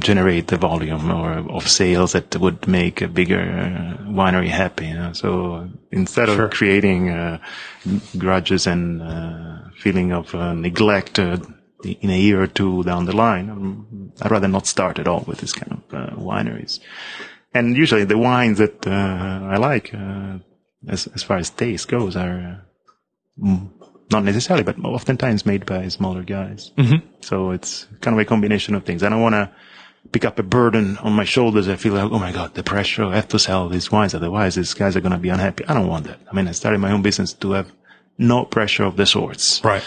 generate 0.00 0.46
the 0.48 0.56
volume 0.56 1.10
or 1.10 1.32
of 1.50 1.68
sales 1.68 2.12
that 2.12 2.36
would 2.36 2.66
make 2.66 3.02
a 3.02 3.08
bigger 3.08 3.96
winery 4.06 4.48
happy. 4.48 4.86
You 4.86 4.94
know? 4.94 5.12
So 5.12 5.68
instead 5.90 6.28
of 6.28 6.36
Sure. 6.36 6.48
creating 6.48 7.10
uh, 7.10 7.38
grudges 8.18 8.66
and 8.66 9.02
uh, 9.02 9.58
feeling 9.78 10.12
of 10.12 10.34
uh, 10.34 10.54
neglect 10.54 11.18
uh, 11.18 11.36
in 11.84 12.10
a 12.10 12.18
year 12.18 12.42
or 12.42 12.46
two 12.46 12.82
down 12.84 13.06
the 13.06 13.16
line, 13.16 13.50
um, 13.50 14.12
I'd 14.22 14.30
rather 14.30 14.48
not 14.48 14.66
start 14.66 14.98
at 14.98 15.08
all 15.08 15.24
with 15.26 15.38
this 15.38 15.52
kind 15.52 15.72
of 15.72 15.94
uh, 15.94 16.14
wineries. 16.16 16.80
And 17.54 17.76
usually 17.76 18.04
the 18.04 18.18
wines 18.18 18.58
that 18.58 18.86
uh, 18.86 18.90
I 18.90 19.56
like, 19.56 19.92
uh, 19.94 20.38
as 20.88 21.06
as 21.08 21.22
far 21.22 21.36
as 21.38 21.50
taste 21.50 21.88
goes, 21.88 22.16
are 22.16 22.62
uh, 23.40 23.44
mm, 23.44 23.68
not 24.12 24.24
necessarily, 24.24 24.62
but 24.62 24.78
oftentimes 24.84 25.44
made 25.44 25.66
by 25.66 25.88
smaller 25.88 26.22
guys. 26.22 26.70
Mm-hmm. 26.78 27.06
So 27.20 27.50
it's 27.50 27.86
kind 28.00 28.14
of 28.14 28.20
a 28.20 28.24
combination 28.24 28.74
of 28.74 28.84
things. 28.84 29.02
I 29.02 29.08
don't 29.08 29.22
want 29.22 29.34
to 29.34 29.50
pick 30.12 30.24
up 30.24 30.38
a 30.38 30.42
burden 30.42 30.98
on 30.98 31.12
my 31.12 31.24
shoulders. 31.24 31.68
I 31.68 31.76
feel 31.76 31.94
like, 31.94 32.10
oh 32.10 32.18
my 32.18 32.32
God, 32.32 32.54
the 32.54 32.62
pressure. 32.62 33.04
I 33.04 33.16
have 33.16 33.28
to 33.28 33.38
sell 33.38 33.68
these 33.68 33.90
wines. 33.90 34.14
Otherwise, 34.14 34.54
these 34.54 34.74
guys 34.74 34.96
are 34.96 35.00
going 35.00 35.12
to 35.12 35.18
be 35.18 35.30
unhappy. 35.30 35.64
I 35.66 35.74
don't 35.74 35.88
want 35.88 36.06
that. 36.06 36.20
I 36.30 36.34
mean, 36.34 36.48
I 36.48 36.52
started 36.52 36.78
my 36.78 36.92
own 36.92 37.02
business 37.02 37.32
to 37.34 37.52
have 37.52 37.72
no 38.18 38.44
pressure 38.44 38.84
of 38.84 38.96
the 38.96 39.06
sorts. 39.06 39.64
Right. 39.64 39.82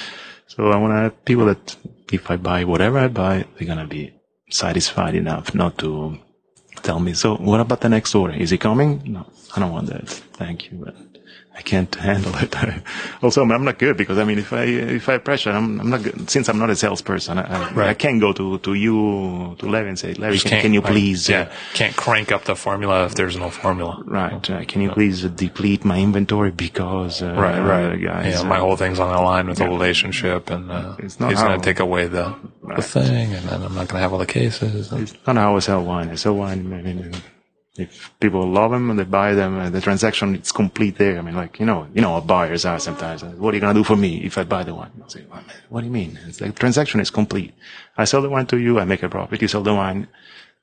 So 0.48 0.70
I 0.70 0.78
want 0.78 0.92
to 0.92 0.98
have 0.98 1.26
people 1.26 1.46
that 1.46 1.76
if 2.12 2.30
I 2.30 2.38
buy 2.38 2.64
whatever 2.66 3.00
I 3.00 3.08
buy, 3.08 3.46
they're 3.58 3.68
going 3.68 3.80
to 3.80 3.88
be 3.88 4.14
satisfied 4.50 5.16
enough 5.16 5.56
not 5.56 5.78
to 5.80 6.20
tell 6.84 7.00
me, 7.00 7.14
so 7.14 7.36
what 7.38 7.60
about 7.60 7.82
the 7.82 7.90
next 7.90 8.14
order? 8.14 8.34
Is 8.34 8.52
it 8.52 8.60
coming? 8.60 9.02
No, 9.06 9.26
I 9.56 9.60
don't 9.60 9.72
want 9.72 9.88
that. 9.88 10.08
Thank 10.08 10.72
you. 10.72 10.86
I 11.58 11.62
can't 11.62 11.94
handle 11.96 12.34
it. 12.36 12.54
also, 13.24 13.42
I'm 13.42 13.64
not 13.64 13.80
good 13.80 13.96
because 13.96 14.18
I 14.18 14.26
mean, 14.26 14.40
if 14.40 14.52
I, 14.52 14.64
if 14.66 15.08
I 15.08 15.18
pressure, 15.20 15.52
I'm, 15.52 15.80
I'm 15.80 15.90
not 15.90 16.04
good. 16.04 16.30
Since 16.30 16.50
I'm 16.50 16.60
not 16.60 16.70
a 16.70 16.76
salesperson, 16.76 17.38
I, 17.40 17.44
I, 17.44 17.72
Right. 17.74 17.90
I 17.90 17.94
can't 17.94 18.20
go 18.20 18.34
to, 18.34 18.58
to 18.60 18.74
you, 18.74 19.56
to 19.60 19.66
Larry 19.66 19.90
and 19.90 19.98
say, 19.98 20.14
Larry, 20.16 20.38
can, 20.40 20.62
can 20.62 20.74
you 20.74 20.82
like, 20.82 20.92
please, 20.92 21.30
Yeah. 21.30 21.42
uh, 21.44 21.52
Can't 21.74 21.96
crank 21.96 22.32
up 22.34 22.44
the 22.44 22.56
formula 22.56 23.06
if 23.06 23.16
there's 23.16 23.38
no 23.38 23.50
formula. 23.50 24.04
right, 24.06 24.50
uh, 24.50 24.66
can 24.66 24.82
you 24.82 24.92
please 24.92 25.24
deplete 25.24 25.86
my 25.86 25.98
inventory 26.00 26.52
because, 26.52 27.22
uh, 27.22 27.28
Right, 27.34 27.60
right. 27.60 27.94
uh, 27.94 27.96
guys, 27.96 28.34
yeah, 28.36 28.42
uh, 28.42 28.44
my 28.46 28.58
whole 28.60 28.76
thing's 28.76 29.00
on 29.00 29.16
the 29.16 29.22
line 29.22 29.48
with 29.48 29.58
the 29.58 29.66
relationship, 29.68 30.50
and 30.50 30.70
uh, 30.70 30.96
It's 31.00 31.20
not 31.22 31.30
he's 31.32 31.42
going 31.42 31.60
to 31.60 31.64
take 31.66 31.80
away 31.80 32.08
the, 32.08 32.36
the 32.76 32.82
thing, 32.82 33.34
and 33.34 33.48
then 33.48 33.64
I'm 33.64 33.74
not 33.76 33.88
going 33.88 34.00
to 34.00 34.00
have 34.00 34.12
all 34.14 34.20
the 34.20 34.26
cases. 34.26 34.92
It's 34.92 35.14
not 35.26 35.38
how 35.38 35.56
I 35.56 35.60
sell 35.60 35.84
wine. 35.84 36.10
I 36.10 36.16
sell 36.16 36.36
wine. 36.36 36.72
I 36.74 36.82
mean, 36.82 37.14
if 37.78 38.12
people 38.20 38.48
love 38.48 38.72
them 38.72 38.90
and 38.90 38.98
they 39.00 39.04
buy 39.04 39.34
them, 39.34 39.58
uh, 39.60 39.70
the 39.70 39.82
transaction 39.82 40.34
it's 40.36 40.52
complete 40.52 40.98
there. 40.98 41.18
I 41.20 41.22
mean, 41.22 41.36
like 41.36 41.60
you 41.60 41.66
know, 41.66 41.88
you 41.94 42.02
know 42.02 42.12
what 42.12 42.26
buyers 42.28 42.66
are 42.66 42.80
sometimes. 42.80 43.22
Uh, 43.24 43.28
What 43.38 43.54
are 43.54 43.58
you 43.58 43.62
gonna 43.62 43.74
do 43.74 43.84
for 43.84 43.96
me 43.98 44.18
if 44.24 44.38
I 44.38 44.44
buy 44.44 44.64
the 44.64 44.74
wine? 44.74 44.92
I 45.06 45.08
say, 45.10 45.24
what 45.70 45.82
do 45.82 45.86
you 45.88 45.92
mean? 45.92 46.18
It's 46.28 46.40
like 46.42 46.56
transaction 46.58 47.00
is 47.00 47.10
complete. 47.10 47.54
I 47.98 48.06
sell 48.06 48.22
the 48.22 48.30
wine 48.30 48.46
to 48.48 48.58
you, 48.58 48.80
I 48.80 48.86
make 48.86 49.04
a 49.04 49.10
profit. 49.10 49.42
You 49.42 49.48
sell 49.48 49.64
the 49.64 49.74
wine 49.74 50.08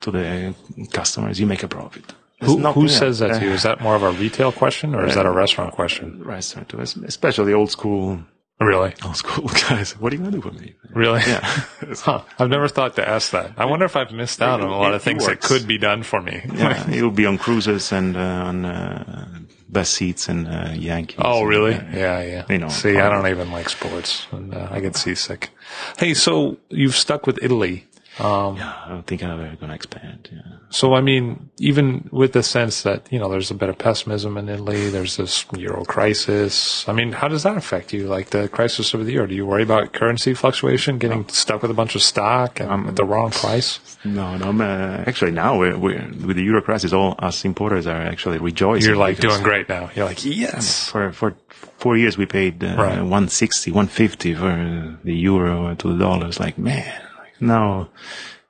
to 0.01 0.11
the 0.11 0.53
customers, 0.91 1.39
you 1.39 1.45
make 1.47 1.63
a 1.63 1.67
profit. 1.67 2.13
Who, 2.41 2.57
who 2.73 2.89
says 2.89 3.19
that 3.19 3.27
to 3.29 3.35
Uh, 3.37 3.39
you? 3.45 3.51
Is 3.51 3.63
that 3.63 3.79
more 3.79 3.95
of 3.95 4.03
a 4.03 4.11
retail 4.11 4.51
question, 4.51 4.93
or 4.95 5.05
is 5.05 5.15
that 5.15 5.25
a 5.25 5.31
restaurant 5.43 5.71
question? 5.73 6.21
Restaurant, 6.25 6.73
especially 7.05 7.53
old 7.53 7.71
school, 7.71 8.19
Really? 8.59 8.93
old 9.03 9.17
school 9.17 9.47
guys. 9.69 9.97
What 9.99 10.13
are 10.13 10.15
you 10.15 10.23
gonna 10.23 10.39
do 10.39 10.47
with 10.47 10.59
me? 10.59 10.75
Really? 10.91 11.21
Yeah. 11.27 11.41
Huh. 12.03 12.23
I've 12.39 12.49
never 12.49 12.67
thought 12.67 12.95
to 12.95 13.07
ask 13.07 13.31
that. 13.31 13.51
I 13.57 13.65
wonder 13.65 13.85
if 13.85 13.95
I've 13.95 14.11
missed 14.11 14.41
out 14.41 14.61
on 14.61 14.67
a 14.67 14.77
lot 14.77 14.93
of 14.93 15.03
things 15.03 15.25
that 15.27 15.41
could 15.41 15.67
be 15.67 15.77
done 15.77 16.01
for 16.03 16.21
me. 16.21 16.41
yeah, 16.53 16.89
you'll 16.89 17.11
be 17.11 17.25
on 17.25 17.37
cruises 17.37 17.91
and 17.91 18.17
uh, 18.17 18.19
on 18.19 18.65
uh, 18.65 19.27
best 19.69 19.93
seats 19.93 20.27
and 20.27 20.47
uh, 20.47 20.71
Yankees. 20.73 21.19
Oh, 21.19 21.43
really? 21.43 21.73
Yeah. 21.73 21.93
Yeah, 21.93 22.21
yeah. 22.23 22.45
You 22.49 22.57
know, 22.57 22.69
see, 22.69 22.97
I 22.97 23.07
um, 23.07 23.21
don't 23.21 23.31
even 23.31 23.51
like 23.51 23.69
sports, 23.69 24.27
and 24.31 24.53
uh, 24.53 24.69
I 24.71 24.79
get 24.79 24.95
seasick. 24.95 25.49
Hey, 25.97 26.13
so 26.13 26.57
you've 26.69 26.95
stuck 26.95 27.27
with 27.27 27.37
Italy. 27.41 27.85
Um, 28.19 28.57
Yeah, 28.57 28.73
I 28.85 28.89
don't 28.89 29.05
think 29.07 29.23
I'm 29.23 29.31
ever 29.31 29.55
going 29.55 29.69
to 29.69 29.73
expand. 29.75 30.29
Yeah. 30.31 30.41
So, 30.69 30.93
I 30.93 31.01
mean, 31.01 31.49
even 31.59 32.09
with 32.11 32.33
the 32.33 32.43
sense 32.43 32.83
that, 32.83 33.07
you 33.11 33.19
know, 33.19 33.29
there's 33.29 33.51
a 33.51 33.55
bit 33.55 33.69
of 33.69 33.77
pessimism 33.77 34.37
in 34.37 34.49
Italy, 34.49 34.89
there's 34.89 35.17
this 35.17 35.45
euro 35.57 35.83
crisis. 35.85 36.87
I 36.87 36.93
mean, 36.93 37.11
how 37.11 37.27
does 37.27 37.43
that 37.43 37.57
affect 37.57 37.93
you? 37.93 38.07
Like 38.07 38.29
the 38.31 38.47
crisis 38.49 38.93
of 38.93 39.05
the 39.05 39.13
euro? 39.13 39.27
Do 39.27 39.35
you 39.35 39.45
worry 39.45 39.63
about 39.63 39.93
currency 39.93 40.33
fluctuation, 40.33 40.97
getting 40.99 41.27
stuck 41.29 41.61
with 41.61 41.71
a 41.71 41.75
bunch 41.75 41.95
of 41.95 42.01
stock 42.03 42.59
and 42.59 42.87
at 42.87 42.95
the 42.95 43.05
wrong 43.05 43.31
price? 43.31 43.79
No, 44.03 44.35
no. 44.37 44.49
I'm, 44.49 44.61
uh, 44.61 45.03
actually, 45.07 45.31
now 45.31 45.57
we're, 45.57 45.77
we're, 45.77 46.07
with 46.25 46.35
the 46.35 46.43
euro 46.43 46.61
crisis, 46.61 46.93
all 46.93 47.15
us 47.19 47.45
importers 47.45 47.87
are 47.87 48.01
actually 48.01 48.37
rejoicing. 48.37 48.87
You're 48.89 48.97
like 48.97 49.19
doing 49.19 49.41
great 49.43 49.69
now. 49.69 49.89
You're 49.95 50.05
like, 50.05 50.23
yes. 50.25 50.89
For 50.89 51.11
for 51.11 51.35
four 51.77 51.97
years, 51.97 52.17
we 52.17 52.25
paid 52.25 52.63
uh, 52.63 52.75
Right. 52.77 52.97
160, 52.99 53.71
150 53.71 54.33
for 54.35 54.97
the 55.03 55.13
euro 55.15 55.75
to 55.75 55.87
the 55.93 55.97
dollar. 55.97 56.27
It's 56.27 56.39
like, 56.39 56.57
man, 56.57 57.01
now 57.47 57.89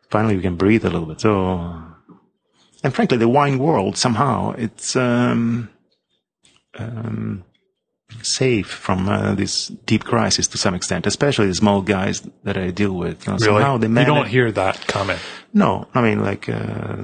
finally 0.10 0.36
we 0.36 0.42
can 0.42 0.56
breathe 0.56 0.86
a 0.86 0.90
little 0.90 1.08
bit. 1.08 1.22
So, 1.22 1.34
and 2.84 2.94
frankly, 2.94 3.18
the 3.18 3.28
wine 3.28 3.58
world 3.60 3.98
somehow 3.98 4.54
it's 4.58 4.96
um, 4.96 5.70
um, 6.78 7.44
safe 8.22 8.68
from 8.68 9.10
uh, 9.10 9.34
this 9.36 9.68
deep 9.86 10.04
crisis 10.04 10.48
to 10.48 10.58
some 10.58 10.76
extent, 10.76 11.08
especially 11.08 11.48
the 11.48 11.56
small 11.56 11.82
guys 11.82 12.22
that 12.44 12.58
I 12.58 12.70
deal 12.72 12.94
with. 12.94 13.26
You 13.26 13.34
know, 13.34 13.38
Somehow 13.38 13.78
they 13.78 13.88
you 13.88 14.06
don't 14.06 14.28
hear 14.28 14.52
that 14.52 14.88
comment. 14.88 15.20
No, 15.54 15.88
I 15.94 16.02
mean 16.02 16.22
like 16.22 16.50
uh, 16.50 17.04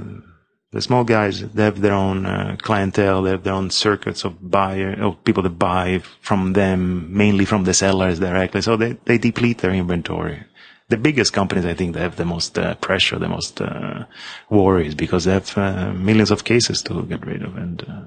the 0.71 0.81
small 0.81 1.03
guys. 1.03 1.41
They 1.41 1.63
have 1.63 1.81
their 1.81 1.93
own 1.93 2.25
uh, 2.25 2.57
clientele. 2.61 3.23
They 3.23 3.31
have 3.31 3.43
their 3.43 3.53
own 3.53 3.69
circuits 3.69 4.23
of 4.23 4.51
buyer 4.51 4.93
of 5.01 5.23
people 5.23 5.43
that 5.43 5.57
buy 5.57 6.01
from 6.21 6.53
them, 6.53 7.15
mainly 7.15 7.45
from 7.45 7.63
the 7.63 7.73
sellers 7.73 8.19
directly. 8.19 8.61
So 8.61 8.77
they 8.77 8.93
they 9.05 9.17
deplete 9.17 9.59
their 9.59 9.71
inventory. 9.71 10.43
The 10.89 10.97
biggest 10.97 11.33
companies, 11.33 11.65
I 11.65 11.73
think, 11.75 11.93
they 11.93 12.01
have 12.01 12.15
the 12.15 12.25
most 12.25 12.57
uh, 12.57 12.73
pressure, 12.75 13.19
the 13.19 13.27
most 13.29 13.61
uh, 13.61 14.05
worries 14.49 14.95
because 14.95 15.25
they 15.25 15.33
have 15.33 15.57
uh, 15.57 15.93
millions 15.93 16.31
of 16.31 16.43
cases 16.43 16.81
to 16.83 17.03
get 17.03 17.25
rid 17.25 17.43
of, 17.43 17.55
and 17.57 17.81
uh, 17.87 18.01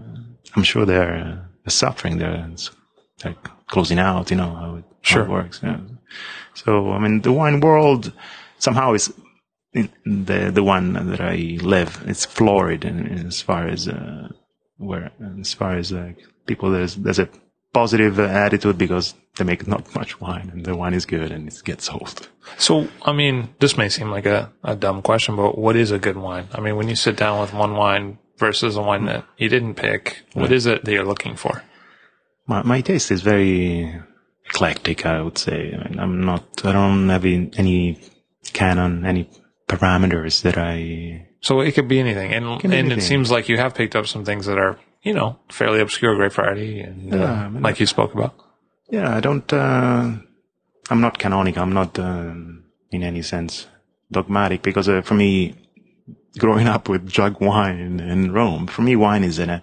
I'm 0.57 0.64
sure 0.64 0.85
they're 0.85 1.14
uh, 1.66 1.70
suffering. 1.70 2.18
They're, 2.18 2.49
they're 3.22 3.37
closing 3.68 3.99
out. 3.99 4.30
You 4.30 4.37
know 4.37 4.55
how 4.55 4.76
it, 4.76 4.85
how 4.85 5.14
Sure. 5.14 5.22
it 5.24 5.30
works. 5.30 5.61
Yeah. 5.62 5.78
So 6.55 6.91
I 6.93 6.99
mean, 6.99 7.22
the 7.22 7.33
wine 7.33 7.61
world 7.61 8.12
somehow 8.59 8.95
is 8.95 9.12
the 9.72 10.51
the 10.53 10.62
one 10.62 10.93
that 11.11 11.20
I 11.20 11.59
live. 11.62 12.03
It's 12.07 12.24
florid, 12.24 12.85
and 12.85 13.26
as 13.26 13.41
far 13.41 13.68
as 13.68 13.89
uh, 13.89 14.28
where 14.76 15.11
as 15.41 15.55
far 15.55 15.76
as 15.76 15.93
like 15.93 16.18
people, 16.47 16.70
there's 16.70 16.97
there's 16.97 17.18
a 17.20 17.28
positive 17.73 18.18
attitude 18.18 18.79
because 18.79 19.14
they 19.37 19.45
make 19.45 19.66
not 19.66 19.95
much 19.95 20.20
wine, 20.20 20.51
and 20.53 20.64
the 20.64 20.77
wine 20.77 20.95
is 20.95 21.07
good 21.07 21.33
and 21.33 21.49
it 21.49 21.62
gets 21.64 21.87
sold. 21.87 22.29
So, 22.59 22.89
I 23.03 23.12
mean, 23.12 23.55
this 23.61 23.79
may 23.79 23.89
seem 23.89 24.11
like 24.11 24.27
a, 24.27 24.53
a 24.62 24.77
dumb 24.77 25.03
question, 25.03 25.37
but 25.37 25.57
what 25.57 25.77
is 25.77 25.91
a 25.91 25.99
good 25.99 26.16
wine? 26.16 26.49
I 26.53 26.61
mean, 26.61 26.77
when 26.77 26.89
you 26.89 26.97
sit 26.97 27.16
down 27.16 27.41
with 27.41 27.55
one 27.55 27.75
wine 27.75 28.18
versus 28.37 28.77
a 28.77 28.83
wine 28.83 29.07
that 29.07 29.25
you 29.39 29.49
didn't 29.49 29.75
pick, 29.75 30.23
what 30.35 30.53
is 30.53 30.66
it 30.66 30.85
that 30.85 30.93
you're 30.93 31.07
looking 31.07 31.37
for? 31.37 31.62
My 32.47 32.62
my 32.62 32.81
taste 32.81 33.11
is 33.11 33.23
very 33.23 33.95
eclectic. 34.47 35.07
I 35.07 35.23
would 35.23 35.39
say. 35.39 35.73
I 35.75 35.89
mean, 35.89 35.99
I'm 35.99 36.25
not. 36.25 36.45
I 36.64 36.73
don't 36.73 37.09
have 37.09 37.25
any 37.25 38.01
canon, 38.53 39.07
any 39.07 39.31
parameters 39.68 40.43
that 40.43 40.59
I 40.59 41.29
So 41.41 41.61
it 41.61 41.73
could 41.73 41.89
be 41.89 41.99
anything. 41.99 42.33
And, 42.33 42.64
and 42.64 42.93
it 42.93 43.03
seems 43.03 43.31
like 43.31 43.49
you 43.49 43.57
have 43.57 43.75
picked 43.75 43.97
up 43.97 44.07
some 44.07 44.25
things 44.25 44.47
that 44.47 44.59
are, 44.59 44.79
you 45.03 45.13
know, 45.13 45.39
fairly 45.51 45.81
obscure, 45.81 46.15
Great 46.17 46.33
Variety, 46.33 46.81
and 46.81 47.15
uh, 47.15 47.25
I 47.25 47.49
mean, 47.49 47.63
like 47.63 47.81
you 47.81 47.87
spoke 47.87 48.15
about. 48.15 48.35
Yeah, 48.91 49.15
I 49.17 49.21
don't. 49.21 49.51
Uh, 49.53 50.13
I'm 50.91 51.01
not 51.01 51.19
canonical. 51.19 51.63
I'm 51.63 51.73
not 51.73 51.99
um, 51.99 52.65
in 52.91 53.03
any 53.03 53.23
sense 53.23 53.67
dogmatic 54.11 54.63
because 54.63 54.89
uh, 54.89 55.03
for 55.03 55.15
me, 55.15 55.55
growing 56.39 56.69
up 56.69 56.89
with 56.89 57.09
jug 57.09 57.41
wine 57.41 58.01
in, 58.01 58.33
Rome, 58.33 58.67
for 58.67 58.83
me, 58.83 58.97
wine 58.97 59.25
is 59.25 59.39
an 59.39 59.63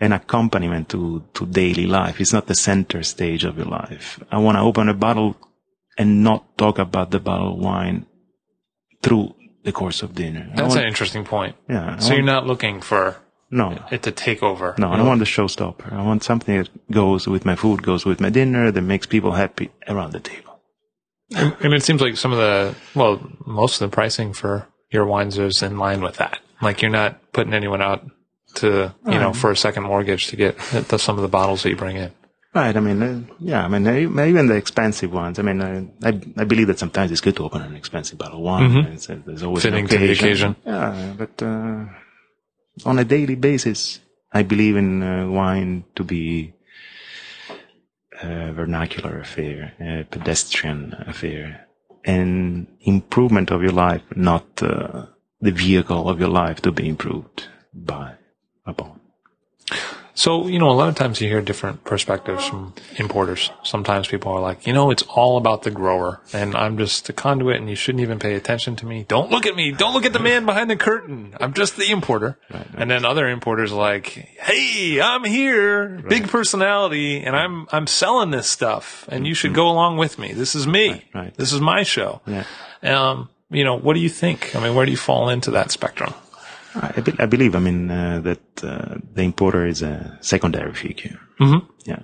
an 0.00 0.12
accompaniment 0.12 0.88
to 0.90 1.24
to 1.34 1.46
daily 1.46 1.86
life. 1.86 2.20
It's 2.20 2.32
not 2.32 2.46
the 2.46 2.54
center 2.54 3.02
stage 3.02 3.44
of 3.44 3.56
your 3.56 3.66
life. 3.66 4.18
I 4.30 4.38
want 4.38 4.56
to 4.56 4.62
open 4.62 4.88
a 4.88 4.94
bottle 4.94 5.36
and 5.96 6.24
not 6.24 6.58
talk 6.58 6.78
about 6.78 7.10
the 7.10 7.20
bottle 7.20 7.52
of 7.54 7.58
wine 7.60 8.06
through 9.02 9.34
the 9.62 9.72
course 9.72 10.02
of 10.02 10.14
dinner. 10.14 10.50
That's 10.54 10.68
want- 10.74 10.80
an 10.80 10.86
interesting 10.88 11.24
point. 11.24 11.56
yeah. 11.68 11.96
I 11.96 12.00
So 12.00 12.14
you're 12.14 12.22
not 12.22 12.46
looking 12.46 12.80
for 12.80 13.16
no. 13.54 13.84
it 13.90 14.02
to 14.02 14.10
take 14.10 14.42
over. 14.42 14.74
No, 14.78 14.92
I 14.92 14.96
don't 14.96 15.06
want 15.06 15.20
the 15.20 15.26
showstopper. 15.26 15.92
I 15.92 16.02
want 16.02 16.24
something 16.24 16.58
that 16.58 16.68
goes 16.90 17.26
with 17.26 17.44
my 17.44 17.56
food, 17.56 17.82
goes 17.82 18.04
with 18.04 18.20
my 18.20 18.30
dinner, 18.30 18.70
that 18.70 18.82
makes 18.82 19.06
people 19.06 19.32
happy 19.32 19.70
around 19.88 20.12
the 20.12 20.20
table. 20.20 20.60
And 21.34 21.56
and 21.60 21.72
it 21.72 21.82
seems 21.82 22.00
like 22.00 22.16
some 22.16 22.32
of 22.32 22.38
the, 22.38 22.74
well, 22.94 23.20
most 23.46 23.80
of 23.80 23.90
the 23.90 23.94
pricing 23.94 24.32
for 24.32 24.66
your 24.90 25.06
wines 25.06 25.38
is 25.38 25.62
in 25.62 25.78
line 25.78 26.02
with 26.02 26.16
that. 26.16 26.38
Like 26.60 26.82
you're 26.82 26.90
not 26.90 27.32
putting 27.32 27.54
anyone 27.54 27.82
out 27.82 28.04
to, 28.56 28.94
you 29.06 29.18
know, 29.18 29.32
for 29.32 29.50
a 29.50 29.56
second 29.56 29.84
mortgage 29.84 30.28
to 30.28 30.36
get 30.36 30.58
the, 30.88 30.98
some 30.98 31.16
of 31.16 31.22
the 31.22 31.28
bottles 31.28 31.62
that 31.62 31.70
you 31.70 31.76
bring 31.76 31.96
in. 31.96 32.12
Right. 32.54 32.76
I 32.76 32.80
mean, 32.80 33.02
uh, 33.02 33.20
yeah. 33.40 33.64
I 33.64 33.68
mean, 33.68 33.86
uh, 33.86 34.24
even 34.24 34.46
the 34.46 34.54
expensive 34.54 35.12
ones. 35.12 35.40
I 35.40 35.42
mean, 35.42 35.60
uh, 35.60 35.84
I 36.04 36.08
I 36.36 36.44
believe 36.44 36.68
that 36.68 36.78
sometimes 36.78 37.10
it's 37.10 37.20
good 37.20 37.36
to 37.36 37.44
open 37.44 37.62
an 37.62 37.74
expensive 37.74 38.18
bottle 38.18 38.38
of 38.38 38.44
wine. 38.44 38.76
It's, 38.92 39.10
uh, 39.10 39.18
there's 39.26 39.42
always 39.42 39.64
an 39.64 39.72
Fitting 39.72 39.88
to 39.88 39.98
the 39.98 40.12
occasion. 40.12 40.54
Yeah, 40.64 41.14
but 41.18 41.42
uh, 41.42 41.86
on 42.84 42.98
a 42.98 43.04
daily 43.04 43.34
basis, 43.34 44.00
I 44.32 44.42
believe 44.42 44.76
in 44.76 45.02
uh, 45.02 45.28
wine 45.28 45.84
to 45.94 46.04
be 46.04 46.54
a 48.22 48.52
vernacular 48.52 49.20
affair, 49.20 49.74
a 49.80 50.04
pedestrian 50.10 50.94
affair, 51.06 51.66
an 52.04 52.66
improvement 52.80 53.50
of 53.50 53.62
your 53.62 53.72
life, 53.72 54.02
not 54.14 54.62
uh, 54.62 55.06
the 55.40 55.52
vehicle 55.52 56.08
of 56.08 56.18
your 56.18 56.28
life 56.28 56.60
to 56.62 56.72
be 56.72 56.88
improved 56.88 57.48
by 57.72 58.14
upon. 58.66 59.00
So, 60.14 60.46
you 60.46 60.60
know, 60.60 60.70
a 60.70 60.72
lot 60.72 60.88
of 60.88 60.94
times 60.94 61.20
you 61.20 61.28
hear 61.28 61.42
different 61.42 61.82
perspectives 61.82 62.46
from 62.46 62.72
importers. 62.96 63.50
Sometimes 63.64 64.06
people 64.06 64.32
are 64.32 64.40
like, 64.40 64.64
you 64.66 64.72
know, 64.72 64.90
it's 64.90 65.02
all 65.02 65.36
about 65.36 65.62
the 65.62 65.72
grower 65.72 66.20
and 66.32 66.54
I'm 66.54 66.78
just 66.78 67.08
a 67.08 67.12
conduit 67.12 67.56
and 67.56 67.68
you 67.68 67.74
shouldn't 67.74 68.02
even 68.02 68.20
pay 68.20 68.34
attention 68.34 68.76
to 68.76 68.86
me. 68.86 69.04
Don't 69.08 69.30
look 69.30 69.44
at 69.44 69.56
me. 69.56 69.72
Don't 69.72 69.92
look 69.92 70.04
at 70.04 70.12
the 70.12 70.20
man 70.20 70.46
behind 70.46 70.70
the 70.70 70.76
curtain. 70.76 71.34
I'm 71.40 71.52
just 71.52 71.76
the 71.76 71.90
importer. 71.90 72.38
And 72.74 72.88
then 72.90 73.04
other 73.04 73.28
importers 73.28 73.72
are 73.72 73.80
like, 73.80 74.06
Hey, 74.06 75.00
I'm 75.00 75.24
here. 75.24 76.00
Big 76.08 76.28
personality 76.28 77.22
and 77.24 77.34
I'm, 77.34 77.66
I'm 77.72 77.88
selling 77.88 78.30
this 78.30 78.46
stuff 78.46 79.08
and 79.08 79.26
you 79.26 79.34
should 79.34 79.52
go 79.54 79.68
along 79.68 79.96
with 79.96 80.18
me. 80.18 80.32
This 80.32 80.54
is 80.54 80.66
me. 80.66 80.90
Mm-hmm. 80.90 81.18
right. 81.18 81.34
This 81.36 81.52
is 81.52 81.60
my 81.60 81.82
show. 81.82 82.20
Yeah. 82.26 82.44
Um, 82.84 83.30
you 83.50 83.64
know, 83.64 83.76
what 83.76 83.94
do 83.94 84.00
you 84.00 84.08
think? 84.08 84.54
I 84.54 84.60
mean, 84.60 84.74
where 84.74 84.86
do 84.86 84.92
you 84.92 84.96
fall 84.96 85.28
into 85.28 85.50
that 85.52 85.70
spectrum? 85.70 86.14
I, 86.74 87.00
be- 87.00 87.14
I 87.18 87.26
believe, 87.26 87.54
I 87.54 87.58
mean, 87.60 87.90
uh, 87.90 88.20
that 88.20 88.64
uh, 88.64 88.96
the 89.12 89.22
importer 89.22 89.66
is 89.66 89.82
a 89.82 90.18
secondary 90.20 90.74
figure. 90.74 91.18
Mm-hmm. 91.40 91.66
Yeah. 91.84 92.00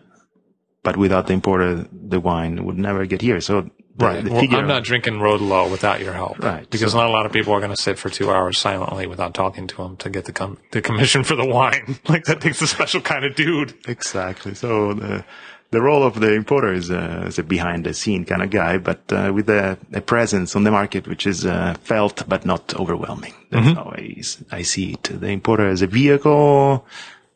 But 0.82 0.96
without 0.96 1.26
the 1.26 1.32
importer, 1.34 1.86
the 1.92 2.20
wine 2.20 2.64
would 2.64 2.78
never 2.78 3.04
get 3.06 3.20
here. 3.20 3.40
So 3.40 3.62
the, 3.96 4.06
Right. 4.06 4.24
the 4.24 4.30
Well, 4.32 4.54
I'm 4.56 4.66
not 4.66 4.84
drinking 4.84 5.14
Roddolo 5.14 5.70
without 5.70 6.00
your 6.00 6.14
help. 6.14 6.38
Right. 6.38 6.68
Because 6.70 6.92
So- 6.92 6.98
not 6.98 7.08
a 7.08 7.12
lot 7.12 7.26
of 7.26 7.32
people 7.32 7.52
are 7.52 7.60
going 7.60 7.74
to 7.74 7.82
sit 7.82 7.98
for 7.98 8.08
two 8.08 8.30
hours 8.30 8.56
silently 8.58 9.06
without 9.06 9.34
talking 9.34 9.66
to 9.66 9.82
him 9.82 9.96
to 9.98 10.08
get 10.08 10.24
the 10.24 10.32
com- 10.32 10.58
the 10.72 10.80
commission 10.80 11.22
for 11.24 11.36
the 11.36 11.44
wine. 11.44 11.98
like 12.08 12.24
that 12.24 12.40
takes 12.40 12.62
a 12.62 12.66
special 12.66 13.00
kind 13.00 13.24
of 13.24 13.34
dude. 13.34 13.74
exactly. 13.88 14.54
So 14.54 14.94
the 14.94 15.24
the 15.70 15.80
role 15.80 16.02
of 16.02 16.18
the 16.20 16.32
importer 16.34 16.72
is, 16.72 16.90
uh, 16.90 17.24
is 17.28 17.38
a 17.38 17.42
behind 17.42 17.84
the 17.86 17.94
scene 17.94 18.24
kind 18.24 18.42
of 18.42 18.50
guy, 18.50 18.78
but 18.78 19.00
uh, 19.12 19.30
with 19.34 19.48
a, 19.48 19.78
a 19.92 20.00
presence 20.00 20.56
on 20.56 20.64
the 20.64 20.70
market 20.70 21.06
which 21.06 21.26
is 21.26 21.46
uh, 21.46 21.74
felt 21.82 22.28
but 22.28 22.44
not 22.44 22.74
overwhelming. 22.74 23.34
That's 23.50 23.66
Mm-hmm. 23.66 23.74
how 23.76 23.92
I, 23.96 24.22
I 24.58 24.62
see 24.62 24.92
it. 24.94 25.04
The 25.04 25.28
importer 25.28 25.68
as 25.68 25.82
a 25.82 25.86
vehicle, 25.86 26.84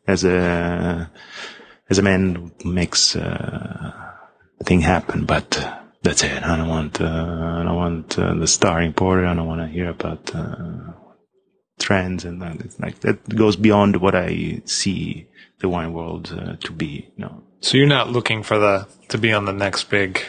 as 0.07 0.23
a 0.23 1.09
as 1.89 1.97
a 1.99 2.01
man 2.01 2.35
who 2.35 2.71
makes 2.71 3.15
uh, 3.15 3.93
the 4.59 4.63
thing 4.65 4.81
happen, 4.81 5.25
but 5.25 5.49
that's 6.03 6.23
it. 6.23 6.43
I 6.43 6.57
don't 6.57 6.69
want 6.69 6.99
uh, 7.01 7.05
I 7.05 7.63
don't 7.63 7.75
want 7.75 8.19
uh, 8.19 8.33
the 8.35 8.47
star 8.47 8.81
importer. 8.81 9.25
I 9.25 9.33
don't 9.33 9.47
want 9.47 9.61
to 9.61 9.67
hear 9.67 9.89
about 9.89 10.33
uh, 10.35 10.93
trends 11.79 12.25
and 12.25 12.41
that. 12.41 12.59
It's 12.61 12.79
like 12.79 12.99
that 13.01 13.27
goes 13.35 13.55
beyond 13.55 13.97
what 13.97 14.15
I 14.15 14.61
see 14.65 15.27
the 15.59 15.69
wine 15.69 15.93
world 15.93 16.33
uh, 16.37 16.55
to 16.65 16.71
be. 16.71 17.09
No. 17.17 17.43
So 17.61 17.77
you're 17.77 17.87
not 17.87 18.09
looking 18.11 18.43
for 18.43 18.57
the 18.59 18.87
to 19.09 19.17
be 19.17 19.33
on 19.33 19.45
the 19.45 19.53
next 19.53 19.85
big 19.89 20.21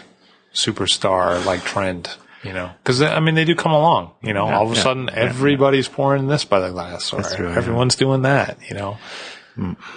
superstar 0.54 1.44
like 1.44 1.62
trend, 1.64 2.08
you 2.42 2.52
know? 2.52 2.70
Because 2.82 3.02
I 3.02 3.20
mean, 3.20 3.34
they 3.34 3.44
do 3.44 3.54
come 3.54 3.72
along. 3.72 4.12
You 4.22 4.32
know, 4.32 4.46
all 4.48 4.66
of 4.66 4.72
a 4.72 4.74
yeah, 4.74 4.82
sudden, 4.82 5.04
yeah, 5.06 5.14
everybody's 5.16 5.88
pouring 5.88 6.28
this 6.28 6.44
by 6.44 6.60
the 6.60 6.70
glass, 6.70 7.12
or 7.12 7.22
true, 7.22 7.48
yeah. 7.50 7.56
everyone's 7.56 7.94
doing 7.96 8.22
that. 8.22 8.58
You 8.68 8.74
know, 8.76 8.96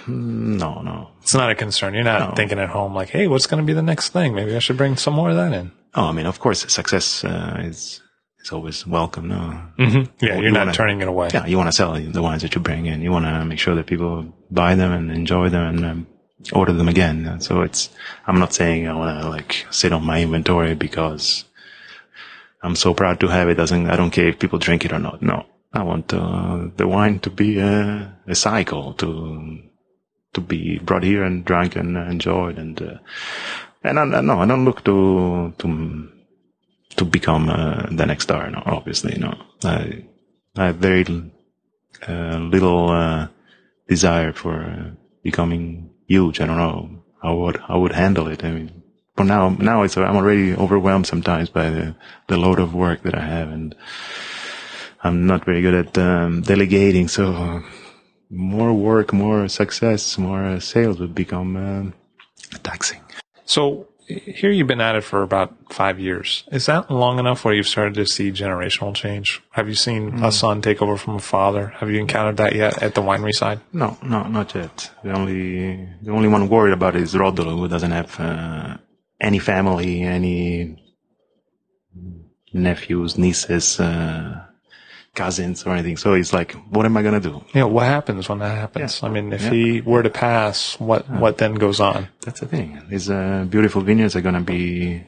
No, 0.06 0.80
no. 0.82 1.10
it's 1.22 1.34
not 1.34 1.50
a 1.50 1.54
concern. 1.54 1.94
You're 1.94 2.04
not 2.04 2.36
thinking 2.36 2.58
at 2.58 2.68
home 2.70 2.94
like, 2.94 3.08
"Hey, 3.10 3.26
what's 3.28 3.46
going 3.46 3.62
to 3.62 3.66
be 3.66 3.72
the 3.74 3.82
next 3.82 4.10
thing? 4.10 4.34
Maybe 4.34 4.54
I 4.56 4.58
should 4.58 4.76
bring 4.76 4.96
some 4.96 5.14
more 5.14 5.30
of 5.30 5.36
that 5.36 5.52
in." 5.52 5.72
Oh, 5.94 6.04
I 6.06 6.12
mean, 6.12 6.26
of 6.26 6.38
course, 6.40 6.60
success 6.72 7.24
uh, 7.24 7.56
is 7.60 8.00
is 8.42 8.52
always 8.52 8.86
welcome. 8.86 9.28
No. 9.28 9.62
Mm-hmm. 9.78 10.24
Yeah, 10.24 10.36
you 10.36 10.42
you're 10.42 10.50
not 10.52 10.60
wanna- 10.60 10.72
turning 10.72 11.00
it 11.02 11.08
away. 11.08 11.28
Yeah, 11.32 11.46
you 11.46 11.56
want 11.58 11.68
to 11.68 11.72
sell 11.72 11.92
the 11.94 12.22
wines 12.22 12.42
that 12.42 12.54
you 12.54 12.60
bring 12.60 12.86
in. 12.86 13.02
You 13.02 13.10
want 13.12 13.26
to 13.26 13.44
make 13.44 13.58
sure 13.58 13.74
that 13.74 13.86
people 13.86 14.32
buy 14.50 14.74
them 14.76 14.92
and 14.92 15.10
enjoy 15.12 15.48
them 15.50 15.66
and 15.76 15.84
um, 15.84 16.06
order 16.52 16.72
them 16.72 16.88
again. 16.88 17.40
So 17.40 17.62
it's, 17.62 17.90
I'm 18.26 18.38
not 18.38 18.54
saying 18.54 18.88
I 18.88 18.94
want 18.94 19.20
to 19.20 19.28
like 19.28 19.66
sit 19.70 19.92
on 19.92 20.04
my 20.04 20.22
inventory 20.22 20.74
because 20.74 21.44
I'm 22.62 22.76
so 22.76 22.94
proud 22.94 23.20
to 23.20 23.28
have 23.28 23.48
it. 23.48 23.54
Doesn't 23.54 23.90
I 23.90 23.96
don't 23.96 24.10
care 24.10 24.28
if 24.28 24.38
people 24.38 24.58
drink 24.58 24.84
it 24.84 24.92
or 24.92 24.98
not. 24.98 25.22
No, 25.22 25.46
I 25.72 25.82
want 25.82 26.12
uh, 26.12 26.68
the 26.76 26.86
wine 26.86 27.18
to 27.20 27.30
be 27.30 27.58
a, 27.58 28.16
a, 28.26 28.34
cycle 28.34 28.94
to 28.94 29.60
to 30.32 30.40
be 30.40 30.78
brought 30.78 31.02
here 31.02 31.24
and 31.24 31.44
drunk 31.44 31.76
and 31.76 31.96
enjoyed 31.96 32.58
and 32.58 32.80
uh, 32.82 32.98
and 33.82 33.98
I, 33.98 34.20
no, 34.20 34.40
I 34.40 34.46
don't 34.46 34.64
look 34.64 34.84
to 34.84 35.54
to 35.58 36.08
to 36.96 37.04
become 37.04 37.48
uh, 37.48 37.86
the 37.90 38.06
next 38.06 38.24
star. 38.24 38.50
No, 38.50 38.62
obviously, 38.66 39.16
no. 39.18 39.34
I 39.64 40.04
I 40.56 40.66
have 40.66 40.76
very 40.76 41.06
uh, 42.06 42.38
little 42.38 42.90
uh, 42.90 43.28
desire 43.88 44.32
for 44.32 44.62
uh, 44.62 44.90
becoming 45.22 45.89
huge. 46.10 46.40
I 46.40 46.46
don't 46.46 46.56
know 46.56 47.02
how 47.22 47.36
would 47.36 47.58
I 47.68 47.76
would 47.76 47.92
handle 47.92 48.26
it. 48.28 48.44
I 48.44 48.50
mean, 48.50 48.82
for 49.16 49.24
now, 49.24 49.50
now 49.50 49.82
it's 49.84 49.96
I'm 49.96 50.16
already 50.16 50.54
overwhelmed 50.54 51.06
sometimes 51.06 51.48
by 51.48 51.70
the 51.70 51.94
the 52.26 52.36
load 52.36 52.58
of 52.58 52.74
work 52.74 53.02
that 53.04 53.14
I 53.14 53.24
have, 53.36 53.48
and 53.56 53.74
I'm 55.04 55.26
not 55.26 55.44
very 55.44 55.62
good 55.62 55.76
at 55.82 55.98
um, 55.98 56.42
delegating. 56.42 57.08
So 57.08 57.24
uh, 57.32 57.60
more 58.28 58.72
work, 58.74 59.12
more 59.12 59.48
success, 59.48 60.18
more 60.18 60.60
sales 60.60 60.98
would 61.00 61.14
become 61.14 61.50
uh, 61.56 61.84
taxing. 62.62 63.02
So 63.44 63.88
here 64.18 64.50
you've 64.50 64.66
been 64.66 64.80
at 64.80 64.96
it 64.96 65.04
for 65.04 65.22
about 65.22 65.54
five 65.70 65.98
years. 65.98 66.44
Is 66.52 66.66
that 66.66 66.90
long 66.90 67.18
enough 67.18 67.44
where 67.44 67.54
you've 67.54 67.68
started 67.68 67.94
to 67.94 68.06
see 68.06 68.30
generational 68.32 68.94
change? 68.94 69.42
Have 69.50 69.68
you 69.68 69.74
seen 69.74 70.12
mm. 70.12 70.26
a 70.26 70.32
son 70.32 70.62
take 70.62 70.82
over 70.82 70.96
from 70.96 71.16
a 71.16 71.20
father? 71.20 71.68
Have 71.78 71.90
you 71.90 72.00
encountered 72.00 72.36
that 72.38 72.54
yet 72.54 72.82
at 72.82 72.94
the 72.94 73.02
winery 73.02 73.32
side? 73.32 73.60
No, 73.72 73.96
no, 74.02 74.24
not 74.24 74.54
yet. 74.54 74.90
The 75.02 75.12
only 75.12 75.88
the 76.02 76.10
only 76.10 76.28
one 76.28 76.48
worried 76.48 76.74
about 76.74 76.96
is 76.96 77.14
Roddolo, 77.14 77.58
who 77.58 77.68
doesn't 77.68 77.92
have 77.92 78.20
uh, 78.20 78.76
any 79.20 79.38
family, 79.38 80.02
any 80.02 80.76
nephews, 82.52 83.16
nieces. 83.16 83.78
Uh, 83.78 84.46
cousins 85.14 85.64
or 85.64 85.72
anything. 85.72 85.96
So 85.96 86.14
he's 86.14 86.32
like, 86.32 86.52
what 86.70 86.86
am 86.86 86.96
I 86.96 87.02
going 87.02 87.20
to 87.20 87.28
do? 87.28 87.44
Yeah. 87.54 87.64
What 87.64 87.86
happens 87.86 88.28
when 88.28 88.38
that 88.38 88.56
happens? 88.56 89.00
Yeah. 89.02 89.08
I 89.08 89.12
mean, 89.12 89.32
if 89.32 89.42
yeah. 89.42 89.50
he 89.50 89.80
were 89.80 90.02
to 90.02 90.10
pass, 90.10 90.78
what, 90.78 91.06
yeah. 91.08 91.18
what 91.18 91.38
then 91.38 91.54
goes 91.54 91.80
on? 91.80 92.08
That's 92.22 92.40
the 92.40 92.46
thing. 92.46 92.80
These 92.88 93.10
uh, 93.10 93.46
beautiful 93.48 93.82
vineyards 93.82 94.16
are 94.16 94.20
going 94.20 94.36
to 94.36 94.40
be 94.40 95.04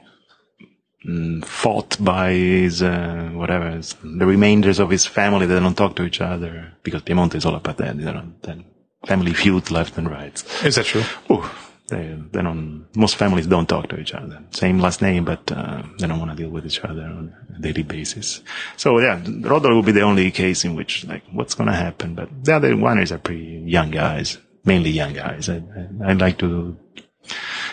mm, 1.06 1.44
fought 1.44 1.96
by 2.02 2.32
his, 2.32 2.82
uh, 2.82 3.30
whatever, 3.32 3.80
the 4.02 4.26
remainders 4.26 4.78
of 4.78 4.90
his 4.90 5.06
family 5.06 5.46
that 5.46 5.60
don't 5.60 5.76
talk 5.76 5.96
to 5.96 6.04
each 6.04 6.20
other 6.20 6.72
because 6.82 7.02
Piemonte 7.02 7.36
is 7.36 7.46
all 7.46 7.54
about 7.54 7.76
that. 7.78 7.96
You 7.96 8.04
know, 8.04 8.32
then 8.42 8.64
family 9.06 9.32
feud 9.32 9.70
left 9.70 9.96
and 9.98 10.10
right. 10.10 10.42
Is 10.64 10.76
that 10.76 10.86
true? 10.86 11.04
Ooh. 11.30 11.44
They, 11.92 12.06
they 12.32 12.42
don't, 12.42 12.86
most 12.96 13.16
families 13.16 13.46
don't 13.46 13.68
talk 13.68 13.84
to 13.90 14.00
each 14.02 14.14
other. 14.14 14.38
Same 14.50 14.78
last 14.86 15.02
name, 15.02 15.24
but, 15.32 15.44
uh, 15.52 15.82
they 15.98 16.06
don't 16.08 16.20
want 16.22 16.30
to 16.32 16.36
deal 16.42 16.52
with 16.56 16.64
each 16.64 16.80
other 16.80 17.02
on 17.02 17.34
a 17.54 17.60
daily 17.60 17.82
basis. 17.82 18.42
So 18.76 18.98
yeah, 18.98 19.20
Roddolo 19.50 19.74
will 19.76 19.82
be 19.82 19.98
the 20.00 20.08
only 20.10 20.30
case 20.30 20.64
in 20.64 20.74
which, 20.74 21.04
like, 21.12 21.24
what's 21.36 21.54
going 21.54 21.68
to 21.68 21.76
happen? 21.86 22.14
But 22.14 22.28
the 22.46 22.56
other 22.56 22.72
wineries 22.74 23.12
are 23.12 23.18
pretty 23.18 23.62
young 23.66 23.90
guys, 23.90 24.38
mainly 24.64 24.90
young 24.90 25.12
guys. 25.12 25.48
I, 25.48 25.56
I, 25.56 26.10
I 26.10 26.12
like 26.14 26.38
to, 26.38 26.76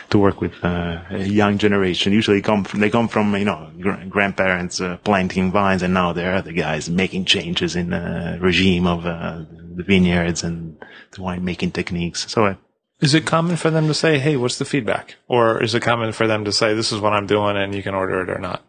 to 0.09 0.17
work 0.20 0.41
with 0.41 0.53
uh, 0.63 1.01
a 1.09 1.24
young 1.41 1.57
generation. 1.57 2.11
Usually 2.11 2.41
come 2.41 2.63
from, 2.65 2.82
they 2.82 2.89
come 2.89 3.07
from, 3.07 3.36
you 3.38 3.45
know, 3.45 3.72
gr- 3.80 4.03
grandparents 4.09 4.82
uh, 4.82 4.97
planting 5.03 5.51
vines 5.51 5.82
and 5.82 5.93
now 5.93 6.13
they're 6.13 6.41
the 6.41 6.53
guys 6.53 6.89
making 6.89 7.26
changes 7.26 7.76
in 7.76 7.91
the 7.91 8.38
regime 8.41 8.86
of 8.86 9.05
uh, 9.05 9.45
the 9.78 9.84
vineyards 9.84 10.43
and 10.43 10.78
the 11.11 11.20
winemaking 11.20 11.72
techniques. 11.74 12.30
So 12.30 12.57
is 13.02 13.14
it 13.14 13.26
common 13.26 13.56
for 13.56 13.70
them 13.70 13.88
to 13.88 13.93
say, 13.93 14.20
"Hey, 14.20 14.36
what's 14.36 14.58
the 14.58 14.66
feedback?" 14.66 15.16
Or 15.28 15.62
is 15.64 15.74
it 15.74 15.82
common 15.82 16.12
for 16.12 16.28
them 16.28 16.45
to 16.45 16.52
say, 16.52 16.74
"This 16.74 16.91
is 16.91 17.00
what 17.00 17.14
I'm 17.14 17.28
doing, 17.28 17.58
and 17.58 17.74
you 17.74 17.84
can 17.84 17.95
order 17.95 18.22
it 18.22 18.30
or 18.30 18.39
not"? 18.39 18.64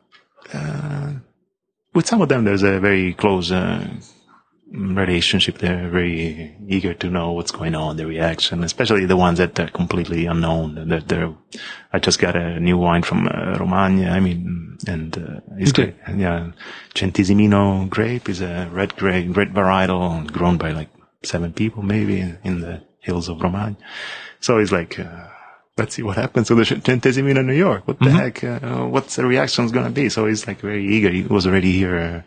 Uh, 0.52 1.12
with 1.94 2.06
some 2.06 2.22
of 2.22 2.28
them, 2.28 2.44
there's 2.44 2.62
a 2.62 2.78
very 2.78 3.14
close 3.14 3.50
uh, 3.50 3.88
relationship. 4.72 5.58
They're 5.58 5.88
very 5.88 6.56
eager 6.68 6.94
to 6.94 7.10
know 7.10 7.32
what's 7.32 7.50
going 7.50 7.74
on, 7.74 7.96
the 7.96 8.06
reaction, 8.06 8.62
especially 8.62 9.04
the 9.06 9.16
ones 9.16 9.38
that 9.38 9.58
are 9.58 9.68
completely 9.68 10.26
unknown. 10.26 10.88
That 10.88 11.08
they're, 11.08 11.34
I 11.92 11.98
just 11.98 12.20
got 12.20 12.36
a 12.36 12.60
new 12.60 12.78
wine 12.78 13.02
from 13.02 13.26
uh, 13.26 13.56
Romagna. 13.58 14.10
I 14.10 14.20
mean, 14.20 14.78
and 14.86 15.16
uh, 15.18 15.40
it's 15.58 15.72
great. 15.72 15.96
Yeah, 16.16 16.52
Centesimino 16.94 17.88
grape 17.88 18.28
is 18.28 18.40
a 18.40 18.68
red 18.72 18.96
grape, 18.96 19.36
red 19.36 19.52
varietal 19.52 20.30
grown 20.30 20.56
by 20.56 20.70
like 20.70 20.88
seven 21.22 21.52
people 21.52 21.82
maybe 21.82 22.20
in 22.44 22.60
the 22.60 22.82
hills 23.00 23.28
of 23.28 23.40
Romagna. 23.40 23.76
So 24.40 24.58
he's 24.58 24.72
like, 24.72 24.98
uh, 24.98 25.28
let's 25.76 25.94
see 25.94 26.02
what 26.02 26.16
happens 26.16 26.48
to 26.48 26.54
the 26.54 26.62
Centesimino 26.62 27.38
in 27.38 27.46
New 27.46 27.54
York. 27.54 27.86
What 27.86 27.98
the 27.98 28.06
mm-hmm. 28.06 28.16
heck? 28.16 28.44
Uh, 28.44 28.86
what's 28.86 29.16
the 29.16 29.26
reaction 29.26 29.64
is 29.64 29.72
going 29.72 29.86
to 29.86 29.92
be? 29.92 30.08
So 30.08 30.26
he's 30.26 30.46
like 30.46 30.60
very 30.60 30.86
eager. 30.86 31.10
He 31.10 31.22
was 31.22 31.46
already 31.46 31.72
here 31.72 31.98
uh, 31.98 32.22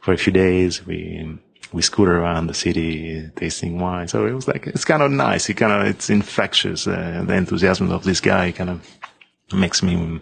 for 0.00 0.12
a 0.12 0.16
few 0.16 0.32
days. 0.32 0.86
We, 0.86 1.38
we 1.72 1.82
scooted 1.82 2.14
around 2.14 2.46
the 2.46 2.54
city 2.54 3.30
tasting 3.36 3.80
wine. 3.80 4.08
So 4.08 4.26
it 4.26 4.32
was 4.32 4.46
like, 4.46 4.66
it's 4.66 4.84
kind 4.84 5.02
of 5.02 5.10
nice. 5.10 5.48
It 5.48 5.54
kind 5.54 5.72
of, 5.72 5.86
it's 5.86 6.10
infectious. 6.10 6.86
Uh, 6.86 7.24
the 7.26 7.34
enthusiasm 7.34 7.90
of 7.90 8.04
this 8.04 8.20
guy 8.20 8.52
kind 8.52 8.70
of 8.70 8.88
makes 9.52 9.82
me 9.82 10.20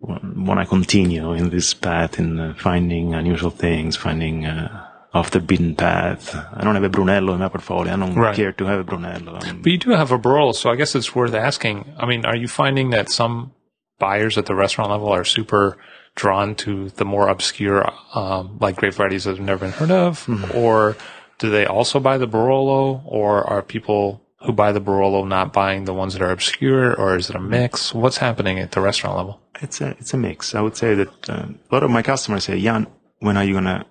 want 0.00 0.60
to 0.60 0.66
continue 0.66 1.32
in 1.32 1.50
this 1.50 1.74
path 1.74 2.18
in 2.18 2.40
uh, 2.40 2.54
finding 2.58 3.14
unusual 3.14 3.50
things, 3.50 3.96
finding, 3.96 4.46
uh, 4.46 4.81
off 5.14 5.30
the 5.30 5.40
beaten 5.40 5.74
path. 5.74 6.34
I 6.34 6.64
don't 6.64 6.74
have 6.74 6.84
a 6.84 6.88
Brunello 6.88 7.34
in 7.34 7.40
my 7.40 7.48
portfolio. 7.48 7.92
I 7.92 7.96
don't 7.96 8.14
right. 8.14 8.34
care 8.34 8.52
to 8.52 8.64
have 8.64 8.80
a 8.80 8.84
Brunello. 8.84 9.38
but 9.40 9.70
you 9.70 9.78
do 9.78 9.90
have 9.90 10.10
a 10.10 10.18
Barolo, 10.18 10.54
so 10.54 10.70
I 10.70 10.76
guess 10.76 10.94
it's 10.94 11.14
worth 11.14 11.34
asking. 11.34 11.92
I 11.98 12.06
mean, 12.06 12.24
are 12.24 12.36
you 12.36 12.48
finding 12.48 12.90
that 12.90 13.10
some 13.10 13.52
buyers 13.98 14.38
at 14.38 14.46
the 14.46 14.54
restaurant 14.54 14.90
level 14.90 15.08
are 15.08 15.24
super 15.24 15.76
drawn 16.14 16.54
to 16.54 16.88
the 16.90 17.04
more 17.04 17.28
obscure, 17.28 17.90
um, 18.14 18.58
like 18.60 18.76
grape 18.76 18.94
varieties 18.94 19.24
that 19.24 19.36
have 19.36 19.44
never 19.44 19.66
been 19.66 19.72
heard 19.72 19.90
of, 19.90 20.24
mm-hmm. 20.26 20.56
or 20.56 20.96
do 21.38 21.50
they 21.50 21.66
also 21.66 22.00
buy 22.00 22.18
the 22.18 22.28
Barolo, 22.28 23.02
or 23.04 23.44
are 23.44 23.62
people 23.62 24.22
who 24.44 24.52
buy 24.52 24.72
the 24.72 24.80
Barolo 24.80 25.26
not 25.26 25.52
buying 25.52 25.84
the 25.84 25.94
ones 25.94 26.14
that 26.14 26.22
are 26.22 26.30
obscure, 26.30 26.94
or 26.94 27.16
is 27.16 27.30
it 27.30 27.36
a 27.36 27.40
mix? 27.40 27.94
What's 27.94 28.16
happening 28.16 28.58
at 28.58 28.72
the 28.72 28.80
restaurant 28.80 29.16
level? 29.16 29.40
It's 29.60 29.80
a 29.80 29.90
it's 30.00 30.14
a 30.14 30.16
mix. 30.16 30.54
I 30.54 30.62
would 30.62 30.76
say 30.76 30.94
that 30.94 31.30
uh, 31.30 31.46
a 31.70 31.74
lot 31.74 31.82
of 31.82 31.90
my 31.90 32.02
customers 32.02 32.44
say, 32.44 32.60
"Jan, 32.60 32.86
when 33.20 33.36
are 33.36 33.44
you 33.44 33.54
gonna 33.54 33.86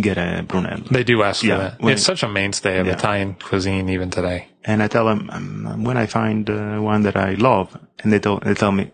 get 0.00 0.18
a 0.18 0.42
Brunello. 0.42 0.84
They 0.90 1.04
do 1.04 1.22
ask 1.22 1.42
yeah, 1.42 1.56
for 1.56 1.62
that. 1.62 1.80
When, 1.80 1.92
it's 1.92 2.02
such 2.02 2.22
a 2.22 2.28
mainstay 2.28 2.78
of 2.78 2.86
yeah. 2.86 2.94
Italian 2.94 3.34
cuisine 3.34 3.88
even 3.88 4.10
today. 4.10 4.48
And 4.64 4.82
I 4.82 4.88
tell 4.88 5.06
them 5.06 5.30
um, 5.32 5.84
when 5.84 5.96
I 5.96 6.06
find 6.06 6.48
uh, 6.48 6.78
one 6.78 7.02
that 7.02 7.16
I 7.16 7.34
love, 7.34 7.76
and 8.00 8.12
they 8.12 8.18
tell 8.18 8.38
they 8.38 8.54
tell 8.54 8.72
me, 8.72 8.90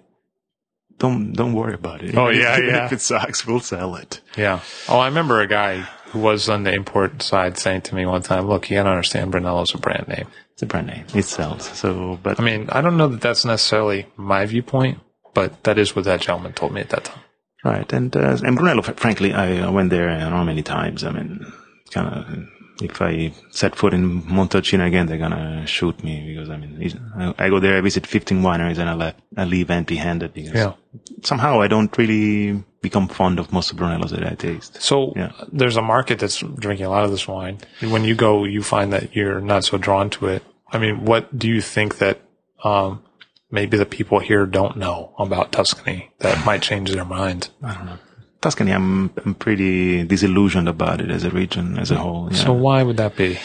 don't 0.98 1.32
don't 1.32 1.52
worry 1.52 1.74
about 1.74 2.02
it. 2.02 2.16
Oh 2.16 2.28
yeah, 2.28 2.58
yeah. 2.62 2.86
If 2.86 2.92
it 2.92 3.00
sucks, 3.00 3.46
we'll 3.46 3.60
sell 3.60 3.96
it. 3.96 4.20
Yeah. 4.36 4.60
Oh, 4.88 4.98
I 4.98 5.06
remember 5.06 5.40
a 5.40 5.46
guy 5.46 5.80
who 6.06 6.20
was 6.20 6.48
on 6.48 6.62
the 6.62 6.72
import 6.72 7.22
side 7.22 7.58
saying 7.58 7.82
to 7.82 7.94
me 7.94 8.06
one 8.06 8.22
time, 8.22 8.46
"Look, 8.46 8.70
you 8.70 8.76
gotta 8.76 8.90
understand, 8.90 9.32
Brunello's 9.32 9.74
a 9.74 9.78
brand 9.78 10.08
name. 10.08 10.28
It's 10.52 10.62
a 10.62 10.66
brand 10.66 10.86
name. 10.86 11.04
It 11.14 11.24
sells. 11.24 11.64
So, 11.76 12.20
but 12.22 12.38
I 12.38 12.44
mean, 12.44 12.68
I 12.70 12.80
don't 12.80 12.96
know 12.96 13.08
that 13.08 13.20
that's 13.20 13.44
necessarily 13.44 14.06
my 14.16 14.46
viewpoint, 14.46 15.00
but 15.34 15.64
that 15.64 15.78
is 15.78 15.96
what 15.96 16.04
that 16.04 16.20
gentleman 16.20 16.52
told 16.52 16.72
me 16.72 16.80
at 16.80 16.90
that 16.90 17.04
time. 17.04 17.23
Right. 17.64 17.90
And, 17.92 18.14
uh, 18.14 18.36
and 18.44 18.56
Brunello, 18.56 18.82
frankly, 18.82 19.32
I 19.32 19.68
went 19.70 19.90
there, 19.90 20.10
I 20.10 20.20
don't 20.20 20.30
know 20.30 20.36
how 20.36 20.44
many 20.44 20.62
times. 20.62 21.02
I 21.02 21.10
mean, 21.12 21.50
kind 21.90 22.14
of, 22.14 22.48
if 22.82 23.00
I 23.00 23.32
set 23.50 23.74
foot 23.74 23.94
in 23.94 24.22
Montalcino 24.22 24.86
again, 24.86 25.06
they're 25.06 25.18
gonna 25.18 25.66
shoot 25.66 26.02
me 26.04 26.34
because 26.34 26.50
I 26.50 26.56
mean, 26.56 27.00
I, 27.16 27.46
I 27.46 27.48
go 27.48 27.60
there, 27.60 27.78
I 27.78 27.80
visit 27.80 28.06
15 28.06 28.42
wineries 28.42 28.78
and 28.78 28.90
I, 28.90 28.94
left, 28.94 29.20
I 29.36 29.44
leave 29.44 29.70
empty 29.70 29.96
handed 29.96 30.34
because 30.34 30.52
yeah. 30.54 30.72
somehow 31.22 31.62
I 31.62 31.68
don't 31.68 31.96
really 31.96 32.62
become 32.82 33.08
fond 33.08 33.38
of 33.38 33.52
most 33.52 33.70
of 33.70 33.78
Brunellos 33.78 34.10
that 34.10 34.26
I 34.30 34.34
taste. 34.34 34.82
So 34.82 35.14
yeah. 35.16 35.32
there's 35.50 35.76
a 35.76 35.82
market 35.82 36.18
that's 36.18 36.40
drinking 36.40 36.84
a 36.84 36.90
lot 36.90 37.04
of 37.04 37.10
this 37.10 37.26
wine. 37.26 37.58
When 37.80 38.04
you 38.04 38.14
go, 38.14 38.44
you 38.44 38.62
find 38.62 38.92
that 38.92 39.16
you're 39.16 39.40
not 39.40 39.64
so 39.64 39.78
drawn 39.78 40.10
to 40.10 40.26
it. 40.26 40.42
I 40.70 40.78
mean, 40.78 41.04
what 41.04 41.36
do 41.38 41.48
you 41.48 41.60
think 41.60 41.98
that, 41.98 42.20
um, 42.62 43.02
maybe 43.54 43.78
the 43.78 43.86
people 43.86 44.18
here 44.18 44.44
don't 44.44 44.76
know 44.76 45.14
about 45.18 45.52
Tuscany 45.52 46.10
that 46.18 46.44
might 46.44 46.60
change 46.60 46.92
their 46.92 47.04
mind? 47.06 47.48
I 47.62 47.74
don't 47.74 47.86
know. 47.86 47.98
Tuscany, 48.40 48.72
I'm, 48.72 49.10
I'm 49.24 49.34
pretty 49.34 50.04
disillusioned 50.04 50.68
about 50.68 51.00
it 51.00 51.10
as 51.10 51.24
a 51.24 51.30
region, 51.30 51.78
as 51.78 51.90
a 51.90 51.96
whole. 51.96 52.28
Yeah. 52.30 52.44
So 52.44 52.52
why 52.52 52.82
would 52.82 52.98
that 52.98 53.16
be? 53.16 53.38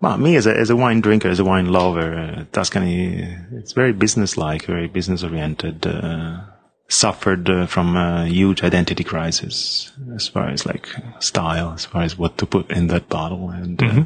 Well, 0.00 0.16
me 0.18 0.36
as 0.36 0.46
a, 0.46 0.56
as 0.56 0.70
a 0.70 0.76
wine 0.76 1.00
drinker, 1.00 1.28
as 1.28 1.40
a 1.40 1.44
wine 1.44 1.72
lover, 1.72 2.14
uh, 2.14 2.44
Tuscany, 2.52 3.26
it's 3.52 3.72
very 3.72 3.92
business-like, 3.92 4.66
very 4.66 4.86
business-oriented, 4.86 5.86
uh, 5.86 6.40
suffered 6.88 7.50
uh, 7.50 7.66
from 7.66 7.96
a 7.96 8.26
huge 8.26 8.62
identity 8.62 9.04
crisis 9.04 9.92
as 10.14 10.28
far 10.28 10.48
as 10.48 10.64
like 10.64 10.88
style, 11.18 11.72
as 11.72 11.84
far 11.84 12.02
as 12.02 12.16
what 12.16 12.38
to 12.38 12.46
put 12.46 12.70
in 12.70 12.86
that 12.88 13.08
bottle. 13.08 13.50
And, 13.50 13.82
uh, 13.82 13.86
mm-hmm. 13.86 14.02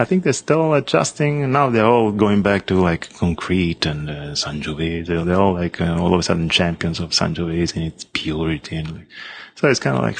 I 0.00 0.06
think 0.06 0.24
they're 0.24 0.32
still 0.32 0.72
adjusting. 0.72 1.52
Now 1.52 1.68
they're 1.68 1.84
all 1.84 2.10
going 2.10 2.40
back 2.40 2.64
to 2.68 2.80
like 2.80 3.12
concrete 3.12 3.84
and 3.84 4.08
uh, 4.08 4.32
Sangiovese. 4.32 5.06
They're, 5.06 5.26
they're 5.26 5.38
all 5.38 5.52
like 5.52 5.78
uh, 5.78 6.00
all 6.00 6.14
of 6.14 6.20
a 6.20 6.22
sudden 6.22 6.48
champions 6.48 7.00
of 7.00 7.10
Sangiovese 7.10 7.76
and 7.76 7.84
its 7.84 8.06
purity. 8.14 8.76
And 8.76 8.90
like, 8.96 9.08
so 9.56 9.68
it's 9.68 9.78
kind 9.78 9.98
of 9.98 10.02
like 10.02 10.18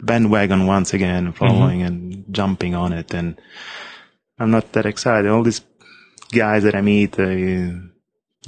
bandwagon 0.00 0.66
once 0.66 0.92
again, 0.92 1.30
following 1.32 1.78
mm-hmm. 1.78 1.86
and 1.86 2.34
jumping 2.34 2.74
on 2.74 2.92
it. 2.92 3.14
And 3.14 3.40
I'm 4.40 4.50
not 4.50 4.72
that 4.72 4.86
excited. 4.86 5.30
All 5.30 5.44
these 5.44 5.60
guys 6.32 6.64
that 6.64 6.74
I 6.74 6.80
meet, 6.80 7.16
a 7.16 7.80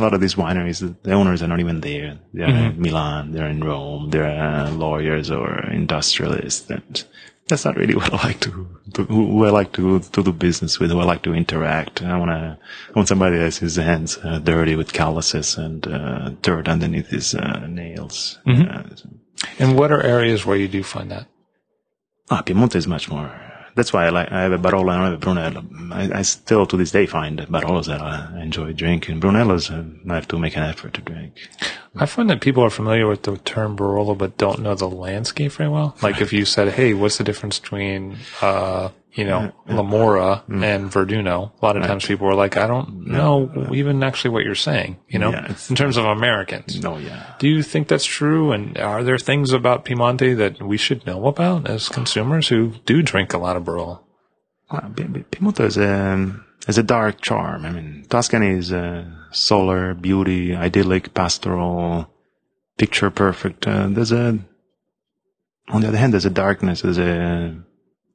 lot 0.00 0.12
of 0.12 0.20
these 0.20 0.34
wineries, 0.34 0.80
the 1.04 1.12
owners 1.12 1.44
are 1.44 1.48
not 1.48 1.60
even 1.60 1.82
there. 1.82 2.18
They're 2.32 2.48
in 2.48 2.82
Milan, 2.82 3.30
they're 3.30 3.48
in 3.48 3.62
Rome, 3.62 4.10
they're 4.10 4.26
uh, 4.26 4.72
lawyers 4.72 5.30
or 5.30 5.70
industrialists. 5.70 6.68
And 6.68 7.04
that's 7.48 7.64
not 7.64 7.76
really 7.76 7.94
what 8.00 8.12
I 8.12 8.26
like 8.28 8.40
to, 8.40 8.68
to 8.94 9.04
who 9.04 9.44
I 9.44 9.50
like 9.50 9.72
to, 9.72 10.00
to 10.00 10.22
do 10.22 10.32
business 10.32 10.78
with, 10.78 10.90
who 10.90 11.00
I 11.00 11.04
like 11.04 11.22
to 11.22 11.34
interact. 11.34 12.02
I 12.02 12.16
want 12.18 12.30
to, 12.30 12.58
I 12.88 12.92
want 12.94 13.08
somebody 13.08 13.36
that 13.36 13.44
has 13.44 13.58
his 13.58 13.76
hands 13.76 14.18
uh, 14.18 14.38
dirty 14.38 14.76
with 14.76 14.92
calluses 14.92 15.56
and 15.58 15.86
uh, 15.86 16.30
dirt 16.42 16.68
underneath 16.68 17.08
his 17.08 17.34
uh, 17.34 17.66
nails. 17.66 18.38
Uh, 18.46 18.84
And 19.58 19.76
what 19.76 19.90
are 19.90 20.02
areas 20.02 20.46
where 20.46 20.56
you 20.56 20.68
do 20.68 20.82
find 20.82 21.10
that? 21.10 21.26
Ah, 22.30 22.42
Piemonte 22.42 22.76
is 22.76 22.86
much 22.86 23.10
more. 23.10 23.28
That's 23.74 23.92
why 23.92 24.06
I 24.06 24.10
like. 24.10 24.30
I 24.30 24.42
have 24.42 24.52
a 24.52 24.58
Barolo 24.58 24.92
and 24.92 25.02
I 25.02 25.04
have 25.04 25.14
a 25.14 25.18
Brunello. 25.18 25.64
I, 25.92 26.18
I 26.18 26.22
still 26.22 26.66
to 26.66 26.76
this 26.76 26.90
day 26.90 27.06
find 27.06 27.38
Barolos 27.40 27.86
that 27.86 28.02
I 28.02 28.40
enjoy 28.42 28.72
drinking. 28.72 29.20
Brunellos 29.20 29.70
uh, 29.70 30.10
I 30.10 30.14
have 30.14 30.28
to 30.28 30.38
make 30.38 30.56
an 30.56 30.62
effort 30.62 30.94
to 30.94 31.00
drink. 31.00 31.48
I 31.96 32.06
find 32.06 32.28
that 32.30 32.40
people 32.40 32.64
are 32.64 32.70
familiar 32.70 33.06
with 33.06 33.22
the 33.22 33.36
term 33.38 33.76
Barolo, 33.76 34.16
but 34.16 34.36
don't 34.36 34.60
know 34.60 34.74
the 34.74 34.88
landscape 34.88 35.52
very 35.52 35.68
well. 35.70 35.96
Like 36.02 36.20
if 36.20 36.32
you 36.32 36.44
said, 36.44 36.68
"Hey, 36.74 36.94
what's 36.94 37.18
the 37.18 37.24
difference 37.24 37.58
between, 37.58 38.18
uh, 38.40 38.90
you 39.14 39.24
know, 39.24 39.52
La 39.68 39.82
Morra 39.82 40.42
Mm. 40.48 40.62
and 40.64 40.90
Verduno?" 40.90 41.52
A 41.60 41.64
lot 41.66 41.76
of 41.76 41.84
times 41.84 42.06
people 42.06 42.26
are 42.28 42.34
like, 42.34 42.56
"I 42.56 42.66
don't 42.66 43.06
know 43.06 43.50
even 43.72 44.02
actually 44.02 44.30
what 44.30 44.44
you're 44.44 44.54
saying." 44.54 44.96
You 45.08 45.18
know, 45.18 45.30
Yeah, 45.30 45.52
in 45.68 45.76
terms 45.76 45.96
of 45.96 46.04
Americans. 46.04 46.80
No, 46.82 46.96
yeah. 46.98 47.34
Do 47.38 47.48
you 47.48 47.62
think 47.62 47.88
that's 47.88 48.04
true? 48.04 48.52
And 48.52 48.78
are 48.78 49.02
there 49.04 49.18
things 49.18 49.52
about 49.52 49.84
Piemonte 49.84 50.36
that 50.36 50.62
we 50.62 50.76
should 50.76 51.06
know 51.06 51.26
about 51.26 51.68
as 51.68 51.88
consumers 51.88 52.48
who 52.48 52.72
do 52.86 53.02
drink 53.02 53.32
a 53.34 53.38
lot 53.38 53.56
of 53.56 53.64
Barolo? 53.64 54.00
Well, 54.70 54.90
P- 54.96 55.04
P- 55.04 55.24
Piemonte 55.30 55.60
is 55.64 55.76
a, 55.76 56.32
has 56.66 56.78
a 56.78 56.82
dark 56.82 57.20
charm. 57.20 57.66
I 57.66 57.70
mean, 57.70 58.06
Tuscany 58.08 58.48
is 58.56 58.72
a 58.72 59.06
solar, 59.30 59.92
beauty, 59.94 60.54
idyllic, 60.56 61.12
pastoral, 61.12 62.08
picture 62.78 63.10
perfect. 63.10 63.66
Uh, 63.66 63.88
there's 63.88 64.12
a, 64.12 64.38
on 65.68 65.80
the 65.82 65.88
other 65.88 65.98
hand, 65.98 66.12
there's 66.14 66.24
a 66.24 66.30
darkness, 66.30 66.80
there's 66.82 66.98
a 66.98 67.54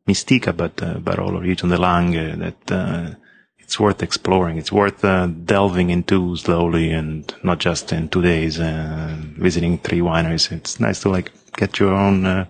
mystica, 0.07 0.53
but 0.53 0.81
uh, 0.81 0.95
Barolo 0.95 1.41
region, 1.41 1.69
the 1.69 1.77
Langhe, 1.77 2.37
that 2.39 2.71
uh, 2.71 3.15
it's 3.59 3.79
worth 3.79 4.01
exploring. 4.01 4.57
It's 4.57 4.71
worth 4.71 5.03
uh, 5.03 5.27
delving 5.27 5.89
into 5.89 6.37
slowly 6.37 6.91
and 6.91 7.33
not 7.43 7.59
just 7.59 7.91
in 7.91 8.07
two 8.07 8.21
days, 8.21 8.59
uh, 8.59 9.17
visiting 9.37 9.77
three 9.77 9.99
wineries. 9.99 10.51
It's 10.51 10.79
nice 10.79 11.01
to 11.01 11.09
like 11.09 11.31
get 11.57 11.77
your 11.79 11.93
own 11.93 12.25
uh, 12.25 12.45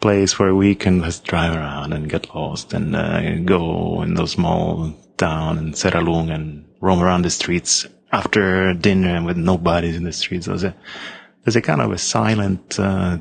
place 0.00 0.34
for 0.34 0.48
a 0.48 0.54
week 0.54 0.84
and 0.84 1.02
just 1.02 1.24
drive 1.24 1.56
around 1.56 1.94
and 1.94 2.10
get 2.10 2.34
lost 2.34 2.74
and 2.74 2.94
uh, 2.94 3.36
go 3.38 4.02
in 4.02 4.14
those 4.14 4.32
small 4.32 4.94
town 5.16 5.56
and 5.56 5.72
Serralunga 5.72 6.34
and 6.34 6.66
roam 6.80 7.02
around 7.02 7.22
the 7.22 7.30
streets 7.30 7.86
after 8.12 8.74
dinner 8.74 9.16
and 9.16 9.24
with 9.24 9.38
nobody 9.38 9.96
in 9.96 10.04
the 10.04 10.12
streets. 10.12 10.46
There's 10.46 10.64
a, 10.64 10.74
there's 11.44 11.56
a 11.56 11.62
kind 11.62 11.80
of 11.80 11.92
a 11.92 11.98
silent, 11.98 12.78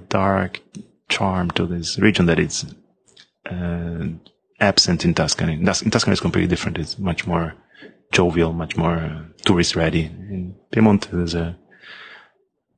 dark 0.10 0.62
charm 1.08 1.52
to 1.52 1.66
this 1.66 1.98
region 1.98 2.26
that 2.26 2.40
uh, 2.40 2.74
absent 4.60 5.06
in 5.06 5.14
Tuscany. 5.14 5.54
In 5.54 5.66
Tus- 5.66 5.82
in 5.82 5.92
Tuscany 5.92 6.14
is 6.14 6.20
completely 6.20 6.48
different. 6.48 6.78
It's 6.78 6.98
much 6.98 7.28
more 7.28 7.56
jovial, 8.12 8.54
much 8.54 8.78
more 8.78 8.96
uh, 8.96 9.24
tourist 9.44 9.76
ready. 9.76 10.06
In 10.06 10.56
Piemonte, 10.72 11.10
there's 11.12 11.36
a 11.36 11.58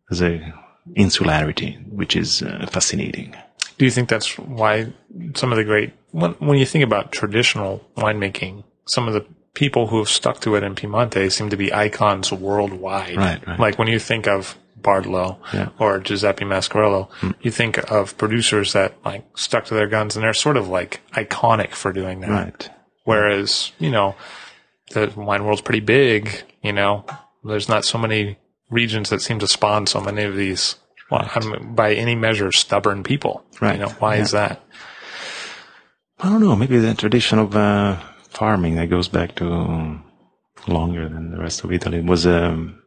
there's 0.09 0.22
a 0.22 0.53
insularity 0.95 1.78
which 1.89 2.15
is 2.15 2.41
uh, 2.41 2.65
fascinating. 2.70 3.36
Do 3.78 3.86
you 3.86 3.91
think 3.91 4.09
that's 4.09 4.38
why 4.39 4.91
some 5.36 5.51
of 5.51 5.57
the 5.57 5.63
great, 5.63 5.93
when, 6.11 6.32
when 6.34 6.57
you 6.57 6.65
think 6.65 6.84
about 6.84 7.11
traditional 7.11 7.88
winemaking, 7.95 8.63
some 8.86 9.07
of 9.07 9.13
the 9.13 9.26
people 9.53 9.88
who 9.88 9.97
have 9.97 10.09
stuck 10.09 10.39
to 10.41 10.55
it 10.55 10.63
in 10.63 10.76
Piemonte 10.76 11.32
seem 11.32 11.49
to 11.49 11.57
be 11.57 11.74
icons 11.74 12.32
worldwide. 12.32 13.18
Right, 13.18 13.47
right. 13.47 13.59
Like 13.59 13.80
when 13.80 13.88
you 13.88 13.99
think 13.99 14.28
of 14.28 14.55
Bartolo 14.88 15.38
Yeah. 15.53 15.69
or 15.79 15.99
Giuseppe 15.99 16.45
Mascarello, 16.45 17.09
you 17.41 17.51
think 17.51 17.77
of 17.91 18.17
producers 18.17 18.71
that 18.73 18.93
like 19.03 19.25
stuck 19.35 19.65
to 19.65 19.73
their 19.73 19.88
guns 19.88 20.15
and 20.15 20.23
they're 20.23 20.33
sort 20.33 20.55
of 20.55 20.69
like 20.69 21.01
iconic 21.11 21.73
for 21.75 21.91
doing 21.91 22.21
that. 22.21 22.29
Right. 22.29 22.69
Whereas, 23.03 23.73
you 23.79 23.91
know, 23.91 24.15
the 24.93 25.11
wine 25.15 25.43
world's 25.43 25.61
pretty 25.61 25.81
big, 25.81 26.43
you 26.63 26.71
know, 26.71 27.05
there's 27.43 27.67
not 27.67 27.83
so 27.83 27.97
many 27.97 28.38
regions 28.69 29.09
that 29.09 29.21
seem 29.21 29.39
to 29.39 29.47
spawn 29.47 29.88
so 29.88 29.99
many 29.99 30.23
of 30.23 30.35
these, 30.35 30.75
well, 31.11 31.29
I 31.35 31.39
mean, 31.45 31.75
by 31.75 31.93
any 31.93 32.15
measure, 32.15 32.51
stubborn 32.51 33.03
people. 33.03 33.43
Right. 33.61 33.75
You 33.75 33.85
know, 33.85 33.91
why 33.99 34.15
is 34.17 34.31
that? 34.31 34.61
I 36.19 36.29
don't 36.29 36.41
know. 36.41 36.55
Maybe 36.55 36.79
the 36.79 36.93
tradition 36.95 37.39
of 37.39 37.55
uh, 37.55 37.97
farming 38.29 38.75
that 38.75 38.89
goes 38.89 39.07
back 39.07 39.35
to 39.35 39.45
longer 40.67 41.07
than 41.07 41.31
the 41.31 41.38
rest 41.39 41.63
of 41.63 41.71
Italy 41.71 42.01
was 42.01 42.25
um, 42.25 42.81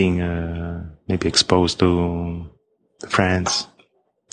being 0.00 0.16
uh, 0.20 0.78
maybe 1.08 1.26
exposed 1.34 1.76
to 1.82 1.90
France. 3.16 3.52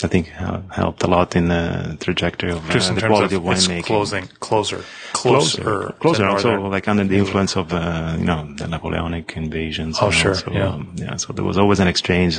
I 0.05 0.07
think 0.13 0.25
hel- 0.27 0.63
helped 0.81 1.01
a 1.07 1.09
lot 1.15 1.35
in 1.35 1.45
the 1.55 1.97
trajectory 2.05 2.51
of 2.51 2.61
uh, 2.69 2.73
Just 2.77 2.93
the 2.93 3.01
quality 3.01 3.35
of 3.35 3.43
of, 3.43 3.47
winemaking. 3.49 3.83
closing, 3.91 4.25
closer, 4.47 4.81
closer, 5.21 5.63
closer, 5.63 5.95
closer. 6.03 6.25
Also, 6.25 6.51
like 6.75 6.87
under 6.91 7.03
the 7.11 7.17
influence 7.23 7.53
of 7.61 7.65
uh, 7.73 8.15
you 8.19 8.27
know 8.29 8.41
the 8.59 8.67
Napoleonic 8.67 9.27
invasions. 9.43 9.97
Oh, 9.99 10.05
and 10.05 10.15
sure, 10.21 10.35
also, 10.35 10.51
yeah. 10.51 10.73
um, 10.73 10.81
yeah. 11.03 11.15
So 11.21 11.33
there 11.33 11.47
was 11.51 11.57
always 11.57 11.79
an 11.79 11.87
exchange. 11.93 12.33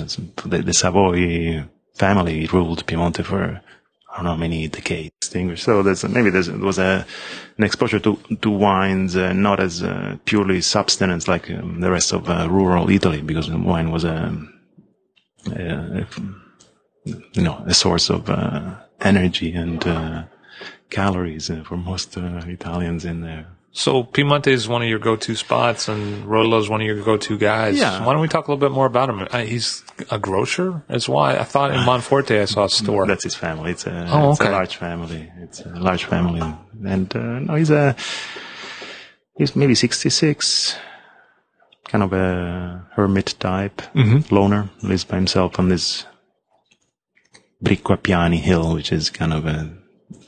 The, 0.50 0.58
the 0.68 0.74
Savoy 0.82 1.64
family 2.04 2.46
ruled 2.54 2.80
Piemonte 2.86 3.22
for 3.24 3.60
I 4.10 4.16
don't 4.16 4.24
know 4.24 4.36
many 4.36 4.68
decades. 4.68 5.12
Distinguished. 5.20 5.64
So 5.64 5.82
there's 5.82 6.04
maybe 6.04 6.30
there's, 6.30 6.46
there 6.46 6.58
was 6.58 6.78
a 6.78 7.06
an 7.58 7.64
exposure 7.64 8.00
to 8.00 8.18
to 8.40 8.50
wines 8.50 9.16
uh, 9.16 9.32
not 9.32 9.60
as 9.60 9.82
uh, 9.82 10.16
purely 10.24 10.60
substance 10.60 11.28
like 11.28 11.50
um, 11.50 11.80
the 11.80 11.90
rest 11.90 12.12
of 12.12 12.28
uh, 12.28 12.48
rural 12.48 12.88
Italy 12.88 13.20
because 13.20 13.50
wine 13.50 13.90
was 13.90 14.04
a, 14.04 14.34
a 15.54 16.06
you 17.04 17.42
know 17.42 17.62
a 17.66 17.74
source 17.74 18.10
of 18.10 18.30
uh, 18.30 18.74
energy 19.00 19.52
and 19.52 19.86
uh, 19.86 20.24
calories 20.90 21.50
uh, 21.50 21.62
for 21.64 21.76
most 21.76 22.16
uh, 22.16 22.42
Italians 22.46 23.04
in 23.04 23.20
there. 23.20 23.46
So 23.78 24.02
Piemonte 24.02 24.48
is 24.48 24.66
one 24.66 24.82
of 24.82 24.88
your 24.88 24.98
go-to 24.98 25.36
spots, 25.36 25.86
and 25.86 26.24
Roddolo 26.24 26.58
is 26.60 26.68
one 26.68 26.80
of 26.80 26.86
your 26.88 27.00
go-to 27.00 27.38
guys. 27.38 27.78
Yeah. 27.78 28.04
Why 28.04 28.12
don't 28.12 28.20
we 28.20 28.26
talk 28.26 28.48
a 28.48 28.50
little 28.50 28.60
bit 28.68 28.74
more 28.74 28.86
about 28.86 29.08
him? 29.08 29.20
Uh, 29.30 29.44
he's 29.44 29.84
a 30.10 30.18
grocer, 30.18 30.82
as 30.88 31.08
why 31.08 31.36
I 31.38 31.44
thought 31.44 31.70
in 31.70 31.78
Monforte 31.86 32.40
I 32.40 32.46
saw 32.46 32.64
a 32.64 32.68
store. 32.68 33.06
That's 33.06 33.22
his 33.22 33.36
family. 33.36 33.70
It's 33.70 33.86
a, 33.86 34.04
Oh, 34.10 34.32
it's 34.32 34.40
okay. 34.40 34.50
a 34.50 34.52
large 34.52 34.74
family. 34.74 35.30
It's 35.38 35.60
a 35.60 35.68
large 35.68 36.06
family, 36.06 36.42
and 36.84 37.14
uh, 37.14 37.38
no, 37.38 37.54
he's 37.54 37.70
a 37.70 37.94
he's 39.36 39.54
maybe 39.54 39.76
sixty 39.76 40.10
six, 40.10 40.76
kind 41.86 42.02
of 42.02 42.12
a 42.12 42.84
hermit 42.94 43.36
type, 43.38 43.80
Mm-hmm. 43.94 44.34
loner, 44.34 44.70
lives 44.82 45.04
by 45.04 45.14
himself 45.14 45.56
on 45.60 45.68
this 45.68 46.04
Bricco 47.62 47.94
Appiani 47.96 48.38
hill, 48.40 48.74
which 48.74 48.90
is 48.90 49.08
kind 49.08 49.32
of 49.32 49.46
a 49.46 49.77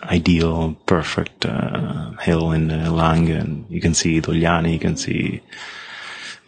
ideal, 0.03 0.77
perfect 0.87 1.45
uh, 1.47 2.13
hill 2.21 2.53
in 2.53 2.71
uh, 2.71 2.91
Langhe, 2.91 3.39
and 3.39 3.67
you 3.69 3.81
can 3.81 3.95
see 3.95 4.21
Dogliani, 4.21 4.73
you 4.73 4.79
can 4.79 4.97
see 4.97 5.43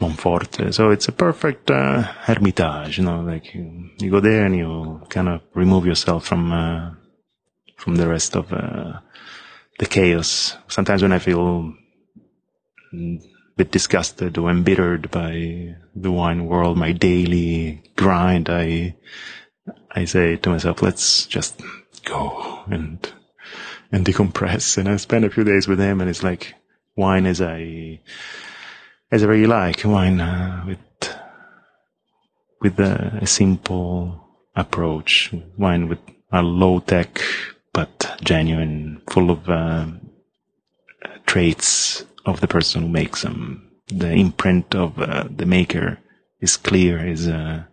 Monforte. 0.00 0.72
So 0.72 0.90
it's 0.90 1.08
a 1.08 1.12
perfect 1.12 1.70
uh, 1.70 2.02
hermitage, 2.02 2.98
you 2.98 3.04
know, 3.04 3.20
like 3.20 3.54
you, 3.54 3.90
you 3.98 4.10
go 4.10 4.20
there 4.20 4.44
and 4.44 4.56
you 4.56 5.02
kind 5.08 5.28
of 5.28 5.42
remove 5.54 5.86
yourself 5.86 6.26
from 6.26 6.52
uh, 6.52 6.90
from 7.76 7.96
the 7.96 8.08
rest 8.08 8.36
of 8.36 8.52
uh, 8.52 9.00
the 9.78 9.86
chaos. 9.86 10.56
Sometimes 10.68 11.02
when 11.02 11.12
I 11.12 11.18
feel 11.18 11.74
a 12.92 13.18
bit 13.56 13.72
disgusted 13.72 14.38
or 14.38 14.50
embittered 14.50 15.10
by 15.10 15.76
the 15.94 16.10
wine 16.10 16.46
world, 16.46 16.78
my 16.78 16.92
daily 16.92 17.82
grind, 17.96 18.48
I 18.48 18.96
I 19.90 20.04
say 20.04 20.36
to 20.36 20.50
myself, 20.50 20.82
let's 20.82 21.26
just 21.26 21.60
go 22.04 22.64
and 22.66 23.12
and 23.92 24.04
decompress. 24.04 24.78
And 24.78 24.88
I 24.88 24.96
spend 24.96 25.24
a 25.24 25.30
few 25.30 25.44
days 25.44 25.68
with 25.68 25.78
him, 25.78 26.00
and 26.00 26.10
it's 26.10 26.22
like 26.22 26.54
wine 26.96 27.26
as 27.26 27.40
I 27.40 28.00
as 29.10 29.22
I 29.22 29.26
really 29.26 29.46
like 29.46 29.84
wine 29.84 30.20
uh, 30.20 30.64
with 30.66 31.14
with 32.60 32.80
a, 32.80 33.18
a 33.20 33.26
simple 33.26 34.18
approach, 34.56 35.32
wine 35.58 35.88
with 35.88 35.98
a 36.32 36.42
low 36.42 36.80
tech 36.80 37.20
but 37.72 38.16
genuine, 38.22 39.00
full 39.10 39.30
of 39.30 39.48
uh, 39.48 39.86
traits 41.26 42.04
of 42.26 42.40
the 42.40 42.48
person 42.48 42.82
who 42.82 42.88
makes 42.88 43.22
them. 43.22 43.70
The 43.88 44.12
imprint 44.12 44.74
of 44.74 44.98
uh, 44.98 45.24
the 45.28 45.46
maker 45.46 45.98
is 46.40 46.56
clear, 46.56 47.06
is 47.06 47.28
uh, 47.28 47.64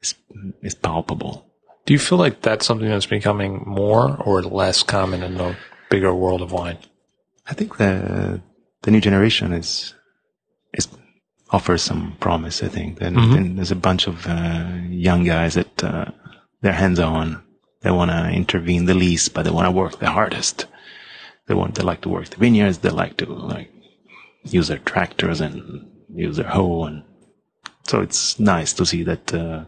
is 0.00 0.14
is 0.62 0.74
palpable. 0.74 1.45
Do 1.86 1.92
you 1.92 2.00
feel 2.00 2.18
like 2.18 2.42
that's 2.42 2.66
something 2.66 2.88
that's 2.88 3.06
becoming 3.06 3.62
more 3.64 4.16
or 4.22 4.42
less 4.42 4.82
common 4.82 5.22
in 5.22 5.36
the 5.36 5.56
bigger 5.88 6.12
world 6.12 6.42
of 6.42 6.52
wine? 6.52 6.78
I 7.46 7.54
think 7.54 7.78
the 7.78 8.42
the 8.82 8.90
new 8.90 9.00
generation 9.00 9.52
is 9.52 9.94
is 10.74 10.88
offers 11.50 11.82
some 11.82 12.16
promise. 12.18 12.62
I 12.62 12.68
think 12.68 13.00
and, 13.00 13.16
and 13.16 13.56
there's 13.56 13.70
a 13.70 13.76
bunch 13.76 14.08
of 14.08 14.26
uh, 14.26 14.68
young 14.88 15.24
guys 15.24 15.54
that 15.54 15.84
uh, 15.84 16.06
they're 16.60 16.72
hands 16.72 16.98
on. 16.98 17.42
They 17.82 17.92
want 17.92 18.10
to 18.10 18.30
intervene 18.30 18.86
the 18.86 18.94
least, 18.94 19.32
but 19.32 19.44
they 19.44 19.52
want 19.52 19.66
to 19.66 19.70
work 19.70 20.00
the 20.00 20.10
hardest. 20.10 20.66
They 21.46 21.54
want 21.54 21.76
they 21.76 21.84
like 21.84 22.00
to 22.00 22.08
work 22.08 22.28
the 22.30 22.36
vineyards. 22.36 22.78
They 22.78 22.90
like 22.90 23.16
to 23.18 23.26
like 23.26 23.70
use 24.42 24.66
their 24.66 24.78
tractors 24.78 25.40
and 25.40 25.88
use 26.12 26.36
their 26.36 26.48
hoe, 26.48 26.82
and 26.84 27.04
so 27.84 28.00
it's 28.00 28.40
nice 28.40 28.72
to 28.72 28.84
see 28.84 29.04
that 29.04 29.32
uh, 29.32 29.66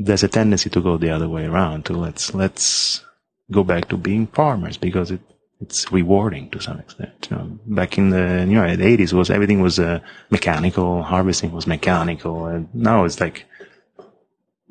there's 0.00 0.22
a 0.22 0.28
tendency 0.28 0.70
to 0.70 0.80
go 0.80 0.96
the 0.96 1.10
other 1.10 1.28
way 1.28 1.44
around. 1.44 1.84
To 1.86 1.92
let's 1.92 2.34
let's 2.34 3.04
go 3.50 3.62
back 3.62 3.88
to 3.88 3.96
being 3.96 4.26
farmers 4.28 4.76
because 4.76 5.10
it 5.10 5.20
it's 5.60 5.92
rewarding 5.92 6.48
to 6.50 6.60
some 6.60 6.78
extent. 6.78 7.28
You 7.30 7.36
know, 7.36 7.58
back 7.66 7.98
in 7.98 8.10
the 8.10 8.46
you 8.48 8.54
know 8.54 8.76
the 8.76 8.96
80s 8.96 9.12
was 9.12 9.30
everything 9.30 9.60
was 9.60 9.78
uh, 9.78 10.00
mechanical, 10.30 11.02
harvesting 11.02 11.52
was 11.52 11.66
mechanical, 11.66 12.46
and 12.46 12.68
now 12.74 13.04
it's 13.04 13.20
like 13.20 13.44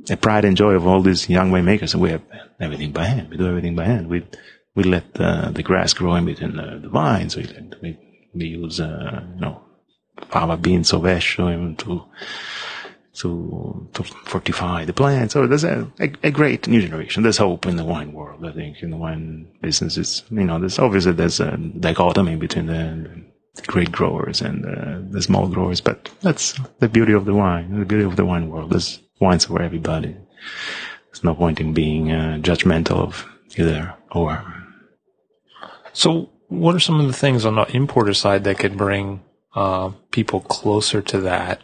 a 0.09 0.17
pride 0.17 0.45
and 0.45 0.57
joy 0.57 0.73
of 0.73 0.87
all 0.87 1.01
these 1.01 1.29
young 1.29 1.51
winemakers. 1.51 1.93
We 1.93 2.09
have 2.09 2.23
everything 2.59 2.91
by 2.91 3.05
hand. 3.05 3.29
We 3.29 3.37
do 3.37 3.47
everything 3.47 3.75
by 3.75 3.85
hand. 3.85 4.09
We 4.09 4.25
we 4.73 4.83
let 4.83 5.05
uh, 5.19 5.51
the 5.51 5.63
grass 5.63 5.93
grow 5.93 6.15
in 6.15 6.25
between 6.25 6.55
the, 6.55 6.79
the 6.81 6.89
vines. 6.89 7.35
We 7.35 7.43
let, 7.43 7.81
we 7.81 7.97
we 8.33 8.45
use 8.47 8.79
uh, 8.79 9.23
you 9.35 9.41
know 9.41 9.61
fava 10.29 10.57
beans 10.57 10.91
of 10.93 11.03
Esho 11.03 11.77
to 11.77 12.03
to 13.19 13.87
to 13.93 14.03
fortify 14.03 14.85
the 14.85 14.93
plant. 14.93 15.31
So 15.31 15.45
there's 15.45 15.63
a, 15.63 15.91
a, 15.99 16.11
a, 16.23 16.31
great 16.31 16.67
new 16.67 16.81
generation. 16.81 17.23
There's 17.23 17.37
hope 17.37 17.65
in 17.65 17.75
the 17.75 17.83
wine 17.83 18.13
world. 18.13 18.45
I 18.45 18.51
think 18.53 18.81
in 18.81 18.91
the 18.91 18.97
wine 18.97 19.51
business, 19.61 19.97
it's 19.97 20.23
you 20.31 20.45
know 20.45 20.59
there's 20.59 20.79
obviously 20.79 21.11
there's 21.11 21.39
a 21.39 21.57
dichotomy 21.57 22.37
between 22.37 22.67
the, 22.67 23.23
the 23.55 23.61
great 23.63 23.91
growers 23.91 24.41
and 24.41 24.65
uh, 24.65 24.99
the 25.11 25.21
small 25.21 25.47
growers, 25.47 25.81
but 25.81 26.09
that's 26.21 26.57
the 26.79 26.87
beauty 26.87 27.13
of 27.13 27.25
the 27.25 27.33
wine. 27.33 27.77
The 27.79 27.85
beauty 27.85 28.05
of 28.05 28.15
the 28.15 28.25
wine 28.25 28.49
world. 28.49 28.71
There's 28.71 28.99
wines 29.19 29.45
for 29.45 29.61
everybody. 29.61 30.15
There's 31.07 31.23
no 31.23 31.35
point 31.35 31.59
in 31.59 31.73
being 31.73 32.11
uh, 32.11 32.39
judgmental 32.41 32.97
of 32.97 33.25
either 33.57 33.95
or. 34.11 34.43
So, 35.91 36.29
what 36.47 36.75
are 36.75 36.79
some 36.79 37.01
of 37.01 37.07
the 37.07 37.13
things 37.13 37.45
on 37.45 37.55
the 37.55 37.65
importer 37.75 38.13
side 38.13 38.45
that 38.45 38.59
could 38.59 38.77
bring 38.77 39.21
uh, 39.55 39.91
people 40.11 40.39
closer 40.39 41.01
to 41.01 41.19
that 41.21 41.61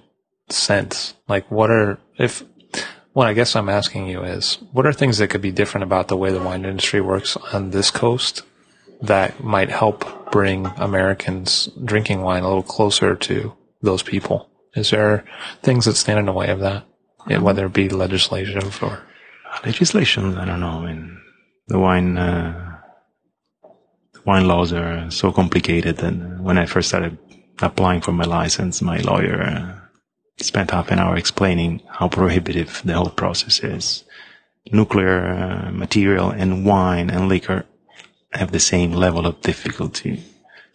sense? 0.50 1.14
Like, 1.28 1.50
what 1.50 1.70
are 1.70 2.00
if? 2.18 2.44
What 3.14 3.28
I 3.28 3.34
guess 3.34 3.56
I'm 3.56 3.70
asking 3.70 4.08
you 4.08 4.24
is, 4.24 4.58
what 4.74 4.86
are 4.86 4.92
things 4.92 5.20
that 5.20 5.30
could 5.30 5.42
be 5.42 5.52
different 5.52 5.86
about 5.86 6.10
the 6.10 6.18
way 6.18 6.32
the 6.32 6.44
wine 6.44 6.66
industry 6.66 7.00
works 7.00 7.38
on 7.54 7.72
this 7.72 7.90
coast 7.90 8.42
that 9.02 9.42
might 9.42 9.70
help 9.70 10.32
bring 10.32 10.66
Americans 10.76 11.70
drinking 11.86 12.24
wine 12.24 12.44
a 12.44 12.48
little 12.48 12.62
closer 12.62 13.16
to 13.16 13.54
those 13.82 14.04
people? 14.04 14.50
Is 14.76 14.90
there 14.90 15.24
things 15.64 15.86
that 15.86 15.96
stand 15.96 16.20
in 16.20 16.26
the 16.26 16.34
way 16.34 16.50
of 16.50 16.60
that, 16.60 16.84
whether 17.42 17.68
it 17.68 17.74
be 17.74 17.88
legislative 17.88 18.84
or 18.84 19.02
legislation? 19.66 20.38
I 20.38 20.44
don't 20.44 20.60
know. 20.60 20.84
I 20.84 20.88
mean, 20.88 21.22
the 21.68 21.80
wine 21.80 22.18
uh, 22.18 22.80
the 24.12 24.22
wine 24.26 24.46
laws 24.46 24.74
are 24.74 25.10
so 25.10 25.32
complicated, 25.32 26.04
and 26.04 26.44
when 26.44 26.58
I 26.58 26.66
first 26.66 26.90
started 26.90 27.18
applying 27.62 28.02
for 28.02 28.12
my 28.12 28.26
license, 28.26 28.82
my 28.82 28.98
lawyer 28.98 29.85
spent 30.38 30.72
half 30.72 30.92
an 30.92 31.00
hour 31.00 31.16
explaining 31.16 31.82
how 31.88 32.08
prohibitive 32.08 32.82
the 32.84 32.94
whole 32.94 33.10
process 33.10 33.60
is. 33.64 34.04
Nuclear 34.72 35.28
uh, 35.28 35.72
material 35.72 36.32
and 36.32 36.66
wine 36.66 37.10
and 37.10 37.30
liquor 37.30 37.66
have 38.34 38.52
the 38.52 38.60
same 38.60 38.92
level 38.92 39.26
of 39.26 39.42
difficulty 39.42 40.24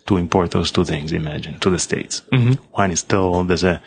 to 0.07 0.17
import 0.17 0.53
those 0.53 0.71
two 0.71 0.85
things. 0.85 1.13
Imagine 1.13 1.59
to 1.61 1.71
the 1.71 1.79
states. 1.79 2.23
Mm-hmm. 2.33 2.63
Wine 2.73 2.91
is 2.91 3.01
still 3.01 3.45
there's 3.45 3.65
a 3.65 3.83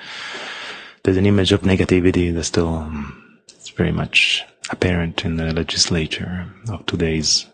there's 1.03 1.17
an 1.17 1.25
image 1.25 1.51
of 1.51 1.61
negativity 1.61 2.33
that's 2.33 2.47
still 2.47 2.75
um, 2.75 3.39
it's 3.47 3.69
very 3.69 3.91
much 3.91 4.43
apparent 4.69 5.25
in 5.25 5.37
the 5.37 5.53
legislature 5.53 6.47
of 6.69 6.85
today's 6.85 7.45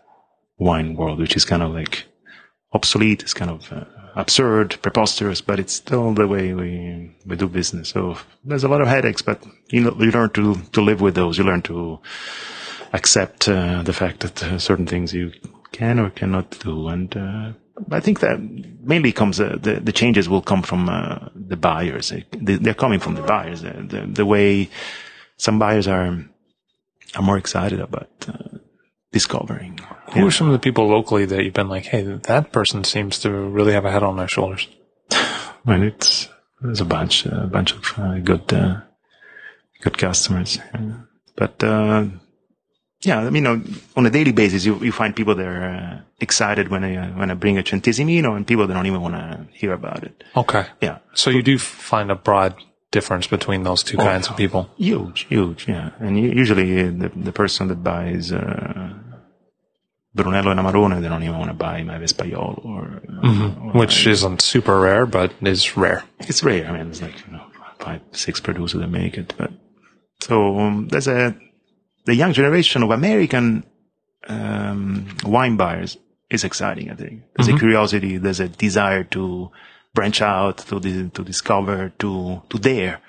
wine 0.58 0.96
world, 0.96 1.20
which 1.20 1.36
is 1.36 1.46
kind 1.46 1.64
of 1.64 1.72
like 1.72 2.06
obsolete. 2.74 3.24
It's 3.24 3.34
kind 3.34 3.52
of 3.52 3.72
uh, 3.72 3.86
absurd, 4.16 4.78
preposterous, 4.82 5.42
but 5.42 5.60
it's 5.60 5.74
still 5.74 6.14
the 6.14 6.28
way 6.28 6.54
we, 6.54 7.16
we 7.26 7.36
do 7.36 7.48
business. 7.48 7.90
So 7.90 8.18
there's 8.44 8.64
a 8.64 8.68
lot 8.68 8.82
of 8.82 8.88
headaches, 8.88 9.22
but 9.22 9.44
you 9.70 9.82
know, 9.82 9.96
you 10.00 10.12
learn 10.12 10.30
to, 10.32 10.56
to 10.56 10.82
live 10.82 11.02
with 11.02 11.16
those. 11.16 11.38
You 11.38 11.44
learn 11.44 11.62
to 11.64 12.00
accept 12.94 13.48
uh, 13.48 13.84
the 13.84 13.94
fact 13.94 14.22
that 14.22 14.44
uh, 14.44 14.60
certain 14.60 14.88
things 14.88 15.14
you 15.14 15.32
can 15.72 16.00
or 16.00 16.10
cannot 16.10 16.60
do. 16.60 16.88
And, 16.88 17.16
uh, 17.16 17.54
I 17.92 18.02
think 18.02 18.20
that 18.20 18.42
mainly 18.82 19.14
comes, 19.14 19.40
uh, 19.40 19.58
the, 19.62 19.80
the 19.80 19.94
changes 19.94 20.28
will 20.28 20.42
come 20.42 20.64
from, 20.64 20.90
uh, 20.90 21.30
the 21.34 21.56
buyers. 21.56 22.12
They, 22.34 22.70
are 22.70 22.74
coming 22.74 23.00
from 23.00 23.16
the 23.16 23.22
buyers. 23.22 23.62
The, 23.62 23.72
the, 23.72 24.06
the, 24.06 24.26
way 24.26 24.70
some 25.38 25.60
buyers 25.60 25.88
are, 25.88 26.26
are 27.16 27.22
more 27.22 27.38
excited 27.38 27.80
about, 27.80 28.10
uh, 28.28 28.58
discovering. 29.12 29.80
Who 30.14 30.22
yeah. 30.22 30.26
are 30.28 30.32
some 30.32 30.48
of 30.48 30.54
the 30.54 30.60
people 30.60 30.88
locally 30.88 31.26
that 31.26 31.44
you've 31.44 31.54
been 31.54 31.70
like, 31.70 31.86
hey, 31.86 32.04
that 32.04 32.52
person 32.52 32.84
seems 32.84 33.20
to 33.20 33.32
really 33.32 33.74
have 33.74 33.86
a 33.86 33.92
head 33.92 34.04
on 34.04 34.18
their 34.18 34.28
shoulders? 34.28 34.68
well, 35.66 35.82
it's 35.82 36.30
there's 36.62 36.82
a 36.82 36.86
bunch, 36.86 37.26
a 37.26 37.48
bunch 37.48 37.74
of 37.74 37.94
uh, 37.98 38.20
good, 38.20 38.54
uh, 38.54 38.82
good 39.82 39.98
customers. 39.98 40.60
But 41.36 41.64
uh, 41.64 42.06
yeah, 43.02 43.20
I 43.20 43.30
mean, 43.30 43.48
on 43.48 44.06
a 44.06 44.10
daily 44.10 44.34
basis, 44.34 44.66
you, 44.66 44.78
you 44.84 44.92
find 44.92 45.16
people 45.16 45.36
that 45.36 45.46
are 45.46 45.64
uh, 45.64 46.02
excited 46.20 46.68
when 46.68 46.84
I 46.84 46.96
uh, 46.98 47.08
when 47.12 47.32
I 47.32 47.34
bring 47.34 47.58
a 47.58 47.64
Centesimino, 47.64 48.36
and 48.36 48.46
people 48.46 48.68
that 48.68 48.74
don't 48.74 48.88
even 48.88 49.02
want 49.02 49.16
to 49.16 49.48
hear 49.54 49.72
about 49.72 50.04
it. 50.04 50.22
Okay. 50.36 50.66
Yeah. 50.82 50.98
So 51.14 51.30
you 51.30 51.42
do 51.42 51.58
find 51.58 52.12
a 52.12 52.16
broad 52.16 52.56
difference 52.92 53.28
between 53.28 53.64
those 53.64 53.84
two 53.84 53.98
oh, 53.98 54.04
kinds 54.04 54.28
of 54.30 54.38
people? 54.38 54.70
Huge, 54.78 55.26
huge, 55.30 55.68
yeah. 55.68 55.92
And 56.00 56.20
usually 56.20 56.90
the 56.90 57.10
the 57.10 57.32
person 57.32 57.68
that 57.68 57.84
buys 57.84 58.32
uh, 58.32 58.94
Brunello 60.16 60.52
and 60.52 60.60
Amarone, 60.60 61.02
they 61.02 61.08
don't 61.08 61.24
even 61.24 61.38
want 61.38 61.52
to 61.52 61.56
buy 61.56 61.84
my 61.84 61.98
Vespaiolo 61.98 62.66
or, 62.66 63.02
mm-hmm. 63.08 63.70
or 63.70 63.72
which 63.74 64.08
isn't 64.08 64.42
super 64.42 64.80
rare, 64.80 65.06
but 65.06 65.34
is 65.42 65.78
rare. 65.78 66.04
It's 66.20 66.44
rare. 66.44 66.68
I 66.68 66.78
mean, 66.78 66.90
it's 66.90 67.02
like 67.02 67.26
you 67.26 67.34
know 67.34 67.46
five, 67.80 68.02
six 68.12 68.40
producers 68.40 68.82
that 68.82 68.88
make 68.88 69.18
it, 69.18 69.34
but 69.38 69.52
so 70.22 70.60
um, 70.60 70.88
there's 70.90 71.08
a 71.08 71.36
the 72.06 72.16
young 72.16 72.34
generation 72.34 72.84
of 72.84 72.92
American 72.92 73.64
um, 74.28 75.08
wine 75.24 75.58
buyers 75.58 75.98
is 76.30 76.44
exciting. 76.44 76.90
I 76.92 76.96
think 76.96 77.24
there's 77.36 77.48
mm-hmm. 77.48 77.58
a 77.58 77.60
curiosity, 77.60 78.18
there's 78.18 78.40
a 78.40 78.50
desire 78.50 79.04
to 79.06 79.52
branch 79.94 80.22
out, 80.22 80.60
to 80.60 80.80
to 80.80 81.24
discover, 81.24 81.92
to 82.00 82.42
to 82.50 82.60
dare. 82.60 83.02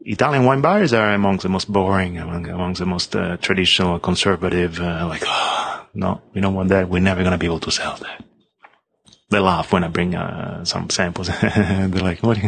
Italian 0.00 0.44
wine 0.44 0.60
buyers 0.60 0.92
are 0.92 1.12
among 1.12 1.38
the 1.38 1.48
most 1.48 1.70
boring, 1.70 2.18
among, 2.18 2.48
among 2.48 2.74
the 2.74 2.86
most 2.86 3.16
uh, 3.16 3.36
traditional, 3.38 3.98
conservative. 3.98 4.80
Uh, 4.80 5.06
like, 5.08 5.24
oh, 5.26 5.86
no, 5.92 6.22
we 6.32 6.40
don't 6.40 6.54
want 6.54 6.68
that. 6.68 6.88
We're 6.88 7.00
never 7.00 7.22
going 7.22 7.32
to 7.32 7.38
be 7.38 7.46
able 7.46 7.60
to 7.60 7.70
sell 7.70 7.96
that. 7.96 8.24
They 9.30 9.40
laugh 9.40 9.72
when 9.72 9.84
I 9.84 9.88
bring 9.88 10.14
uh, 10.14 10.64
some 10.64 10.88
samples. 10.88 11.28
They're 11.42 11.88
like, 11.88 12.22
"What? 12.22 12.38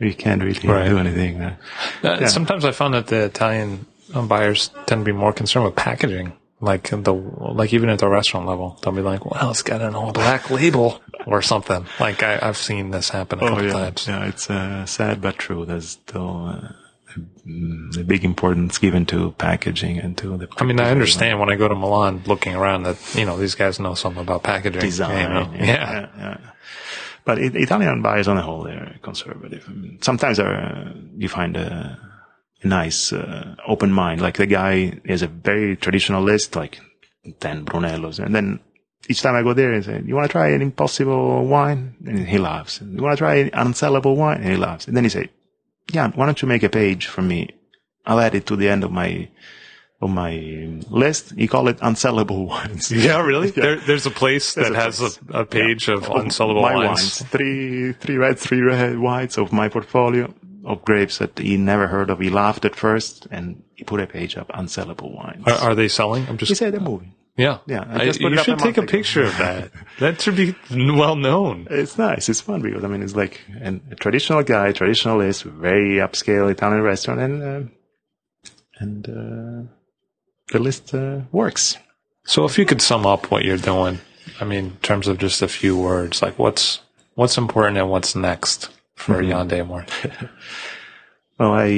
we 0.00 0.14
can't 0.22 0.42
really 0.42 0.68
right. 0.68 0.88
do 0.88 0.98
anything." 0.98 1.40
Uh, 1.40 1.56
yeah. 2.02 2.26
Sometimes 2.26 2.64
I 2.64 2.72
found 2.72 2.92
that 2.94 3.06
the 3.06 3.24
Italian 3.24 3.86
buyers 4.12 4.68
tend 4.86 5.00
to 5.00 5.04
be 5.04 5.12
more 5.12 5.32
concerned 5.32 5.64
with 5.64 5.76
packaging 5.76 6.34
like 6.62 6.90
the 6.90 7.12
like 7.12 7.74
even 7.74 7.88
at 7.88 7.98
the 7.98 8.08
restaurant 8.08 8.46
level, 8.46 8.78
they'll 8.82 8.94
be 8.94 9.02
like, 9.02 9.26
"Well, 9.26 9.50
it's 9.50 9.62
got 9.62 9.82
an 9.82 9.96
all 9.96 10.12
black 10.12 10.48
label 10.48 11.00
or 11.26 11.42
something." 11.42 11.86
Like 11.98 12.22
I, 12.22 12.36
have 12.36 12.56
seen 12.56 12.92
this 12.92 13.10
happen 13.10 13.40
a 13.40 13.44
oh, 13.44 13.48
couple 13.48 13.64
yeah. 13.64 13.72
times. 13.72 14.06
Yeah, 14.06 14.28
it's 14.28 14.48
uh, 14.48 14.86
sad 14.86 15.20
but 15.20 15.38
true. 15.38 15.66
There's 15.66 15.88
still 15.90 16.46
uh, 16.46 16.72
a, 17.16 18.00
a 18.00 18.04
big 18.04 18.24
importance 18.24 18.78
given 18.78 19.04
to 19.06 19.32
packaging 19.32 19.98
and 19.98 20.16
to 20.18 20.36
the. 20.36 20.48
I 20.58 20.62
mean, 20.62 20.78
I 20.78 20.90
understand 20.92 21.40
when 21.40 21.50
I 21.50 21.56
go 21.56 21.66
to 21.66 21.74
Milan, 21.74 22.22
looking 22.26 22.54
around, 22.54 22.84
that 22.84 22.96
you 23.16 23.26
know 23.26 23.36
these 23.36 23.56
guys 23.56 23.80
know 23.80 23.94
something 23.94 24.22
about 24.22 24.44
packaging, 24.44 24.82
design, 24.82 25.18
you 25.20 25.28
know? 25.28 25.50
yeah, 25.54 25.64
yeah. 25.64 26.08
yeah, 26.16 26.38
But 27.24 27.40
it, 27.40 27.56
Italian 27.56 28.02
buyers 28.02 28.28
on 28.28 28.36
the 28.36 28.42
whole, 28.42 28.62
they're 28.62 29.00
conservative. 29.02 29.64
I 29.68 29.72
mean, 29.72 29.98
sometimes 30.00 30.38
are, 30.38 30.92
you 31.16 31.28
find 31.28 31.56
a 31.56 32.11
nice 32.64 33.12
uh, 33.12 33.54
open 33.66 33.92
mind. 33.92 34.20
Like 34.20 34.36
the 34.36 34.46
guy 34.46 35.00
is 35.04 35.22
a 35.22 35.26
very 35.26 35.76
traditional 35.76 36.22
list, 36.22 36.56
like 36.56 36.80
10 37.40 37.64
Brunellos. 37.64 38.18
And 38.18 38.34
then 38.34 38.60
each 39.08 39.22
time 39.22 39.34
I 39.34 39.42
go 39.42 39.52
there 39.52 39.72
and 39.72 39.84
say, 39.84 40.02
you 40.04 40.14
want 40.14 40.28
to 40.28 40.32
try 40.32 40.48
an 40.50 40.62
impossible 40.62 41.46
wine? 41.46 41.96
And 42.06 42.26
he 42.26 42.38
laughs. 42.38 42.80
You 42.80 43.02
want 43.02 43.14
to 43.14 43.18
try 43.18 43.36
an 43.36 43.50
unsellable 43.50 44.16
wine? 44.16 44.38
And 44.42 44.50
he 44.50 44.56
laughs. 44.56 44.86
And 44.86 44.96
then 44.96 45.04
he 45.04 45.10
say, 45.10 45.30
yeah, 45.92 46.10
why 46.10 46.26
don't 46.26 46.40
you 46.40 46.48
make 46.48 46.62
a 46.62 46.68
page 46.68 47.06
for 47.06 47.22
me? 47.22 47.50
I'll 48.06 48.20
add 48.20 48.34
it 48.34 48.46
to 48.46 48.56
the 48.56 48.68
end 48.68 48.84
of 48.84 48.90
my, 48.90 49.28
of 50.00 50.10
my 50.10 50.32
list. 50.88 51.32
He 51.36 51.46
call 51.48 51.68
it 51.68 51.78
unsellable 51.78 52.46
wines. 52.48 52.90
Yeah, 52.90 53.20
really? 53.20 53.48
yeah. 53.48 53.62
There, 53.62 53.76
there's 53.80 54.06
a 54.06 54.10
place 54.10 54.54
there's 54.54 54.68
that 54.68 54.76
a 54.76 54.80
has 54.80 54.98
place. 54.98 55.18
A, 55.32 55.40
a, 55.40 55.46
page 55.46 55.88
yeah. 55.88 55.94
of 55.94 56.02
unsellable 56.04 56.62
wines. 56.62 56.86
wines. 56.86 57.22
Three, 57.22 57.92
three 57.92 58.16
red, 58.16 58.38
three 58.38 58.60
red 58.60 58.98
whites 58.98 59.36
of 59.36 59.52
my 59.52 59.68
portfolio 59.68 60.32
of 60.64 60.84
grapes 60.84 61.18
that 61.18 61.38
he 61.38 61.56
never 61.56 61.86
heard 61.86 62.10
of. 62.10 62.20
He 62.20 62.30
laughed 62.30 62.64
at 62.64 62.76
first 62.76 63.26
and 63.30 63.62
he 63.74 63.84
put 63.84 64.00
a 64.00 64.06
page 64.06 64.36
up, 64.36 64.48
unsellable 64.48 65.14
wines. 65.14 65.44
Are, 65.46 65.70
are 65.70 65.74
they 65.74 65.88
selling? 65.88 66.26
I'm 66.28 66.38
just. 66.38 66.50
He 66.50 66.54
said 66.54 66.72
they're 66.72 66.80
moving. 66.80 67.14
Yeah. 67.36 67.58
Yeah. 67.66 67.84
I, 67.88 68.04
you 68.04 68.36
should 68.38 68.58
take 68.58 68.76
a 68.76 68.82
picture 68.82 69.22
of 69.22 69.36
that. 69.38 69.70
that 70.00 70.20
should 70.20 70.36
be 70.36 70.54
well 70.70 71.16
known. 71.16 71.66
It's 71.70 71.96
nice. 71.96 72.28
It's 72.28 72.40
fun 72.40 72.60
because, 72.60 72.84
I 72.84 72.88
mean, 72.88 73.02
it's 73.02 73.16
like 73.16 73.40
an, 73.60 73.80
a 73.90 73.94
traditional 73.94 74.42
guy, 74.42 74.72
traditionalist, 74.72 75.44
very 75.44 75.96
upscale 75.96 76.50
Italian 76.50 76.82
restaurant 76.82 77.20
and, 77.20 77.42
uh, 77.42 77.68
and, 78.78 79.08
uh, 79.08 79.72
the 80.52 80.58
list, 80.58 80.94
uh, 80.94 81.20
works. 81.32 81.78
So 82.24 82.44
if 82.44 82.58
you 82.58 82.66
could 82.66 82.82
sum 82.82 83.06
up 83.06 83.30
what 83.30 83.44
you're 83.44 83.56
doing, 83.56 84.00
I 84.38 84.44
mean, 84.44 84.66
in 84.66 84.76
terms 84.78 85.08
of 85.08 85.18
just 85.18 85.40
a 85.40 85.48
few 85.48 85.76
words, 85.76 86.20
like 86.20 86.38
what's, 86.38 86.80
what's 87.14 87.38
important 87.38 87.78
and 87.78 87.88
what's 87.88 88.14
next 88.14 88.68
for 89.02 89.22
mm-hmm. 89.22 89.30
Jan 89.30 89.48
D'Amore? 89.48 89.86
well, 91.38 91.52
I, 91.52 91.64
I 91.64 91.68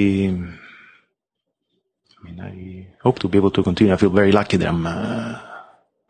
mean, 2.24 2.40
I 2.40 2.86
hope 3.02 3.18
to 3.20 3.28
be 3.28 3.38
able 3.38 3.50
to 3.52 3.62
continue. 3.62 3.92
I 3.92 3.96
feel 3.96 4.10
very 4.10 4.32
lucky 4.32 4.56
that 4.58 4.68
I'm, 4.68 4.86
uh, 4.86 5.38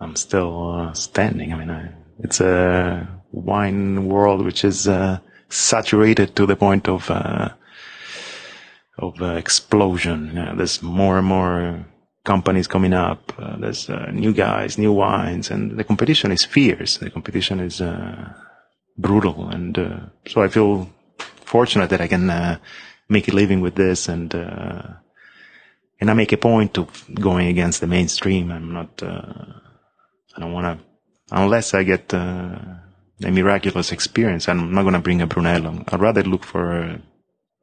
I'm 0.01 0.17
still 0.17 0.71
uh, 0.71 0.93
standing. 0.93 1.53
I 1.53 1.57
mean, 1.57 1.71
I, 1.71 1.91
it's 2.19 2.41
a 2.41 3.09
wine 3.33 4.07
world 4.07 4.45
which 4.45 4.65
is 4.65 4.89
uh, 4.89 5.19
saturated 5.49 6.37
to 6.37 6.47
the 6.47 6.57
point 6.57 6.89
of 6.89 7.11
uh, 7.11 7.51
of 8.99 9.21
uh, 9.21 9.35
explosion. 9.35 10.29
You 10.29 10.35
know, 10.35 10.57
there's 10.57 10.83
more 10.83 11.19
and 11.19 11.27
more 11.27 11.85
companies 12.25 12.67
coming 12.67 12.93
up. 12.93 13.33
Uh, 13.39 13.57
there's 13.59 13.91
uh, 13.91 14.11
new 14.13 14.33
guys, 14.33 14.79
new 14.79 14.93
wines, 14.93 15.51
and 15.51 15.77
the 15.77 15.85
competition 15.85 16.33
is 16.33 16.45
fierce. 16.45 16.99
The 16.99 17.11
competition 17.11 17.61
is 17.61 17.81
uh, 17.81 18.33
brutal, 18.97 19.49
and 19.49 19.79
uh, 19.79 20.01
so 20.27 20.43
I 20.43 20.49
feel 20.49 20.91
fortunate 21.45 21.91
that 21.91 22.01
I 22.01 22.09
can 22.09 22.31
uh, 22.31 22.59
make 23.09 23.29
a 23.29 23.35
living 23.35 23.61
with 23.61 23.75
this, 23.75 24.09
and 24.09 24.35
uh, 24.35 24.83
and 26.01 26.11
I 26.11 26.15
make 26.15 26.33
a 26.33 26.37
point 26.37 26.79
of 26.79 27.07
going 27.15 27.49
against 27.49 27.81
the 27.81 27.87
mainstream. 27.87 28.51
I'm 28.51 28.73
not. 28.73 29.03
I 29.03 30.41
don't 30.41 30.53
want 30.53 30.79
to, 30.79 30.85
unless 31.31 31.75
I 31.75 31.85
get 31.85 32.13
a 32.13 33.31
miraculous 33.31 33.93
experience. 33.93 34.49
I'm 34.49 34.75
not 34.75 34.83
going 34.83 34.95
to 34.95 35.01
bring 35.01 35.23
a 35.23 35.27
Brunello. 35.27 35.85
I'd 35.89 36.01
rather 36.01 36.23
look 36.23 36.45
for 36.45 37.01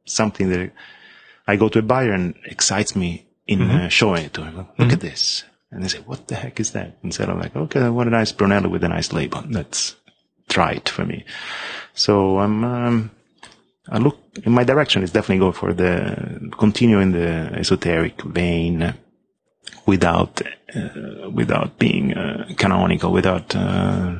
something 0.05 0.49
that 0.49 0.71
I 1.47 1.55
go 1.55 1.69
to 1.69 1.79
a 1.79 1.83
buyer 1.83 2.13
and 2.13 2.35
excites 2.45 2.95
me 2.95 3.27
in 3.47 3.59
mm-hmm. 3.59 3.85
uh, 3.85 3.89
showing 3.89 4.25
it 4.25 4.33
to 4.35 4.43
him. 4.43 4.57
Look 4.57 4.75
mm-hmm. 4.77 4.91
at 4.91 4.99
this. 4.99 5.43
And 5.71 5.83
they 5.83 5.87
say, 5.87 5.99
what 5.99 6.27
the 6.27 6.35
heck 6.35 6.59
is 6.59 6.71
that? 6.71 6.97
Instead 7.03 7.29
of 7.29 7.37
like, 7.37 7.55
okay, 7.55 7.89
what 7.89 8.07
a 8.07 8.09
nice 8.09 8.31
Brunello 8.31 8.69
with 8.69 8.83
a 8.83 8.89
nice 8.89 9.13
label. 9.13 9.43
Let's 9.49 9.95
try 10.49 10.73
it 10.73 10.89
for 10.89 11.05
me. 11.05 11.25
So 11.93 12.39
I'm, 12.39 12.63
um, 12.63 13.11
I 13.89 13.97
look 13.97 14.17
in 14.43 14.51
my 14.51 14.63
direction 14.63 15.03
is 15.03 15.11
definitely 15.11 15.39
go 15.39 15.51
for 15.51 15.73
the 15.73 16.51
continue 16.57 16.99
in 16.99 17.11
the 17.11 17.51
esoteric 17.59 18.21
vein 18.21 18.93
without 19.85 20.41
uh, 20.75 21.29
without 21.29 21.79
being 21.79 22.13
uh, 22.13 22.47
canonical, 22.57 23.11
without 23.11 23.55
uh, 23.55 24.15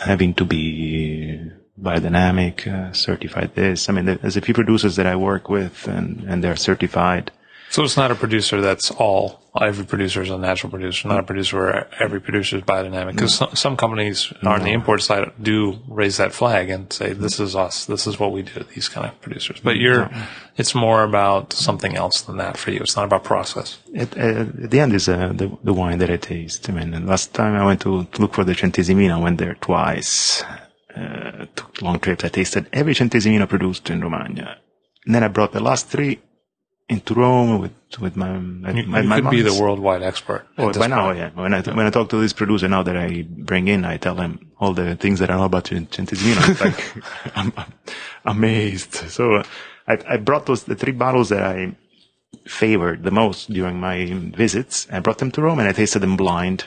having 0.00 0.34
to 0.34 0.44
be 0.44 1.50
biodynamic, 1.80 2.66
uh, 2.66 2.92
certified 2.92 3.54
this. 3.54 3.88
I 3.88 3.92
mean, 3.92 4.04
there's 4.06 4.36
a 4.36 4.40
few 4.40 4.54
producers 4.54 4.96
that 4.96 5.06
I 5.06 5.16
work 5.16 5.48
with, 5.48 5.86
and 5.86 6.24
and 6.28 6.42
they're 6.42 6.56
certified. 6.56 7.30
So 7.74 7.82
it's 7.82 7.96
not 7.96 8.12
a 8.12 8.14
producer 8.14 8.60
that's 8.60 8.92
all 8.92 9.42
every 9.60 9.84
producer 9.84 10.22
is 10.22 10.30
a 10.30 10.38
natural 10.38 10.70
producer, 10.70 11.08
not 11.08 11.18
a 11.18 11.24
producer 11.24 11.56
where 11.56 11.88
every 12.00 12.20
producer 12.20 12.58
is 12.58 12.62
biodynamic. 12.62 13.14
Because 13.16 13.34
some, 13.34 13.56
some, 13.56 13.76
companies 13.76 14.32
no. 14.44 14.52
on 14.52 14.62
the 14.62 14.70
import 14.70 15.02
side 15.02 15.32
do 15.42 15.80
raise 15.88 16.18
that 16.18 16.32
flag 16.32 16.70
and 16.70 16.92
say, 16.92 17.14
"This 17.14 17.40
is 17.40 17.56
us. 17.56 17.86
This 17.86 18.06
is 18.06 18.20
what 18.20 18.30
we 18.30 18.42
do." 18.42 18.62
These 18.76 18.88
kind 18.88 19.08
of 19.08 19.20
producers, 19.20 19.58
but 19.60 19.74
you're, 19.74 20.08
no. 20.08 20.22
it's 20.56 20.72
more 20.72 21.02
about 21.02 21.52
something 21.52 21.96
else 21.96 22.22
than 22.22 22.36
that 22.36 22.56
for 22.56 22.70
you. 22.70 22.78
It's 22.78 22.94
not 22.94 23.06
about 23.06 23.24
process. 23.24 23.78
At, 23.96 24.16
at 24.16 24.70
the 24.70 24.78
end 24.78 24.92
is 24.92 25.08
uh, 25.08 25.32
the 25.34 25.50
the 25.64 25.74
wine 25.74 25.98
that 25.98 26.10
I 26.12 26.16
taste. 26.16 26.70
I 26.70 26.72
mean, 26.74 27.04
last 27.08 27.34
time 27.34 27.56
I 27.56 27.64
went 27.66 27.80
to, 27.80 28.04
to 28.04 28.22
look 28.22 28.34
for 28.34 28.44
the 28.44 28.54
Centesimino, 28.54 29.14
I 29.18 29.20
went 29.20 29.38
there 29.38 29.54
twice. 29.54 30.44
Uh, 30.94 31.46
took 31.56 31.82
long 31.82 31.98
trips. 31.98 32.22
I 32.22 32.28
tasted 32.28 32.68
every 32.72 32.94
Centesimino 32.94 33.48
produced 33.48 33.90
in 33.90 34.00
Romagna. 34.00 34.58
And 35.06 35.12
then 35.12 35.24
I 35.24 35.28
brought 35.28 35.50
the 35.50 35.60
last 35.60 35.88
three 35.88 36.20
into 36.88 37.14
Rome 37.14 37.60
with 37.60 37.72
with 38.00 38.16
my 38.16 38.38
my, 38.38 38.70
you, 38.70 38.86
my, 38.86 39.00
you 39.00 39.08
my 39.08 39.20
could 39.20 39.30
be 39.30 39.42
the 39.42 39.54
worldwide 39.54 40.02
expert. 40.02 40.46
Oh, 40.58 40.72
by 40.72 40.86
now, 40.86 41.10
yeah. 41.12 41.30
When 41.30 41.54
I 41.54 41.62
yeah. 41.62 41.74
when 41.74 41.86
I 41.86 41.90
talk 41.90 42.10
to 42.10 42.20
this 42.20 42.32
producer 42.32 42.68
now 42.68 42.82
that 42.82 42.96
I 42.96 43.22
bring 43.28 43.68
in, 43.68 43.84
I 43.84 43.96
tell 43.96 44.16
him 44.16 44.52
all 44.58 44.74
the 44.74 44.96
things 44.96 45.18
that 45.20 45.30
I 45.30 45.36
know 45.36 45.44
about 45.44 45.64
Centesimino. 45.64 46.50
It's 46.50 46.60
like 46.60 47.36
I'm, 47.36 47.52
I'm, 47.56 47.72
amazed. 48.24 48.94
So 48.94 49.36
uh, 49.36 49.44
I 49.88 49.98
I 50.08 50.16
brought 50.18 50.46
those 50.46 50.64
the 50.64 50.76
three 50.76 50.92
bottles 50.92 51.30
that 51.30 51.42
I 51.42 51.74
favored 52.46 53.02
the 53.04 53.10
most 53.10 53.52
during 53.52 53.80
my 53.80 54.12
visits. 54.36 54.86
I 54.90 55.00
brought 55.00 55.18
them 55.18 55.30
to 55.32 55.42
Rome 55.42 55.60
and 55.60 55.68
I 55.68 55.72
tasted 55.72 56.00
them 56.00 56.16
blind. 56.16 56.66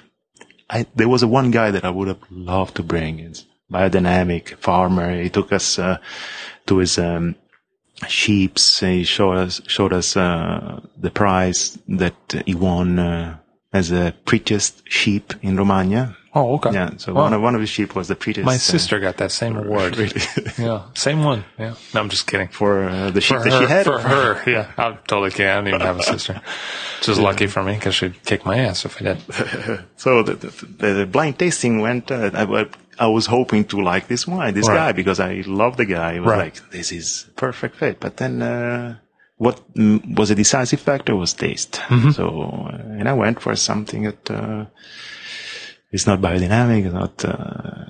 I 0.70 0.88
there 0.96 1.10
was 1.10 1.24
a 1.24 1.28
one 1.28 1.52
guy 1.52 1.72
that 1.72 1.86
I 1.86 1.90
would 1.90 2.08
have 2.08 2.22
loved 2.32 2.76
to 2.78 2.84
bring. 2.84 3.20
It's 3.20 3.46
biodynamic 3.72 4.58
farmer. 4.58 5.22
He 5.22 5.30
took 5.30 5.52
us 5.52 5.78
uh, 5.78 5.98
to 6.66 6.78
his 6.78 6.98
um, 6.98 7.36
sheeps. 8.08 8.80
He 8.80 9.04
showed 9.04 9.38
us 9.38 9.62
showed 9.68 9.94
us 9.94 10.16
uh, 10.16 10.82
the 10.98 11.12
prize 11.12 11.78
that 11.88 12.16
he 12.46 12.56
won 12.56 13.00
uh, 13.00 13.38
as 13.74 13.90
the 13.90 14.14
prettiest 14.26 14.84
sheep 14.90 15.34
in 15.42 15.58
Romagna. 15.58 16.16
Oh, 16.34 16.56
okay. 16.56 16.72
Yeah. 16.72 16.92
So 16.98 17.14
one 17.14 17.34
of 17.34 17.42
one 17.42 17.56
of 17.56 17.62
his 17.62 17.70
sheep 17.70 17.96
was 17.96 18.10
the 18.10 18.16
prettiest. 18.16 18.46
My 18.46 18.56
uh, 18.56 18.60
sister 18.60 19.00
got 19.00 19.18
that 19.18 19.32
same 19.32 19.56
award. 19.56 19.98
Really? 19.98 20.22
yeah, 20.58 20.84
same 20.94 21.24
one. 21.24 21.46
Yeah. 21.58 21.74
No, 21.94 22.02
I'm 22.02 22.10
just 22.10 22.28
kidding. 22.28 22.50
For 22.50 22.84
uh, 22.84 23.10
the 23.10 23.22
sheep 23.22 23.38
for 23.38 23.44
that 23.44 23.54
her, 23.54 23.60
she 23.60 23.66
had. 23.66 23.86
For 23.86 24.00
her, 24.00 24.44
yeah. 24.52 24.72
I 24.78 24.92
totally 25.08 25.32
kidding. 25.32 25.48
I 25.48 25.56
don't 25.56 25.68
even 25.70 25.82
have 25.82 26.00
a 26.00 26.04
sister. 26.04 26.42
Which 27.00 27.10
is 27.10 27.18
yeah. 27.18 27.24
lucky 27.24 27.48
for 27.48 27.64
me 27.64 27.74
because 27.74 27.96
she'd 27.96 28.24
kick 28.24 28.46
my 28.46 28.60
ass 28.60 28.86
if 28.86 29.02
I 29.02 29.06
did. 29.06 29.86
so 29.96 30.22
the, 30.22 30.34
the, 30.36 30.94
the, 30.94 31.06
blind 31.08 31.40
tasting 31.40 31.82
went. 31.82 32.12
Uh, 32.12 32.30
I, 32.34 32.68
I 33.00 33.08
was 33.08 33.26
hoping 33.28 33.66
to 33.66 33.82
like 33.82 34.08
this 34.08 34.28
wine, 34.28 34.54
this 34.54 34.68
right. 34.68 34.76
guy, 34.76 34.92
because 34.92 35.20
I 35.20 35.44
love 35.46 35.78
the 35.78 35.86
guy. 35.86 36.14
It 36.14 36.20
was 36.22 36.32
right. 36.32 36.38
like, 36.46 36.70
this 36.72 36.92
is 36.92 37.28
perfect 37.36 37.76
fit. 37.76 38.00
But 38.00 38.18
then, 38.18 38.42
uh, 38.42 38.98
what 39.38 39.62
was 39.76 40.32
a 40.32 40.36
decisive 40.36 40.80
factor 40.80 41.16
was 41.16 41.34
taste. 41.34 41.74
Mm-hmm. 41.74 42.12
So, 42.12 42.70
uh, 42.72 42.76
and 43.00 43.08
I 43.08 43.14
went 43.14 43.40
for 43.42 43.56
something 43.56 44.04
that, 44.04 44.32
uh, 44.32 44.66
is 45.92 46.08
not 46.08 46.22
biodynamic, 46.22 46.92
not, 46.92 47.24
uh, 47.24 47.86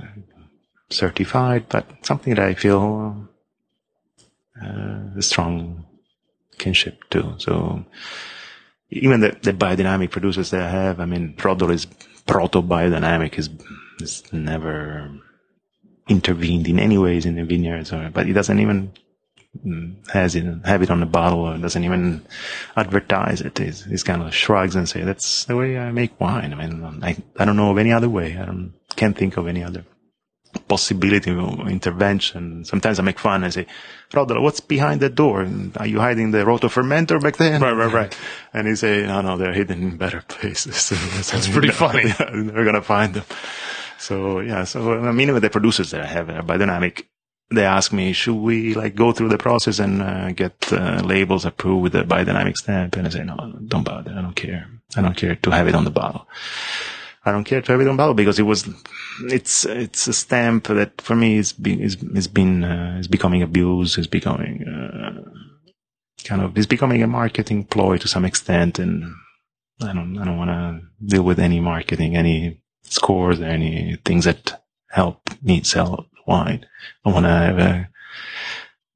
certified, 0.90 1.68
but 1.70 1.86
something 2.02 2.36
that 2.36 2.46
I 2.46 2.54
feel, 2.54 3.30
uh, 4.62 5.18
a 5.18 5.22
strong 5.22 5.86
kinship 6.58 7.04
to. 7.12 7.36
So, 7.38 7.86
even 8.90 9.20
the, 9.22 9.38
the 9.42 9.54
biodynamic 9.54 10.12
producers 10.12 10.50
that 10.52 10.62
I 10.62 10.70
have, 10.70 11.00
I 11.00 11.06
mean, 11.06 11.36
Roddolo 11.38 11.74
is 11.74 11.88
proto 12.26 12.62
biodynamic, 12.62 13.38
is 13.38 13.50
has 14.00 14.24
never 14.32 15.12
intervened 16.08 16.68
in 16.68 16.80
any 16.80 16.98
ways 16.98 17.26
in 17.26 17.36
the 17.36 17.44
vineyards 17.44 17.92
or, 17.92 18.10
but 18.14 18.26
he 18.26 18.34
doesn't 18.34 18.60
even 18.60 18.92
mm, 19.66 20.10
has 20.10 20.36
it, 20.36 20.46
have 20.66 20.82
it 20.82 20.92
on 20.92 21.00
the 21.00 21.06
bottle 21.06 21.42
or 21.42 21.58
doesn't 21.58 21.84
even 21.84 22.26
advertise 22.76 23.42
it. 23.42 23.58
He's, 23.58 23.84
he's 23.84 24.04
kind 24.04 24.22
of 24.22 24.34
shrugs 24.34 24.76
and 24.76 24.88
say, 24.88 25.04
that's 25.04 25.46
the 25.46 25.56
way 25.56 25.78
I 25.78 25.92
make 25.92 26.20
wine. 26.20 26.54
I 26.54 26.68
mean, 26.68 27.04
I, 27.04 27.18
I 27.38 27.46
don't 27.46 27.58
know 27.58 27.72
of 27.72 27.78
any 27.78 27.92
other 27.92 28.10
way. 28.10 28.38
I 28.38 28.46
don't, 28.46 28.74
can't 28.96 29.18
think 29.18 29.38
of 29.38 29.48
any 29.48 29.64
other 29.64 29.86
possibility 30.68 31.32
of 31.32 31.68
intervention. 31.68 32.66
Sometimes 32.66 33.00
I 33.00 33.04
make 33.04 33.20
fun 33.20 33.44
and 33.44 33.54
say, 33.54 33.68
Roddolo, 34.12 34.42
what's 34.42 34.60
behind 34.60 35.02
the 35.02 35.10
door? 35.10 35.48
Are 35.78 35.88
you 35.88 36.00
hiding 36.00 36.32
the 36.32 36.46
roto 36.46 36.68
fermenter 36.68 37.22
back 37.22 37.38
there? 37.38 37.60
Right, 37.60 37.74
right, 37.74 37.94
right. 37.94 38.18
And 38.54 38.68
he 38.68 38.76
say, 38.76 39.06
no, 39.06 39.22
no, 39.22 39.38
they're 39.38 39.54
hidden 39.54 39.84
in 39.84 39.98
better 39.98 40.24
places. 40.28 40.90
That's 41.32 41.48
pretty 41.48 41.70
funny. 41.72 42.10
They're 42.12 42.64
going 42.64 42.76
to 42.76 42.82
find 42.82 43.14
them. 43.16 43.26
So 44.00 44.40
yeah, 44.40 44.64
so 44.64 44.94
I 44.94 45.12
mean, 45.12 45.34
the 45.34 45.50
producers 45.50 45.92
that 45.92 46.02
I 46.02 46.06
have 46.06 46.30
at 46.30 46.46
Biodynamic, 46.46 47.06
they 47.50 47.66
ask 47.66 47.94
me, 47.94 48.14
should 48.14 48.36
we 48.36 48.74
like 48.76 48.96
go 48.96 49.12
through 49.12 49.30
the 49.30 49.38
process 49.38 49.80
and 49.80 50.02
uh, 50.02 50.32
get 50.32 50.72
uh, 50.72 51.02
labels 51.04 51.46
approved 51.46 51.84
with 51.84 51.94
the 51.94 52.04
biodynamic 52.04 52.58
stamp? 52.58 52.96
And 52.98 53.08
I 53.08 53.10
say, 53.10 53.24
no, 53.24 53.36
don't 53.68 53.84
bother. 53.84 54.12
I 54.12 54.22
don't 54.22 54.36
care. 54.36 54.68
I 54.96 55.02
don't 55.02 55.16
care 55.16 55.36
to 55.36 55.52
have 55.52 55.68
it 55.68 55.76
on 55.76 55.84
the 55.84 55.92
bottle. 55.92 56.28
I 57.26 57.32
don't 57.32 57.44
care 57.44 57.62
to 57.62 57.72
have 57.72 57.82
it 57.82 57.88
on 57.88 57.96
the 57.96 58.02
bottle 58.02 58.14
because 58.14 58.40
it 58.40 58.44
was, 58.44 58.70
it's, 59.26 59.66
it's 59.66 60.08
a 60.08 60.14
stamp 60.14 60.68
that 60.68 61.02
for 61.02 61.16
me 61.16 61.38
is, 61.38 61.54
be, 61.54 61.82
is, 61.82 61.96
is 62.16 62.28
been, 62.28 62.64
uh, 62.64 62.98
is 63.00 63.08
becoming 63.08 63.42
abused, 63.42 63.98
is 63.98 64.08
becoming, 64.08 64.64
uh, 64.68 65.22
kind 66.24 66.42
of, 66.42 66.58
is 66.58 66.68
becoming 66.68 67.04
a 67.04 67.08
marketing 67.08 67.66
ploy 67.66 67.98
to 67.98 68.08
some 68.08 68.24
extent. 68.24 68.80
And 68.80 69.14
I 69.82 69.94
don't, 69.94 70.18
I 70.18 70.26
don't 70.26 70.38
want 70.38 70.52
to 70.52 70.82
deal 71.06 71.24
with 71.24 71.40
any 71.40 71.60
marketing, 71.60 72.16
any 72.16 72.62
scores 72.92 73.40
or 73.40 73.46
any 73.46 73.98
things 74.06 74.26
that 74.26 74.64
help 74.90 75.30
me 75.42 75.64
sell 75.64 76.08
wine. 76.26 76.66
I 77.06 77.12
want 77.12 77.26
to 77.26 77.32
have 77.32 77.60
a, 77.60 77.90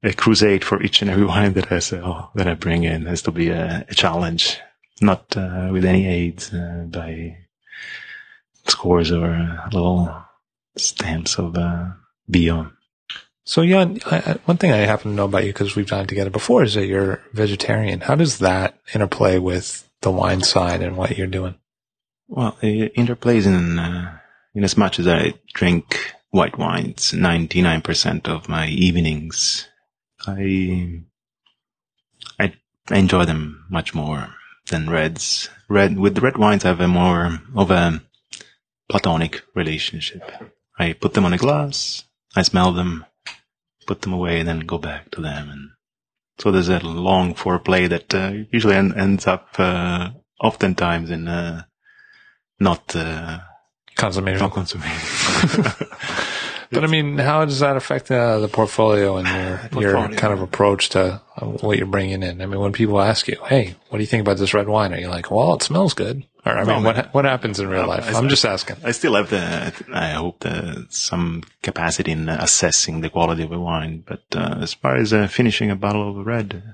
a 0.02 0.12
crusade 0.12 0.64
for 0.64 0.82
each 0.82 1.02
and 1.02 1.10
every 1.10 1.24
wine 1.34 1.54
that 1.54 1.72
I 1.72 1.78
sell, 1.78 2.30
that 2.34 2.48
I 2.48 2.54
bring 2.54 2.84
in 2.84 3.06
has 3.06 3.22
to 3.22 3.32
be 3.32 3.48
a, 3.48 3.84
a 3.88 3.94
challenge, 3.94 4.58
not 5.00 5.36
uh, 5.36 5.68
with 5.72 5.84
any 5.84 6.06
aids 6.06 6.52
uh, 6.52 6.86
by 6.88 7.36
scores 8.66 9.10
or 9.10 9.60
little 9.72 10.24
stamps 10.76 11.38
of 11.38 11.56
uh, 11.56 11.90
bio. 12.28 12.70
So, 13.44 13.62
yeah, 13.62 13.92
I, 14.06 14.38
one 14.44 14.56
thing 14.56 14.70
I 14.70 14.78
happen 14.78 15.10
to 15.10 15.16
know 15.16 15.24
about 15.24 15.44
you 15.44 15.52
because 15.52 15.74
we've 15.74 15.88
done 15.88 16.06
together 16.06 16.30
before 16.30 16.62
is 16.62 16.74
that 16.74 16.86
you're 16.86 17.20
vegetarian. 17.32 18.00
How 18.00 18.14
does 18.14 18.38
that 18.38 18.78
interplay 18.94 19.38
with 19.38 19.88
the 20.00 20.12
wine 20.12 20.42
side 20.42 20.80
and 20.80 20.96
what 20.96 21.18
you're 21.18 21.26
doing? 21.26 21.56
Well, 22.34 22.56
it 22.62 22.94
interplays 22.94 23.44
in, 23.44 23.78
uh, 23.78 24.18
in 24.54 24.64
as 24.64 24.74
much 24.78 24.98
as 24.98 25.06
I 25.06 25.34
drink 25.52 26.14
white 26.30 26.56
wines 26.56 27.12
99% 27.12 28.26
of 28.26 28.48
my 28.48 28.68
evenings. 28.68 29.68
I, 30.26 31.02
I 32.40 32.54
enjoy 32.90 33.26
them 33.26 33.66
much 33.68 33.94
more 33.94 34.34
than 34.70 34.88
reds. 34.88 35.50
Red, 35.68 35.98
with 35.98 36.14
the 36.14 36.22
red 36.22 36.38
wines, 36.38 36.64
I 36.64 36.68
have 36.68 36.80
a 36.80 36.88
more 36.88 37.38
of 37.54 37.70
a 37.70 38.02
platonic 38.88 39.42
relationship. 39.54 40.22
I 40.78 40.94
put 40.94 41.12
them 41.12 41.26
on 41.26 41.34
a 41.34 41.38
glass, 41.38 42.04
I 42.34 42.40
smell 42.40 42.72
them, 42.72 43.04
put 43.86 44.00
them 44.00 44.14
away, 44.14 44.40
and 44.40 44.48
then 44.48 44.60
go 44.60 44.78
back 44.78 45.10
to 45.10 45.20
them. 45.20 45.50
And 45.50 45.70
so 46.38 46.50
there's 46.50 46.70
a 46.70 46.80
long 46.80 47.34
foreplay 47.34 47.90
that 47.90 48.14
uh, 48.14 48.46
usually 48.50 48.76
en- 48.76 48.98
ends 48.98 49.26
up 49.26 49.48
uh, 49.58 50.12
oftentimes 50.40 51.10
in 51.10 51.28
uh, 51.28 51.64
not 52.62 52.94
uh, 52.96 53.38
not 53.98 54.52
consummated. 54.52 55.72
But 56.74 56.84
I 56.84 56.86
mean, 56.86 57.18
how 57.18 57.44
does 57.44 57.60
that 57.60 57.76
affect 57.76 58.10
uh, 58.10 58.38
the 58.38 58.48
portfolio 58.48 59.18
and 59.18 59.28
your 59.28 59.82
your 59.82 60.08
kind 60.16 60.32
of 60.32 60.40
approach 60.40 60.88
to 60.90 61.20
uh, 61.36 61.44
what 61.60 61.76
you're 61.76 61.86
bringing 61.86 62.22
in? 62.22 62.40
I 62.40 62.46
mean, 62.46 62.60
when 62.60 62.72
people 62.72 62.98
ask 62.98 63.28
you, 63.28 63.36
"Hey, 63.44 63.74
what 63.90 63.98
do 63.98 64.02
you 64.02 64.06
think 64.06 64.22
about 64.22 64.38
this 64.38 64.54
red 64.54 64.68
wine?" 64.68 64.94
Are 64.94 64.98
you 64.98 65.08
like, 65.08 65.30
"Well, 65.30 65.52
it 65.52 65.62
smells 65.62 65.92
good"? 65.92 66.24
Or 66.46 66.52
I 66.52 66.64
No, 66.64 66.76
mean, 66.76 66.84
man. 66.84 66.96
what 66.96 67.14
what 67.14 67.24
happens 67.26 67.60
in 67.60 67.68
real 67.68 67.82
No, 67.82 67.88
life? 67.88 68.08
I- 68.08 68.16
I'm 68.18 68.30
just 68.30 68.46
asking. 68.46 68.76
I 68.84 68.92
still 68.92 69.14
have 69.16 69.28
the, 69.28 69.70
I 69.92 70.12
hope 70.12 70.40
the, 70.40 70.86
some 70.88 71.42
capacity 71.62 72.12
in 72.12 72.30
assessing 72.30 73.02
the 73.02 73.10
quality 73.10 73.42
of 73.42 73.52
a 73.52 73.60
wine, 73.60 74.02
but 74.06 74.22
uh, 74.34 74.56
as 74.62 74.72
far 74.72 74.96
as 74.96 75.12
uh, 75.12 75.26
finishing 75.28 75.70
a 75.70 75.76
bottle 75.76 76.08
of 76.18 76.26
red, 76.26 76.62
uh, 76.66 76.72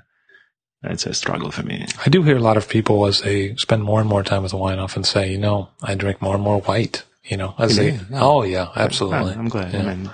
it's 0.82 1.06
a 1.06 1.14
struggle 1.14 1.50
for 1.50 1.62
me. 1.62 1.86
I 2.04 2.08
do 2.08 2.22
hear 2.22 2.36
a 2.36 2.40
lot 2.40 2.56
of 2.56 2.68
people 2.68 3.06
as 3.06 3.20
they 3.20 3.54
spend 3.56 3.82
more 3.82 4.00
and 4.00 4.08
more 4.08 4.22
time 4.22 4.42
with 4.42 4.54
wine 4.54 4.78
often 4.78 5.04
say, 5.04 5.30
"You 5.30 5.38
know, 5.38 5.68
I 5.82 5.94
drink 5.94 6.22
more 6.22 6.34
and 6.34 6.42
more 6.42 6.60
white." 6.60 7.04
You 7.24 7.36
know, 7.36 7.54
as 7.58 7.76
they, 7.76 7.90
Yeah, 7.90 8.00
yeah. 8.10 8.20
oh 8.22 8.42
yeah, 8.42 8.68
absolutely. 8.74 9.32
I'm 9.34 9.50
glad. 9.50 9.74
Yeah. 9.74 9.80
I 9.82 9.94
mean, 9.94 10.10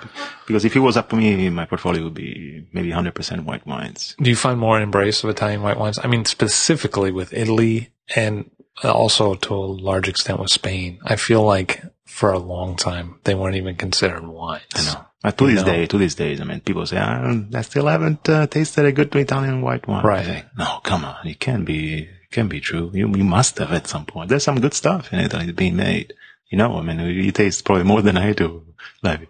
because 0.47 0.65
if 0.65 0.75
it 0.75 0.79
was 0.79 0.97
up 0.97 1.09
to 1.09 1.15
me, 1.15 1.49
my 1.49 1.63
portfolio 1.65 2.03
would 2.03 2.13
be 2.13 2.67
maybe 2.73 2.89
100% 2.89 3.45
white 3.45 3.65
wines. 3.65 4.15
Do 4.21 4.29
you 4.29 4.35
find 4.35 4.59
more 4.59 4.81
embrace 4.81 5.23
of 5.23 5.29
Italian 5.29 5.61
white 5.61 5.79
wines? 5.79 5.97
I 6.03 6.07
mean, 6.07 6.25
specifically 6.25 7.11
with 7.11 7.31
Italy 7.31 7.89
and 8.17 8.51
also 8.83 9.35
to 9.35 9.53
a 9.53 9.65
large 9.65 10.07
extent 10.07 10.39
with 10.39 10.49
Spain. 10.51 10.99
I 11.05 11.15
feel 11.15 11.43
like 11.43 11.81
for 12.05 12.31
a 12.31 12.39
long 12.39 12.75
time 12.75 13.19
they 13.23 13.35
weren't 13.35 13.55
even 13.55 13.75
considered 13.75 14.25
wines. 14.27 14.63
I 14.75 14.83
know. 14.93 15.05
But 15.23 15.37
to 15.39 15.47
this 15.47 15.61
No. 15.61 15.71
day, 15.71 15.85
to 15.87 15.97
this 15.97 16.13
day, 16.15 16.37
I 16.39 16.43
mean, 16.43 16.59
people 16.59 16.85
say, 16.85 16.97
I, 16.97 17.19
don't- 17.21 17.55
I 17.55 17.61
still 17.61 17.87
haven't 17.87 18.29
uh, 18.29 18.45
tasted 18.47 18.85
a 18.85 18.91
good 18.91 19.13
Italian 19.15 19.61
white 19.61 19.87
wine. 19.87 20.05
Right. 20.05 20.25
Say, 20.25 20.45
no, 20.57 20.79
come 20.83 21.03
on. 21.03 21.25
It 21.27 21.39
can 21.39 21.65
be, 21.65 22.03
it 22.03 22.31
can 22.31 22.47
be 22.47 22.59
true. 22.59 22.91
You, 22.93 23.09
you 23.15 23.23
must 23.23 23.57
have 23.57 23.71
at 23.71 23.87
some 23.87 24.05
point. 24.05 24.29
There's 24.29 24.43
some 24.43 24.59
good 24.61 24.75
stuff 24.75 25.11
in 25.11 25.19
Italy 25.19 25.51
being 25.51 25.75
made. 25.77 26.13
You 26.51 26.59
know, 26.59 26.77
I 26.77 26.83
mean, 26.83 26.99
you 26.99 27.31
taste 27.31 27.65
probably 27.65 27.85
more 27.85 28.03
than 28.03 28.17
I 28.17 28.33
do, 28.33 28.63
Levi. 29.01 29.25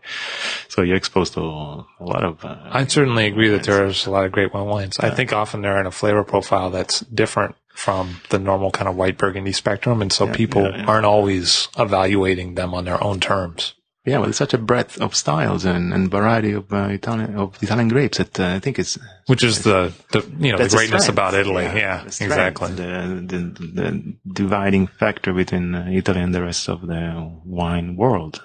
So 0.68 0.82
you're 0.82 0.98
exposed 0.98 1.34
to 1.36 1.40
a 1.40 1.86
lot 2.02 2.26
of, 2.26 2.44
uh, 2.44 2.58
I 2.66 2.86
certainly 2.88 3.26
agree 3.26 3.48
that 3.50 3.64
there's 3.64 4.06
a 4.06 4.12
lot 4.12 4.26
of 4.26 4.34
great 4.34 4.54
white 4.54 4.64
wines. 4.64 5.00
I 5.00 5.12
think 5.12 5.32
often 5.32 5.62
they're 5.62 5.80
in 5.80 5.86
a 5.88 5.92
flavor 5.92 6.26
profile 6.26 6.72
that's 6.72 7.00
different 7.00 7.56
from 7.76 8.22
the 8.30 8.40
normal 8.40 8.72
kind 8.72 8.88
of 8.88 8.96
white 8.96 9.18
burgundy 9.18 9.52
spectrum. 9.52 10.02
And 10.02 10.12
so 10.12 10.32
people 10.32 10.64
yeah, 10.64 10.78
yeah. 10.78 10.86
aren't 10.86 11.06
always 11.06 11.68
evaluating 11.78 12.56
them 12.56 12.74
on 12.74 12.86
their 12.86 13.04
own 13.04 13.20
terms. 13.20 13.76
yeah, 14.06 14.20
well, 14.20 14.30
it's 14.30 14.38
such 14.38 14.54
a 14.54 14.58
breadth 14.60 15.02
of 15.02 15.16
styles 15.16 15.66
and, 15.66 15.92
and 15.92 16.12
variety 16.12 16.52
of 16.54 16.72
uh, 16.72 16.88
Italian, 16.90 17.36
of 17.36 17.62
Italian 17.62 17.88
grapes 17.88 18.20
that 18.20 18.40
uh, 18.40 18.56
I 18.56 18.60
think 18.60 18.78
it's, 18.78 19.00
Which 19.26 19.44
is 19.44 19.64
the, 19.64 19.94
the 20.12 20.22
you 20.40 20.52
know, 20.52 20.60
the 20.60 20.70
greatness 20.70 21.10
about 21.10 21.34
Italy. 21.34 21.64
Yeah, 21.64 22.04
the 22.04 22.12
strength, 22.12 22.32
exactly. 22.32 22.72
The, 22.76 23.24
the, 23.26 23.38
the 23.82 24.16
dividing 24.32 24.88
factor 24.88 25.34
between 25.34 25.74
uh, 25.74 25.90
Italy 25.92 26.22
and 26.22 26.36
the 26.36 26.44
rest 26.44 26.70
of 26.70 26.82
the 26.82 27.32
wine 27.44 27.96
world. 27.96 28.44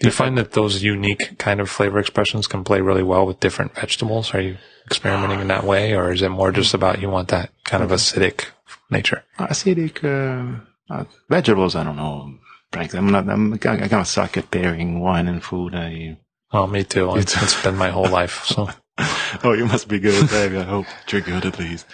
Do 0.00 0.06
you 0.06 0.12
find 0.12 0.38
that 0.38 0.52
those 0.52 0.82
unique 0.82 1.38
kind 1.38 1.60
of 1.60 1.68
flavor 1.68 1.98
expressions 1.98 2.46
can 2.46 2.62
play 2.62 2.80
really 2.80 3.02
well 3.02 3.26
with 3.26 3.40
different 3.40 3.74
vegetables? 3.74 4.32
Are 4.32 4.40
you 4.40 4.56
experimenting 4.86 5.40
in 5.40 5.48
that 5.48 5.64
way, 5.64 5.94
or 5.94 6.12
is 6.12 6.22
it 6.22 6.28
more 6.28 6.52
just 6.52 6.72
about 6.72 7.00
you 7.00 7.10
want 7.10 7.28
that 7.28 7.50
kind 7.64 7.82
of 7.82 7.90
acidic 7.90 8.46
nature? 8.90 9.24
acidic 9.38 10.04
uh, 10.04 10.60
uh, 10.92 11.04
vegetables. 11.28 11.74
I 11.74 11.82
don't 11.82 11.96
know. 11.96 12.38
Frankly, 12.70 12.98
I'm 12.98 13.10
not. 13.10 13.28
I'm, 13.28 13.54
I 13.54 13.56
kind 13.56 13.92
of 13.92 14.06
suck 14.06 14.36
at 14.36 14.50
pairing 14.50 15.00
wine 15.00 15.26
and 15.26 15.42
food. 15.42 15.74
I. 15.74 16.18
Well, 16.52 16.68
me 16.68 16.84
too. 16.84 17.16
It's, 17.16 17.40
it's 17.42 17.60
been 17.62 17.76
my 17.76 17.90
whole 17.90 18.08
life. 18.08 18.44
So 18.44 18.68
Oh, 19.44 19.52
you 19.52 19.66
must 19.66 19.88
be 19.88 20.00
good, 20.00 20.28
baby. 20.30 20.58
I 20.58 20.62
hope 20.62 20.86
you're 21.10 21.20
good 21.20 21.44
at 21.44 21.58
least. 21.58 21.86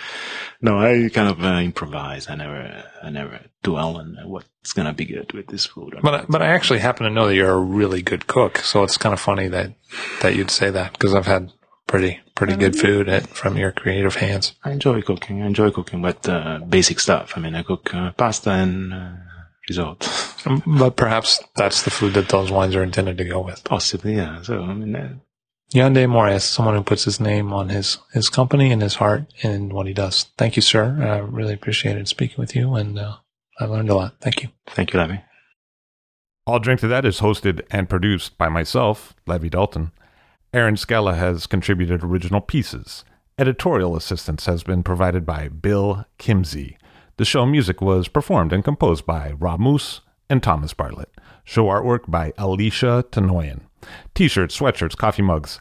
No, 0.60 0.78
I 0.78 1.10
kind 1.12 1.28
of 1.28 1.44
uh, 1.44 1.58
improvise. 1.58 2.30
I 2.30 2.36
never, 2.36 2.84
I 3.02 3.10
never 3.10 3.40
dwell 3.62 3.98
on 3.98 4.16
what's 4.24 4.72
gonna 4.72 4.92
be 4.92 5.04
good 5.04 5.32
with 5.32 5.48
this 5.48 5.66
food. 5.66 5.98
But 6.02 6.14
I, 6.14 6.24
but 6.28 6.42
I 6.42 6.46
actually 6.46 6.78
happen 6.78 7.04
to 7.04 7.10
know 7.10 7.26
that 7.26 7.34
you're 7.34 7.50
a 7.50 7.58
really 7.58 8.00
good 8.02 8.26
cook, 8.26 8.58
so 8.58 8.82
it's 8.82 8.96
kind 8.96 9.12
of 9.12 9.20
funny 9.20 9.48
that 9.48 9.74
that 10.22 10.36
you'd 10.36 10.50
say 10.50 10.70
that 10.70 10.92
because 10.92 11.14
I've 11.14 11.26
had 11.26 11.52
pretty 11.86 12.20
pretty 12.34 12.56
good 12.56 12.76
food 12.76 13.08
at, 13.08 13.26
from 13.28 13.56
your 13.56 13.72
creative 13.72 14.16
hands. 14.16 14.54
I 14.64 14.70
enjoy 14.70 15.02
cooking. 15.02 15.42
I 15.42 15.46
enjoy 15.46 15.70
cooking, 15.70 16.00
but 16.02 16.26
uh, 16.28 16.60
basic 16.60 17.00
stuff. 17.00 17.34
I 17.36 17.40
mean, 17.40 17.54
I 17.54 17.62
cook 17.62 17.92
uh, 17.94 18.12
pasta 18.12 18.50
and 18.50 18.94
uh, 18.94 19.12
risotto. 19.68 20.08
But 20.66 20.96
perhaps 20.96 21.42
that's 21.56 21.82
the 21.82 21.90
food 21.90 22.14
that 22.14 22.28
those 22.28 22.50
wines 22.50 22.76
are 22.76 22.82
intended 22.82 23.16
to 23.18 23.24
go 23.24 23.40
with. 23.40 23.64
Possibly, 23.64 24.16
yeah. 24.16 24.42
So 24.42 24.62
I 24.62 24.74
mean, 24.74 24.94
uh, 24.94 25.14
Jan 25.74 25.92
D'Amore, 25.92 26.38
someone 26.38 26.76
who 26.76 26.84
puts 26.84 27.02
his 27.02 27.18
name 27.18 27.52
on 27.52 27.68
his 27.68 27.98
his 28.12 28.28
company 28.28 28.70
and 28.70 28.80
his 28.80 28.94
heart 28.94 29.32
in 29.42 29.70
what 29.70 29.88
he 29.88 29.92
does. 29.92 30.26
Thank 30.38 30.54
you, 30.54 30.62
sir. 30.62 30.96
I 31.02 31.18
really 31.18 31.52
appreciated 31.52 32.06
speaking 32.06 32.36
with 32.38 32.54
you, 32.54 32.74
and 32.76 32.96
uh, 32.96 33.16
I 33.58 33.64
learned 33.64 33.90
a 33.90 33.94
lot. 33.94 34.14
Thank 34.20 34.42
you. 34.42 34.50
thank 34.68 34.92
you, 34.92 35.00
Levi. 35.00 35.16
I'll 36.46 36.60
Drink 36.60 36.80
to 36.80 36.88
That 36.88 37.04
is 37.04 37.20
hosted 37.20 37.62
and 37.70 37.88
produced 37.88 38.38
by 38.38 38.48
myself, 38.48 39.14
Levi 39.26 39.48
Dalton. 39.48 39.90
Erin 40.52 40.76
Scala 40.76 41.14
has 41.14 41.48
contributed 41.48 42.04
original 42.04 42.40
pieces. 42.40 43.04
Editorial 43.36 43.96
assistance 43.96 44.46
has 44.46 44.62
been 44.62 44.84
provided 44.84 45.26
by 45.26 45.48
Bill 45.48 46.04
Kimsey. 46.20 46.76
The 47.16 47.24
show 47.24 47.46
music 47.46 47.80
was 47.80 48.06
performed 48.06 48.52
and 48.52 48.62
composed 48.62 49.06
by 49.06 49.32
Rob 49.32 49.58
Moose 49.58 50.02
and 50.30 50.40
Thomas 50.40 50.72
Bartlett. 50.72 51.10
Show 51.42 51.64
artwork 51.64 52.02
by 52.06 52.32
Alicia 52.38 53.04
Tenoyan. 53.10 53.62
T-shirts, 54.14 54.58
sweatshirts, 54.58 54.96
coffee 54.96 55.22
mugs, 55.22 55.60